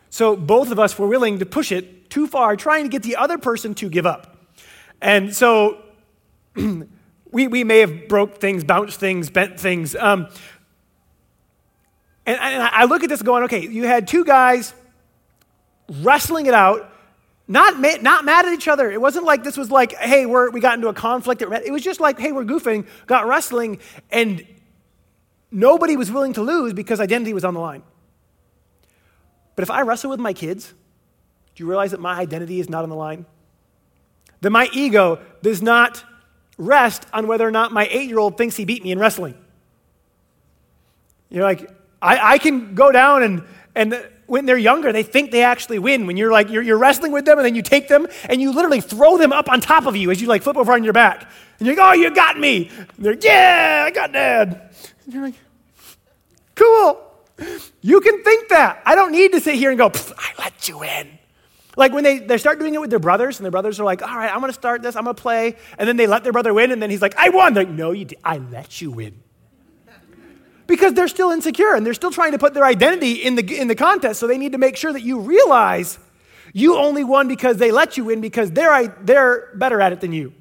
So 0.09 0.37
both 0.37 0.71
of 0.71 0.79
us 0.79 0.99
were 0.99 1.09
willing 1.09 1.41
to 1.41 1.47
push 1.47 1.71
it 1.71 2.09
too 2.09 2.27
far, 2.27 2.57
trying 2.57 2.85
to 2.85 2.89
get 2.89 3.03
the 3.03 3.17
other 3.17 3.37
person 3.37 3.75
to 3.75 3.91
give 3.91 4.07
up. 4.07 4.37
And 5.03 5.35
so 5.35 5.83
we, 7.35 7.49
we 7.49 7.65
may 7.65 7.81
have 7.81 8.07
broke 8.07 8.39
things, 8.39 8.63
bounced 8.63 9.01
things, 9.01 9.29
bent 9.29 9.59
things. 9.59 9.97
Um, 9.97 10.29
and, 12.25 12.39
and 12.41 12.63
I 12.63 12.85
look 12.85 13.03
at 13.03 13.09
this 13.09 13.23
going, 13.23 13.43
okay, 13.45 13.67
you 13.67 13.83
had 13.83 14.07
two 14.07 14.25
guys 14.25 14.73
wrestling 16.01 16.47
it 16.47 16.55
out, 16.55 16.91
not, 17.49 17.79
ma- 17.81 17.97
not 18.01 18.25
mad 18.25 18.47
at 18.47 18.53
each 18.53 18.69
other. 18.69 18.89
It 18.91 19.01
wasn't 19.01 19.27
like 19.27 19.43
this 19.43 19.57
was 19.57 19.71
like, 19.71 19.95
hey, 19.95 20.27
we're, 20.27 20.51
we 20.51 20.61
got 20.61 20.77
into 20.77 20.87
a 20.87 20.95
conflict. 20.95 21.43
It 21.43 21.73
was 21.73 21.83
just 21.83 21.99
like, 21.99 22.21
hey, 22.21 22.31
we're 22.31 22.45
goofing, 22.45 22.87
got 23.07 23.27
wrestling, 23.27 23.81
and 24.11 24.47
nobody 25.51 25.97
was 25.97 26.13
willing 26.13 26.35
to 26.35 26.43
lose 26.43 26.73
because 26.73 27.01
identity 27.01 27.35
was 27.35 27.45
on 27.45 27.55
the 27.55 27.61
line. 27.61 27.83
But 29.57 29.65
if 29.65 29.71
I 29.73 29.83
wrestle 29.83 30.11
with 30.11 30.21
my 30.21 30.33
kids, 30.33 30.73
do 31.57 31.65
you 31.65 31.69
realize 31.69 31.91
that 31.91 32.01
my 32.01 32.17
identity 32.17 32.61
is 32.61 32.69
not 32.71 32.85
on 32.85 32.91
the 32.91 32.97
line? 32.97 33.27
That 34.41 34.51
my 34.51 34.69
ego 34.73 35.19
does 35.43 35.63
not 35.63 36.05
rest 36.57 37.07
on 37.13 37.27
whether 37.27 37.47
or 37.47 37.51
not 37.51 37.73
my 37.73 37.87
eight 37.91 38.09
year 38.09 38.19
old 38.19 38.37
thinks 38.37 38.57
he 38.57 38.65
beat 38.65 38.83
me 38.83 38.93
in 38.93 38.99
wrestling. 38.99 39.35
You're 41.31 41.43
like, 41.43 41.69
I, 42.01 42.35
I 42.35 42.39
can 42.39 42.75
go 42.75 42.93
down 42.93 43.23
and, 43.23 43.45
and 43.75 44.07
when 44.27 44.47
they're 44.47 44.57
younger, 44.57 44.93
they 44.93 45.03
think 45.03 45.31
they 45.31 45.43
actually 45.43 45.79
win. 45.79 46.07
When 46.07 46.17
you're 46.17 46.31
like, 46.31 46.51
you're, 46.51 46.63
you're 46.63 46.79
wrestling 46.79 47.13
with 47.13 47.25
them 47.25 47.39
and 47.39 47.45
then 47.45 47.55
you 47.55 47.63
take 47.63 47.89
them 47.89 48.07
and 48.29 48.41
you 48.41 48.53
literally 48.53 48.81
throw 48.81 49.19
them 49.19 49.33
up 49.33 49.49
on 49.49 49.61
top 49.61 49.87
of 49.87 49.97
you 49.97 50.11
as 50.11 50.21
you 50.21 50.29
like 50.29 50.43
flip 50.43 50.57
over 50.57 50.73
on 50.73 50.85
your 50.85 50.93
back. 50.93 51.29
And 51.59 51.67
you're 51.67 51.77
like, 51.77 51.85
oh, 51.87 51.93
you 51.93 52.15
got 52.15 52.39
me. 52.39 52.71
And 52.77 52.89
they're 52.99 53.13
like, 53.15 53.25
yeah, 53.25 53.85
I 53.87 53.91
got 53.91 54.13
dad. 54.13 54.75
And 55.05 55.15
you're 55.15 55.23
like, 55.25 55.35
cool. 56.55 57.01
You 57.81 58.01
can 58.01 58.23
think 58.23 58.49
that. 58.51 58.83
I 58.87 58.95
don't 58.95 59.13
need 59.13 59.33
to 59.33 59.41
sit 59.41 59.57
here 59.57 59.71
and 59.71 59.79
go, 59.79 59.91
I 60.17 60.33
let 60.39 60.69
you 60.69 60.83
in. 60.83 61.19
Like 61.77 61.93
when 61.93 62.05
they, 62.05 62.19
they 62.19 62.39
start 62.39 62.59
doing 62.59 62.75
it 62.75 62.81
with 62.81 62.91
their 62.91 62.99
brothers, 62.99 63.39
and 63.39 63.45
their 63.45 63.51
brothers 63.51 63.81
are 63.81 63.85
like, 63.85 64.03
all 64.03 64.17
right, 64.17 64.31
I'm 64.31 64.41
going 64.41 64.51
to 64.51 64.59
start 64.59 64.83
this, 64.83 64.97
I'm 64.97 65.05
going 65.05 65.17
to 65.17 65.23
play. 65.23 65.57
And 65.79 65.89
then 65.89 65.97
they 65.97 66.07
let 66.07 66.23
their 66.23 66.33
brother 66.33 66.55
win, 66.55 66.71
and 66.71 66.81
then 66.81 66.91
he's 66.91 67.03
like, 67.03 67.17
I 67.17 67.31
won. 67.31 67.55
They're 67.55 67.65
like, 67.65 67.75
no, 67.75 67.91
you 67.91 68.05
did. 68.05 68.19
I 68.25 68.39
let 68.39 68.81
you 68.81 68.91
win 68.93 69.21
because 70.67 70.95
they're 70.95 71.09
still 71.09 71.31
insecure 71.31 71.75
and 71.75 71.85
they're 71.85 71.95
still 71.95 72.11
trying 72.11 72.33
to 72.33 72.39
put 72.39 72.55
their 72.55 72.65
identity 72.65 73.13
in 73.13 73.35
the, 73.35 73.61
in 73.61 73.69
the 73.69 73.75
contest. 73.75 74.21
So 74.21 74.27
they 74.27 74.39
need 74.39 74.53
to 74.53 74.59
make 74.59 74.77
sure 74.77 74.93
that 74.93 75.03
you 75.03 75.21
realize 75.21 75.99
you 76.53 76.77
only 76.77 77.05
won 77.05 77.29
because 77.29 77.57
they 77.57 77.71
let 77.71 77.97
you 77.97 78.05
win 78.05 78.21
because 78.21 78.51
they're, 78.51 78.89
they're 79.03 79.51
better 79.55 79.81
at 79.81 79.93
it 79.93 80.01
than 80.01 80.13
you. 80.13 80.33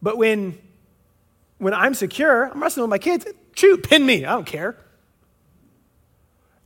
But 0.00 0.16
when, 0.16 0.58
when 1.58 1.74
I'm 1.74 1.94
secure, 1.94 2.44
I'm 2.44 2.62
wrestling 2.62 2.82
with 2.82 2.90
my 2.90 2.98
kids, 2.98 3.26
shoot, 3.54 3.82
pin 3.82 4.06
me, 4.06 4.24
I 4.24 4.30
don't 4.30 4.46
care. 4.46 4.76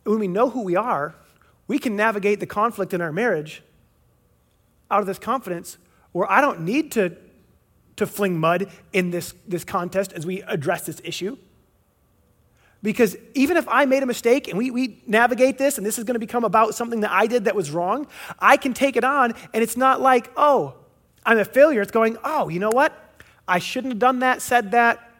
When 0.04 0.18
we 0.18 0.28
know 0.28 0.50
who 0.50 0.62
we 0.62 0.76
are, 0.76 1.14
we 1.66 1.78
can 1.78 1.96
navigate 1.96 2.40
the 2.40 2.46
conflict 2.46 2.92
in 2.92 3.00
our 3.00 3.12
marriage 3.12 3.62
out 4.90 5.00
of 5.00 5.06
this 5.06 5.18
confidence 5.18 5.78
where 6.12 6.30
I 6.30 6.40
don't 6.40 6.60
need 6.60 6.92
to 6.92 7.16
to 7.96 8.06
fling 8.06 8.38
mud 8.38 8.70
in 8.92 9.10
this, 9.10 9.34
this 9.46 9.64
contest 9.64 10.12
as 10.12 10.26
we 10.26 10.42
address 10.42 10.86
this 10.86 11.00
issue. 11.04 11.36
Because 12.82 13.16
even 13.34 13.56
if 13.56 13.68
I 13.68 13.84
made 13.84 14.02
a 14.02 14.06
mistake 14.06 14.48
and 14.48 14.58
we, 14.58 14.70
we 14.70 15.02
navigate 15.06 15.56
this 15.56 15.78
and 15.78 15.86
this 15.86 15.98
is 15.98 16.04
going 16.04 16.14
to 16.14 16.20
become 16.20 16.42
about 16.42 16.74
something 16.74 17.00
that 17.00 17.12
I 17.12 17.26
did 17.26 17.44
that 17.44 17.54
was 17.54 17.70
wrong, 17.70 18.08
I 18.40 18.56
can 18.56 18.74
take 18.74 18.96
it 18.96 19.04
on 19.04 19.34
and 19.54 19.62
it's 19.62 19.76
not 19.76 20.00
like, 20.00 20.32
oh, 20.36 20.74
I'm 21.24 21.38
a 21.38 21.44
failure. 21.44 21.80
It's 21.80 21.92
going, 21.92 22.18
oh, 22.24 22.48
you 22.48 22.58
know 22.58 22.70
what? 22.70 22.92
I 23.46 23.60
shouldn't 23.60 23.92
have 23.92 24.00
done 24.00 24.18
that, 24.20 24.42
said 24.42 24.72
that, 24.72 25.10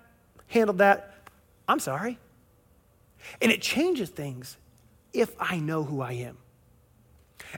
handled 0.49 0.79
that. 0.79 1.15
I'm 1.69 1.79
sorry. 1.79 2.19
And 3.41 3.53
it 3.53 3.63
changes 3.63 4.11
things 4.11 4.57
if 5.12 5.35
I 5.38 5.59
know 5.59 5.85
who 5.85 6.01
I 6.01 6.12
am. 6.12 6.38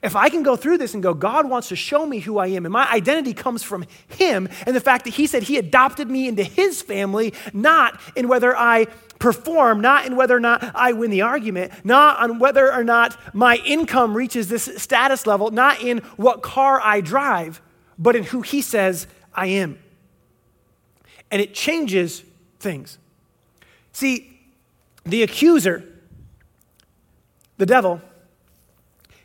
If 0.02 0.16
I 0.16 0.28
can 0.28 0.42
go 0.42 0.56
through 0.56 0.78
this 0.78 0.94
and 0.94 1.02
go, 1.02 1.14
God 1.14 1.48
wants 1.48 1.68
to 1.68 1.76
show 1.76 2.04
me 2.04 2.18
who 2.18 2.38
I 2.38 2.48
am, 2.48 2.66
and 2.66 2.72
my 2.72 2.90
identity 2.90 3.32
comes 3.32 3.62
from 3.62 3.84
Him, 4.08 4.48
and 4.66 4.74
the 4.74 4.80
fact 4.80 5.04
that 5.04 5.14
He 5.14 5.26
said 5.26 5.44
He 5.44 5.56
adopted 5.56 6.10
me 6.10 6.26
into 6.26 6.42
His 6.42 6.82
family, 6.82 7.32
not 7.52 8.00
in 8.16 8.26
whether 8.26 8.56
I 8.56 8.86
perform, 9.18 9.80
not 9.80 10.04
in 10.06 10.16
whether 10.16 10.36
or 10.36 10.40
not 10.40 10.72
I 10.74 10.92
win 10.92 11.10
the 11.10 11.22
argument, 11.22 11.72
not 11.84 12.18
on 12.18 12.38
whether 12.38 12.72
or 12.72 12.82
not 12.82 13.16
my 13.34 13.56
income 13.64 14.16
reaches 14.16 14.48
this 14.48 14.68
status 14.76 15.26
level, 15.26 15.50
not 15.50 15.80
in 15.80 15.98
what 16.16 16.42
car 16.42 16.80
I 16.82 17.00
drive, 17.00 17.60
but 17.98 18.16
in 18.16 18.24
who 18.24 18.42
He 18.42 18.62
says 18.62 19.06
I 19.32 19.46
am. 19.46 19.78
And 21.30 21.40
it 21.40 21.54
changes 21.54 22.24
things. 22.58 22.98
See, 23.92 24.40
the 25.04 25.22
accuser, 25.22 25.84
the 27.56 27.66
devil, 27.66 28.00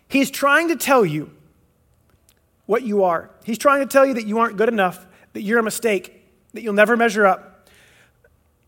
He's 0.10 0.32
trying 0.32 0.70
to 0.70 0.76
tell 0.76 1.06
you 1.06 1.32
what 2.66 2.84
you 2.84 3.04
are. 3.04 3.30
He's 3.46 3.60
trying 3.60 3.82
to 3.82 3.86
tell 3.86 4.06
you 4.06 4.16
that 4.16 4.26
you 4.26 4.40
aren't 4.40 4.58
good 4.58 4.70
enough, 4.70 5.06
that 5.34 5.44
you're 5.44 5.60
a 5.60 5.64
mistake, 5.64 6.26
that 6.54 6.64
you'll 6.64 6.74
never 6.74 6.98
measure 6.98 7.26
up, 7.26 7.70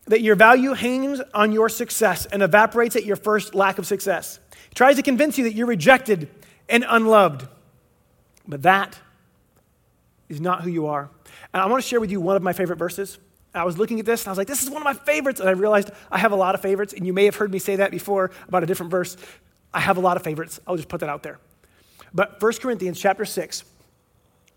that 0.06 0.20
your 0.20 0.36
value 0.36 0.72
hangs 0.72 1.20
on 1.34 1.52
your 1.52 1.68
success 1.68 2.26
and 2.26 2.42
evaporates 2.42 2.96
at 2.96 3.04
your 3.04 3.16
first 3.16 3.54
lack 3.54 3.78
of 3.78 3.86
success. 3.86 4.38
He 4.68 4.74
tries 4.74 4.96
to 4.96 5.02
convince 5.02 5.36
you 5.36 5.44
that 5.44 5.54
you're 5.54 5.66
rejected 5.66 6.28
and 6.68 6.84
unloved. 6.88 7.46
But 8.46 8.62
that 8.62 8.98
is 10.28 10.40
not 10.40 10.62
who 10.62 10.70
you 10.70 10.86
are. 10.86 11.10
And 11.52 11.62
I 11.62 11.66
want 11.66 11.82
to 11.82 11.88
share 11.88 12.00
with 12.00 12.10
you 12.10 12.20
one 12.20 12.36
of 12.36 12.42
my 12.42 12.52
favorite 12.52 12.78
verses. 12.78 13.18
I 13.54 13.64
was 13.64 13.78
looking 13.78 14.00
at 14.00 14.06
this 14.06 14.22
and 14.22 14.28
I 14.28 14.30
was 14.30 14.38
like, 14.38 14.48
this 14.48 14.62
is 14.62 14.70
one 14.70 14.78
of 14.78 14.84
my 14.84 14.94
favorites. 14.94 15.40
And 15.40 15.48
I 15.48 15.52
realized 15.52 15.90
I 16.10 16.18
have 16.18 16.32
a 16.32 16.36
lot 16.36 16.54
of 16.54 16.60
favorites. 16.60 16.92
And 16.92 17.06
you 17.06 17.12
may 17.12 17.24
have 17.26 17.36
heard 17.36 17.52
me 17.52 17.58
say 17.58 17.76
that 17.76 17.90
before 17.90 18.30
about 18.48 18.62
a 18.62 18.66
different 18.66 18.90
verse. 18.90 19.16
I 19.74 19.80
have 19.80 19.96
a 19.96 20.00
lot 20.00 20.16
of 20.16 20.22
favorites. 20.22 20.60
I'll 20.66 20.76
just 20.76 20.88
put 20.88 21.00
that 21.00 21.08
out 21.08 21.22
there. 21.22 21.38
But 22.14 22.42
1 22.42 22.52
Corinthians 22.54 23.00
chapter 23.00 23.24
6, 23.24 23.64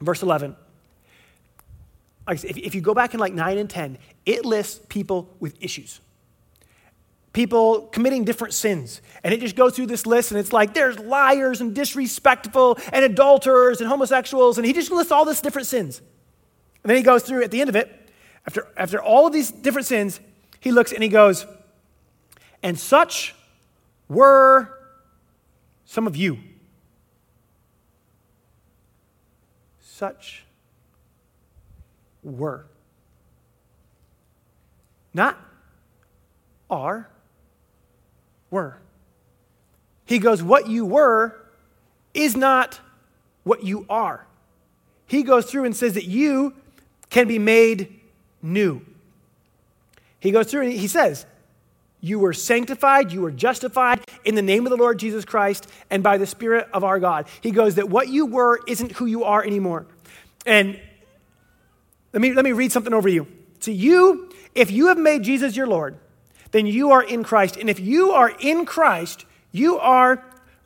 verse 0.01 0.21
11. 0.21 0.56
If 2.28 2.75
you 2.75 2.82
go 2.82 2.93
back 2.93 3.13
in 3.13 3.19
like 3.19 3.34
9 3.34 3.58
and 3.58 3.69
10, 3.69 3.97
it 4.25 4.45
lists 4.45 4.84
people 4.89 5.30
with 5.39 5.56
issues. 5.62 6.01
People 7.34 7.82
committing 7.88 8.23
different 8.23 8.54
sins. 8.54 9.01
And 9.23 9.34
it 9.34 9.39
just 9.39 9.56
goes 9.56 9.75
through 9.75 9.88
this 9.88 10.06
list, 10.06 10.32
and 10.32 10.39
it's 10.39 10.51
like 10.51 10.73
there's 10.73 10.97
liars 10.97 11.62
and 11.62 11.75
disrespectful 11.75 12.80
and 12.91 13.06
adulterers 13.06 13.80
and 13.80 13.89
homosexuals, 13.89 14.58
and 14.58 14.65
he 14.65 14.73
just 14.73 14.91
lists 14.91 15.12
all 15.12 15.25
these 15.25 15.41
different 15.41 15.67
sins. 15.67 15.99
And 16.84 16.89
then 16.89 16.97
he 16.97 17.04
goes 17.04 17.23
through 17.23 17.43
at 17.43 17.51
the 17.51 17.62
end 17.62 17.69
of 17.69 17.75
it, 17.75 18.10
after, 18.47 18.67
after 18.78 19.01
all 19.01 19.28
of 19.28 19.34
these 19.34 19.51
different 19.51 19.88
sins, 19.88 20.19
he 20.60 20.71
looks 20.71 20.91
and 20.91 21.04
he 21.04 21.10
goes, 21.10 21.45
and 22.63 22.80
such 22.80 23.36
were 24.08 24.74
some 25.86 26.08
of 26.08 26.15
you. 26.15 26.39
Such 29.80 30.46
were. 32.23 32.65
Not 35.13 35.40
are, 36.69 37.08
were. 38.50 38.77
He 40.06 40.19
goes, 40.19 40.44
What 40.44 40.67
you 40.67 40.86
were 40.86 41.36
is 42.13 42.36
not 42.36 42.79
what 43.44 43.63
you 43.63 43.86
are. 43.90 44.25
He 45.08 45.23
goes 45.23 45.46
through 45.46 45.65
and 45.65 45.75
says 45.75 45.94
that 45.94 46.06
you 46.06 46.56
can 47.10 47.27
be 47.27 47.40
made 47.40 48.00
new. 48.42 48.81
He 50.19 50.31
goes 50.31 50.48
through 50.48 50.63
and 50.63 50.73
he 50.73 50.88
says, 50.88 51.25
you 52.06 52.19
were 52.19 52.33
sanctified, 52.33 53.12
you 53.12 53.21
were 53.21 53.31
justified 53.31 53.99
in 54.23 54.35
the 54.35 54.41
name 54.43 54.67
of 54.67 54.69
the 54.69 54.77
Lord 54.77 54.99
Jesus 54.99 55.25
Christ 55.25 55.67
and 55.89 56.03
by 56.03 56.19
the 56.19 56.27
Spirit 56.27 56.67
of 56.71 56.83
our 56.83 56.99
God. 56.99 57.25
He 57.41 57.49
goes 57.49 57.75
that 57.75 57.89
what 57.89 58.10
you 58.10 58.27
were 58.27 58.60
isn't 58.67 58.91
who 58.91 59.08
you 59.08 59.23
are 59.23 59.43
anymore. 59.43 59.87
And 60.45 60.79
let 62.13 62.21
me, 62.21 62.31
let 62.33 62.45
me 62.45 62.51
read 62.51 62.71
something 62.71 62.93
over 62.93 63.10
you. 63.10 63.25
To 63.62 63.71
you, 63.71 64.29
if 64.53 64.69
you 64.69 64.89
have 64.89 64.99
made 64.99 65.23
Jesus 65.23 65.56
your 65.56 65.65
Lord, 65.65 65.97
then 66.51 66.67
you 66.67 66.91
are 66.91 67.01
in 67.01 67.23
Christ. 67.23 67.58
And 67.58 67.71
if 67.71 67.79
you 67.79 68.12
are 68.12 68.29
in 68.39 68.65
Christ, 68.65 69.25
you 69.51 69.79
are 69.79 70.23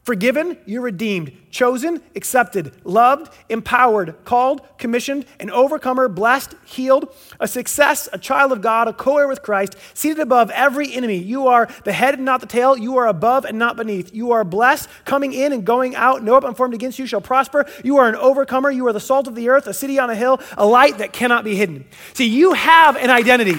Forgiven, 0.09 0.57
you're 0.65 0.81
redeemed, 0.81 1.33
chosen, 1.51 2.01
accepted, 2.15 2.73
loved, 2.83 3.31
empowered, 3.47 4.15
called, 4.25 4.67
commissioned, 4.79 5.23
an 5.39 5.51
overcomer, 5.51 6.09
blessed, 6.09 6.55
healed, 6.65 7.13
a 7.39 7.47
success, 7.47 8.09
a 8.11 8.17
child 8.17 8.51
of 8.51 8.59
God, 8.59 8.87
a 8.87 8.93
co 8.93 9.19
heir 9.19 9.27
with 9.27 9.43
Christ, 9.43 9.75
seated 9.93 10.17
above 10.17 10.49
every 10.49 10.91
enemy. 10.91 11.17
You 11.17 11.45
are 11.45 11.69
the 11.83 11.93
head 11.93 12.15
and 12.15 12.25
not 12.25 12.41
the 12.41 12.47
tail. 12.47 12.75
You 12.75 12.97
are 12.97 13.05
above 13.05 13.45
and 13.45 13.59
not 13.59 13.77
beneath. 13.77 14.11
You 14.11 14.31
are 14.31 14.43
blessed, 14.43 14.89
coming 15.05 15.31
in 15.31 15.53
and 15.53 15.63
going 15.63 15.95
out. 15.95 16.23
No 16.23 16.33
weapon 16.33 16.55
formed 16.55 16.73
against 16.73 16.97
you 16.97 17.05
shall 17.05 17.21
prosper. 17.21 17.67
You 17.83 17.97
are 17.97 18.09
an 18.09 18.15
overcomer. 18.15 18.71
You 18.71 18.87
are 18.87 18.93
the 18.93 18.99
salt 18.99 19.27
of 19.27 19.35
the 19.35 19.49
earth, 19.49 19.67
a 19.67 19.75
city 19.75 19.99
on 19.99 20.09
a 20.09 20.15
hill, 20.15 20.41
a 20.57 20.65
light 20.65 20.97
that 20.97 21.13
cannot 21.13 21.43
be 21.43 21.55
hidden. 21.55 21.85
See, 22.15 22.25
you 22.25 22.53
have 22.53 22.95
an 22.95 23.11
identity. 23.11 23.57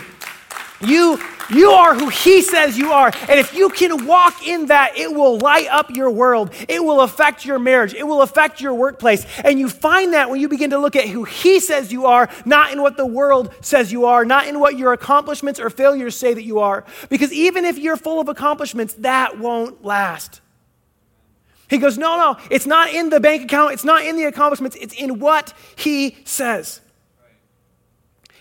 You, 0.81 1.23
you 1.51 1.71
are 1.71 1.95
who 1.95 2.09
He 2.09 2.43
says 2.43 2.79
you 2.79 2.93
are. 2.93 3.13
And 3.29 3.39
if 3.39 3.55
you 3.55 3.71
can 3.71 4.07
walk 4.07 4.47
in 4.47 4.67
that, 4.67 4.97
it 4.97 5.13
will 5.13 5.39
light 5.39 5.67
up 5.69 5.91
your 5.91 6.11
world. 6.11 6.53
It 6.69 6.83
will 6.83 7.01
affect 7.01 7.45
your 7.45 7.59
marriage. 7.59 7.95
It 7.95 8.07
will 8.07 8.23
affect 8.23 8.61
your 8.61 8.75
workplace. 8.75 9.27
And 9.45 9.59
you 9.59 9.69
find 9.69 10.15
that 10.15 10.31
when 10.31 10.41
you 10.41 10.49
begin 10.49 10.71
to 10.71 10.79
look 10.79 10.97
at 10.97 11.09
who 11.09 11.25
He 11.25 11.61
says 11.61 11.93
you 11.93 12.07
are, 12.07 12.29
not 12.45 12.73
in 12.73 12.83
what 12.83 12.97
the 12.97 13.07
world 13.07 13.53
says 13.61 13.93
you 13.93 14.05
are, 14.05 14.25
not 14.25 14.47
in 14.47 14.61
what 14.61 14.79
your 14.79 14.93
accomplishments 14.93 15.61
or 15.61 15.71
failures 15.71 16.17
say 16.17 16.35
that 16.35 16.45
you 16.45 16.61
are. 16.61 16.85
Because 17.09 17.33
even 17.33 17.65
if 17.65 17.79
you're 17.79 17.97
full 17.97 18.21
of 18.21 18.29
accomplishments, 18.29 18.95
that 18.95 19.39
won't 19.39 19.85
last. 19.85 20.41
He 21.69 21.79
goes, 21.79 21.97
No, 21.97 22.17
no, 22.17 22.41
it's 22.51 22.67
not 22.67 22.93
in 22.93 23.11
the 23.11 23.21
bank 23.21 23.45
account, 23.45 23.73
it's 23.73 23.85
not 23.85 24.05
in 24.05 24.17
the 24.17 24.25
accomplishments, 24.25 24.77
it's 24.81 24.95
in 24.95 25.21
what 25.21 25.55
He 25.77 26.19
says. 26.25 26.81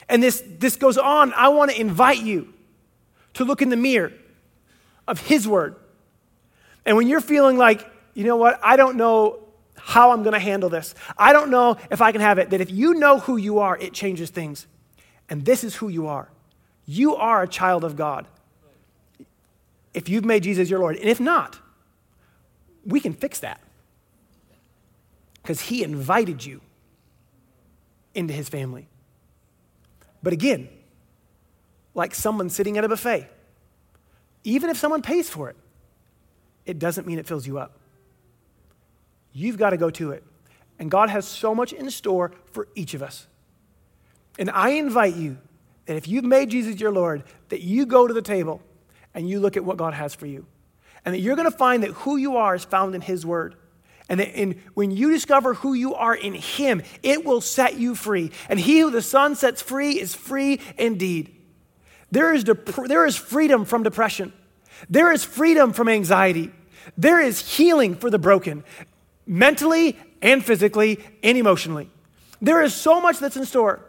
And 0.10 0.24
this, 0.24 0.44
this 0.48 0.76
goes 0.76 0.98
on. 0.98 1.34
I 1.34 1.50
want 1.50 1.70
to 1.70 1.80
invite 1.80 2.24
you 2.24 2.52
to 3.40 3.46
look 3.46 3.62
in 3.62 3.70
the 3.70 3.78
mirror 3.78 4.12
of 5.08 5.22
His 5.22 5.48
Word. 5.48 5.78
And 6.86 6.98
when 6.98 7.08
you're 7.08 7.22
feeling 7.22 7.58
like, 7.58 7.90
you 8.14 8.26
know 8.26 8.36
what, 8.36 8.60
I 8.62 8.76
don't 8.76 8.98
know 8.98 9.40
how 9.78 10.12
I'm 10.12 10.24
going 10.24 10.34
to 10.34 10.40
handle 10.40 10.70
this, 10.70 10.94
I 11.18 11.32
don't 11.32 11.50
know 11.50 11.78
if 11.90 12.02
I 12.02 12.12
can 12.12 12.20
have 12.20 12.38
it, 12.38 12.50
that 12.50 12.60
if 12.60 12.70
you 12.70 12.96
know 12.96 13.18
who 13.18 13.38
you 13.38 13.60
are, 13.60 13.78
it 13.78 13.94
changes 13.94 14.30
things. 14.30 14.68
And 15.30 15.46
this 15.46 15.64
is 15.64 15.76
who 15.76 15.88
you 15.88 16.08
are. 16.08 16.30
You 16.86 17.16
are 17.16 17.44
a 17.44 17.48
child 17.48 17.86
of 17.86 17.96
God. 17.96 18.28
If 19.94 20.10
you've 20.10 20.26
made 20.26 20.44
Jesus 20.44 20.70
your 20.70 20.80
Lord. 20.80 20.98
And 20.98 21.08
if 21.08 21.22
not, 21.22 21.60
we 22.86 23.00
can 23.00 23.14
fix 23.14 23.40
that. 23.40 23.62
Because 25.42 25.62
He 25.62 25.82
invited 25.82 26.46
you 26.46 26.60
into 28.14 28.34
His 28.34 28.50
family. 28.50 28.90
But 30.22 30.34
again, 30.34 30.68
like 32.00 32.16
someone 32.16 32.50
sitting 32.50 32.78
at 32.78 32.86
a 32.86 32.90
buffet, 32.90 33.30
even 34.44 34.70
if 34.70 34.78
someone 34.78 35.02
pays 35.02 35.30
for 35.30 35.50
it, 35.50 35.58
it 36.66 36.80
doesn't 36.80 37.06
mean 37.06 37.20
it 37.20 37.28
fills 37.28 37.46
you 37.46 37.60
up. 37.60 37.78
You've 39.34 39.58
got 39.58 39.72
to 39.72 39.78
go 39.78 39.90
to 39.92 40.12
it. 40.12 40.24
And 40.80 40.90
God 40.90 41.10
has 41.10 41.28
so 41.28 41.54
much 41.54 41.74
in 41.74 41.92
store 41.92 42.32
for 42.52 42.70
each 42.74 42.94
of 42.94 43.04
us. 43.04 43.28
And 44.40 44.50
I 44.50 44.70
invite 44.70 45.16
you 45.16 45.38
that 45.88 45.98
if 45.98 46.08
you've 46.08 46.24
made 46.24 46.50
Jesus 46.50 46.80
your 46.80 46.92
Lord, 46.92 47.24
that 47.50 47.62
you 47.62 47.86
go 47.86 48.08
to 48.08 48.14
the 48.14 48.22
table 48.22 48.62
and 49.14 49.30
you 49.30 49.42
look 49.42 49.58
at 49.58 49.66
what 49.66 49.76
God 49.76 49.94
has 49.94 50.16
for 50.16 50.26
you. 50.26 50.46
And 51.04 51.14
that 51.14 51.20
you're 51.20 51.36
going 51.36 51.52
to 51.52 51.58
find 51.58 51.84
that 51.84 51.92
who 51.92 52.16
you 52.16 52.38
are 52.38 52.56
is 52.56 52.64
found 52.64 52.96
in 52.96 53.02
His 53.02 53.26
Word. 53.26 53.56
And, 54.08 54.22
and 54.22 54.56
when 54.74 54.92
you 54.92 55.12
discover 55.12 55.54
who 55.54 55.74
you 55.74 55.96
are 55.96 56.16
in 56.16 56.34
Him, 56.34 56.82
it 57.04 57.26
will 57.26 57.42
set 57.42 57.78
you 57.78 57.94
free. 57.94 58.32
And 58.48 58.58
he 58.58 58.80
who 58.80 58.90
the 58.90 59.02
Son 59.02 59.36
sets 59.36 59.62
free 59.62 60.00
is 60.00 60.16
free 60.16 60.62
indeed. 60.78 61.39
There 62.12 62.34
is, 62.34 62.44
dep- 62.44 62.66
there 62.88 63.06
is 63.06 63.16
freedom 63.16 63.66
from 63.66 63.84
depression, 63.84 64.34
there 64.90 65.12
is 65.12 65.24
freedom 65.24 65.74
from 65.74 65.90
anxiety, 65.90 66.52
there 66.98 67.20
is 67.20 67.58
healing 67.58 67.96
for 67.96 68.10
the 68.10 68.20
broken, 68.20 68.64
mentally 69.26 69.98
and 70.22 70.44
physically 70.44 71.00
and 71.24 71.38
emotionally. 71.38 71.90
There 72.42 72.62
is 72.62 72.74
so 72.74 73.00
much 73.02 73.20
that's 73.20 73.38
in 73.38 73.46
store. 73.46 73.82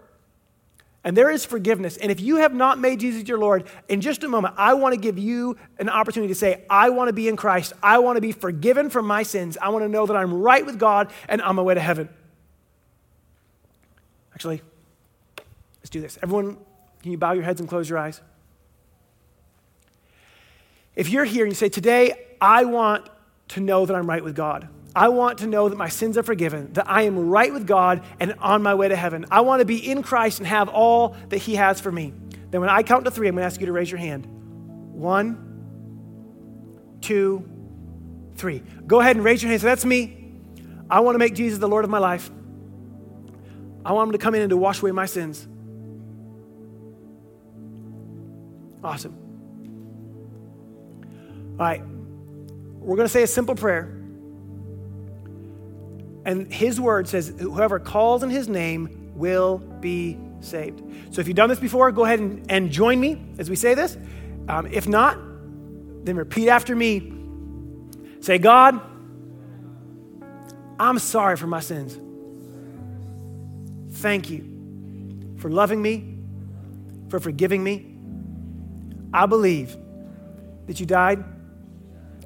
And 1.03 1.17
there 1.17 1.31
is 1.31 1.47
forgiveness. 1.47 1.97
And 1.97 2.13
if 2.13 2.21
you 2.21 2.37
have 2.37 2.53
not 2.53 2.79
made 2.79 3.01
Jesus 3.01 3.27
your 3.27 3.39
Lord, 3.39 3.65
in 3.89 4.03
just 4.03 4.23
a 4.23 4.29
moment, 4.29 4.55
I 4.59 4.75
want 4.75 4.95
to 4.95 5.01
give 5.01 5.19
you 5.19 5.57
an 5.79 5.89
opportunity 5.89 6.29
to 6.33 6.39
say, 6.39 6.63
I 6.69 6.91
want 6.91 7.09
to 7.09 7.15
be 7.15 7.27
in 7.27 7.37
Christ. 7.37 7.73
I 7.83 8.01
want 8.01 8.19
to 8.19 8.21
be 8.21 8.33
forgiven 8.33 8.91
from 8.91 9.07
my 9.07 9.23
sins. 9.23 9.57
I 9.63 9.71
want 9.71 9.83
to 9.83 9.89
know 9.89 10.05
that 10.05 10.15
I'm 10.15 10.35
right 10.43 10.65
with 10.65 10.79
God 10.79 11.11
and 11.27 11.41
on 11.41 11.57
my 11.57 11.63
way 11.63 11.73
to 11.73 11.81
heaven. 11.81 12.11
Actually, 14.35 14.61
let's 15.81 15.89
do 15.89 16.03
this. 16.03 16.19
Everyone, 16.23 16.59
can 17.03 17.13
you 17.13 17.19
bow 17.19 17.33
your 17.33 17.45
heads 17.45 17.61
and 17.61 17.69
close 17.69 17.89
your 17.89 17.99
eyes? 17.99 18.21
If 20.95 21.09
you're 21.09 21.25
here 21.25 21.45
and 21.45 21.53
you 21.53 21.57
say, 21.57 21.69
Today, 21.69 22.27
I 22.41 22.65
want 22.65 23.09
to 23.49 23.61
know 23.61 23.87
that 23.87 23.95
I'm 23.95 24.09
right 24.09 24.23
with 24.23 24.37
God. 24.37 24.69
I 24.95 25.09
want 25.09 25.39
to 25.39 25.47
know 25.47 25.69
that 25.69 25.77
my 25.77 25.89
sins 25.89 26.19
are 26.19 26.23
forgiven, 26.23 26.73
that 26.73 26.91
I 26.91 27.03
am 27.03 27.31
right 27.31 27.53
with 27.53 27.67
God 27.67 28.03
and 28.19 28.35
on 28.41 28.63
my 28.63 28.75
way 28.75 28.89
to 28.89 28.97
heaven. 28.97 29.25
I 29.31 29.43
want 29.43 29.61
to 29.61 29.65
be 29.65 29.77
in 29.89 30.03
Christ 30.03 30.39
and 30.39 30.47
have 30.47 30.69
all 30.69 31.17
that 31.29 31.39
He 31.39 31.55
has 31.55 31.81
for 31.81 31.93
me. 31.93 32.13
Then, 32.51 32.61
when 32.61 32.71
I 32.71 32.83
count 32.83 33.05
to 33.05 33.11
three, 33.11 33.29
I'm 33.29 33.35
going 33.35 33.43
to 33.43 33.47
ask 33.47 33.61
you 33.61 33.67
to 33.67 33.73
raise 33.73 33.91
your 33.91 34.01
hand. 34.01 34.27
One, 34.93 35.47
two, 37.01 37.49
three. 38.35 38.63
Go 38.87 39.01
ahead 39.01 39.17
and 39.17 39.25
raise 39.25 39.43
your 39.43 39.51
hand. 39.51 39.61
So 39.61 39.69
that's 39.69 39.85
me. 39.85 40.35
I 40.91 41.01
want 41.01 41.15
to 41.15 41.19
make 41.21 41.35
Jesus 41.35 41.61
the 41.61 41.69
Lord 41.69 41.85
of 41.85 41.91
my 41.91 41.99
life. 41.99 42.31
I 43.85 43.93
want 43.93 44.09
Him 44.09 44.13
to 44.13 44.19
come 44.19 44.35
in 44.35 44.43
and 44.43 44.51
to 44.51 44.57
wash 44.57 44.83
away 44.83 44.91
my 44.91 45.07
sins. 45.07 45.47
Awesome. 48.83 49.17
All 51.53 51.67
right. 51.67 51.83
We're 52.79 52.97
going 52.97 53.07
to 53.07 53.13
say 53.13 53.23
a 53.23 53.27
simple 53.27 53.55
prayer. 53.55 53.97
And 56.25 56.53
his 56.53 56.81
word 56.81 57.09
says, 57.09 57.35
whoever 57.39 57.79
calls 57.79 58.23
in 58.23 58.31
his 58.31 58.49
name 58.49 59.13
will 59.15 59.59
be 59.59 60.19
saved. 60.41 60.83
So 61.11 61.21
if 61.21 61.27
you've 61.27 61.37
done 61.37 61.49
this 61.49 61.61
before, 61.61 61.91
go 61.93 62.05
ahead 62.05 62.21
and, 62.21 62.51
and 62.51 62.71
join 62.71 62.99
me 63.01 63.21
as 63.39 63.51
we 63.51 63.57
say 63.57 63.75
this. 63.75 63.97
Um, 64.49 64.67
if 64.67 64.89
not, 64.89 65.19
then 66.05 66.17
repeat 66.17 66.49
after 66.49 66.75
me. 66.75 67.13
Say, 68.21 68.39
God, 68.39 68.81
I'm 70.79 70.99
sorry 70.99 71.37
for 71.37 71.47
my 71.47 71.61
sins. 71.61 71.99
Thank 73.99 74.31
you 74.31 75.37
for 75.37 75.51
loving 75.51 75.83
me, 75.83 76.17
for 77.11 77.21
forgiving 77.21 77.63
me. 77.63 77.90
I 79.13 79.27
believe 79.27 79.77
that 80.67 80.79
you 80.79 80.87
died 80.87 81.25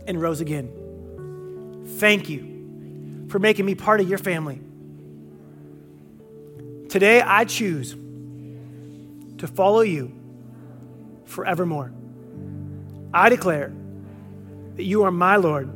and 0.07 0.21
rose 0.21 0.41
again. 0.41 1.85
Thank 1.99 2.29
you 2.29 3.27
for 3.29 3.39
making 3.39 3.65
me 3.65 3.75
part 3.75 4.01
of 4.01 4.09
your 4.09 4.19
family. 4.19 4.61
Today, 6.89 7.21
I 7.21 7.45
choose 7.45 7.97
to 9.39 9.47
follow 9.47 9.81
you 9.81 10.13
forevermore. 11.25 11.93
I 13.13 13.29
declare 13.29 13.73
that 14.77 14.85
you 14.85 15.05
are 15.05 15.11
my 15.11 15.37
Lord. 15.37 15.71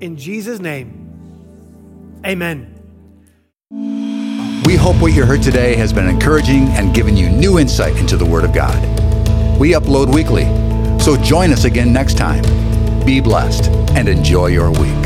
In 0.00 0.16
Jesus' 0.16 0.60
name, 0.60 2.20
amen. 2.24 2.72
We 4.66 4.76
hope 4.76 5.00
what 5.00 5.12
you 5.12 5.24
heard 5.24 5.42
today 5.42 5.74
has 5.76 5.92
been 5.92 6.08
encouraging 6.08 6.68
and 6.70 6.94
given 6.94 7.16
you 7.16 7.30
new 7.30 7.58
insight 7.58 7.96
into 7.96 8.16
the 8.16 8.26
Word 8.26 8.44
of 8.44 8.52
God. 8.52 9.05
We 9.58 9.72
upload 9.72 10.12
weekly, 10.12 10.44
so 11.00 11.16
join 11.16 11.50
us 11.50 11.64
again 11.64 11.90
next 11.90 12.18
time. 12.18 12.42
Be 13.06 13.20
blessed 13.20 13.70
and 13.96 14.06
enjoy 14.06 14.48
your 14.48 14.70
week. 14.70 15.05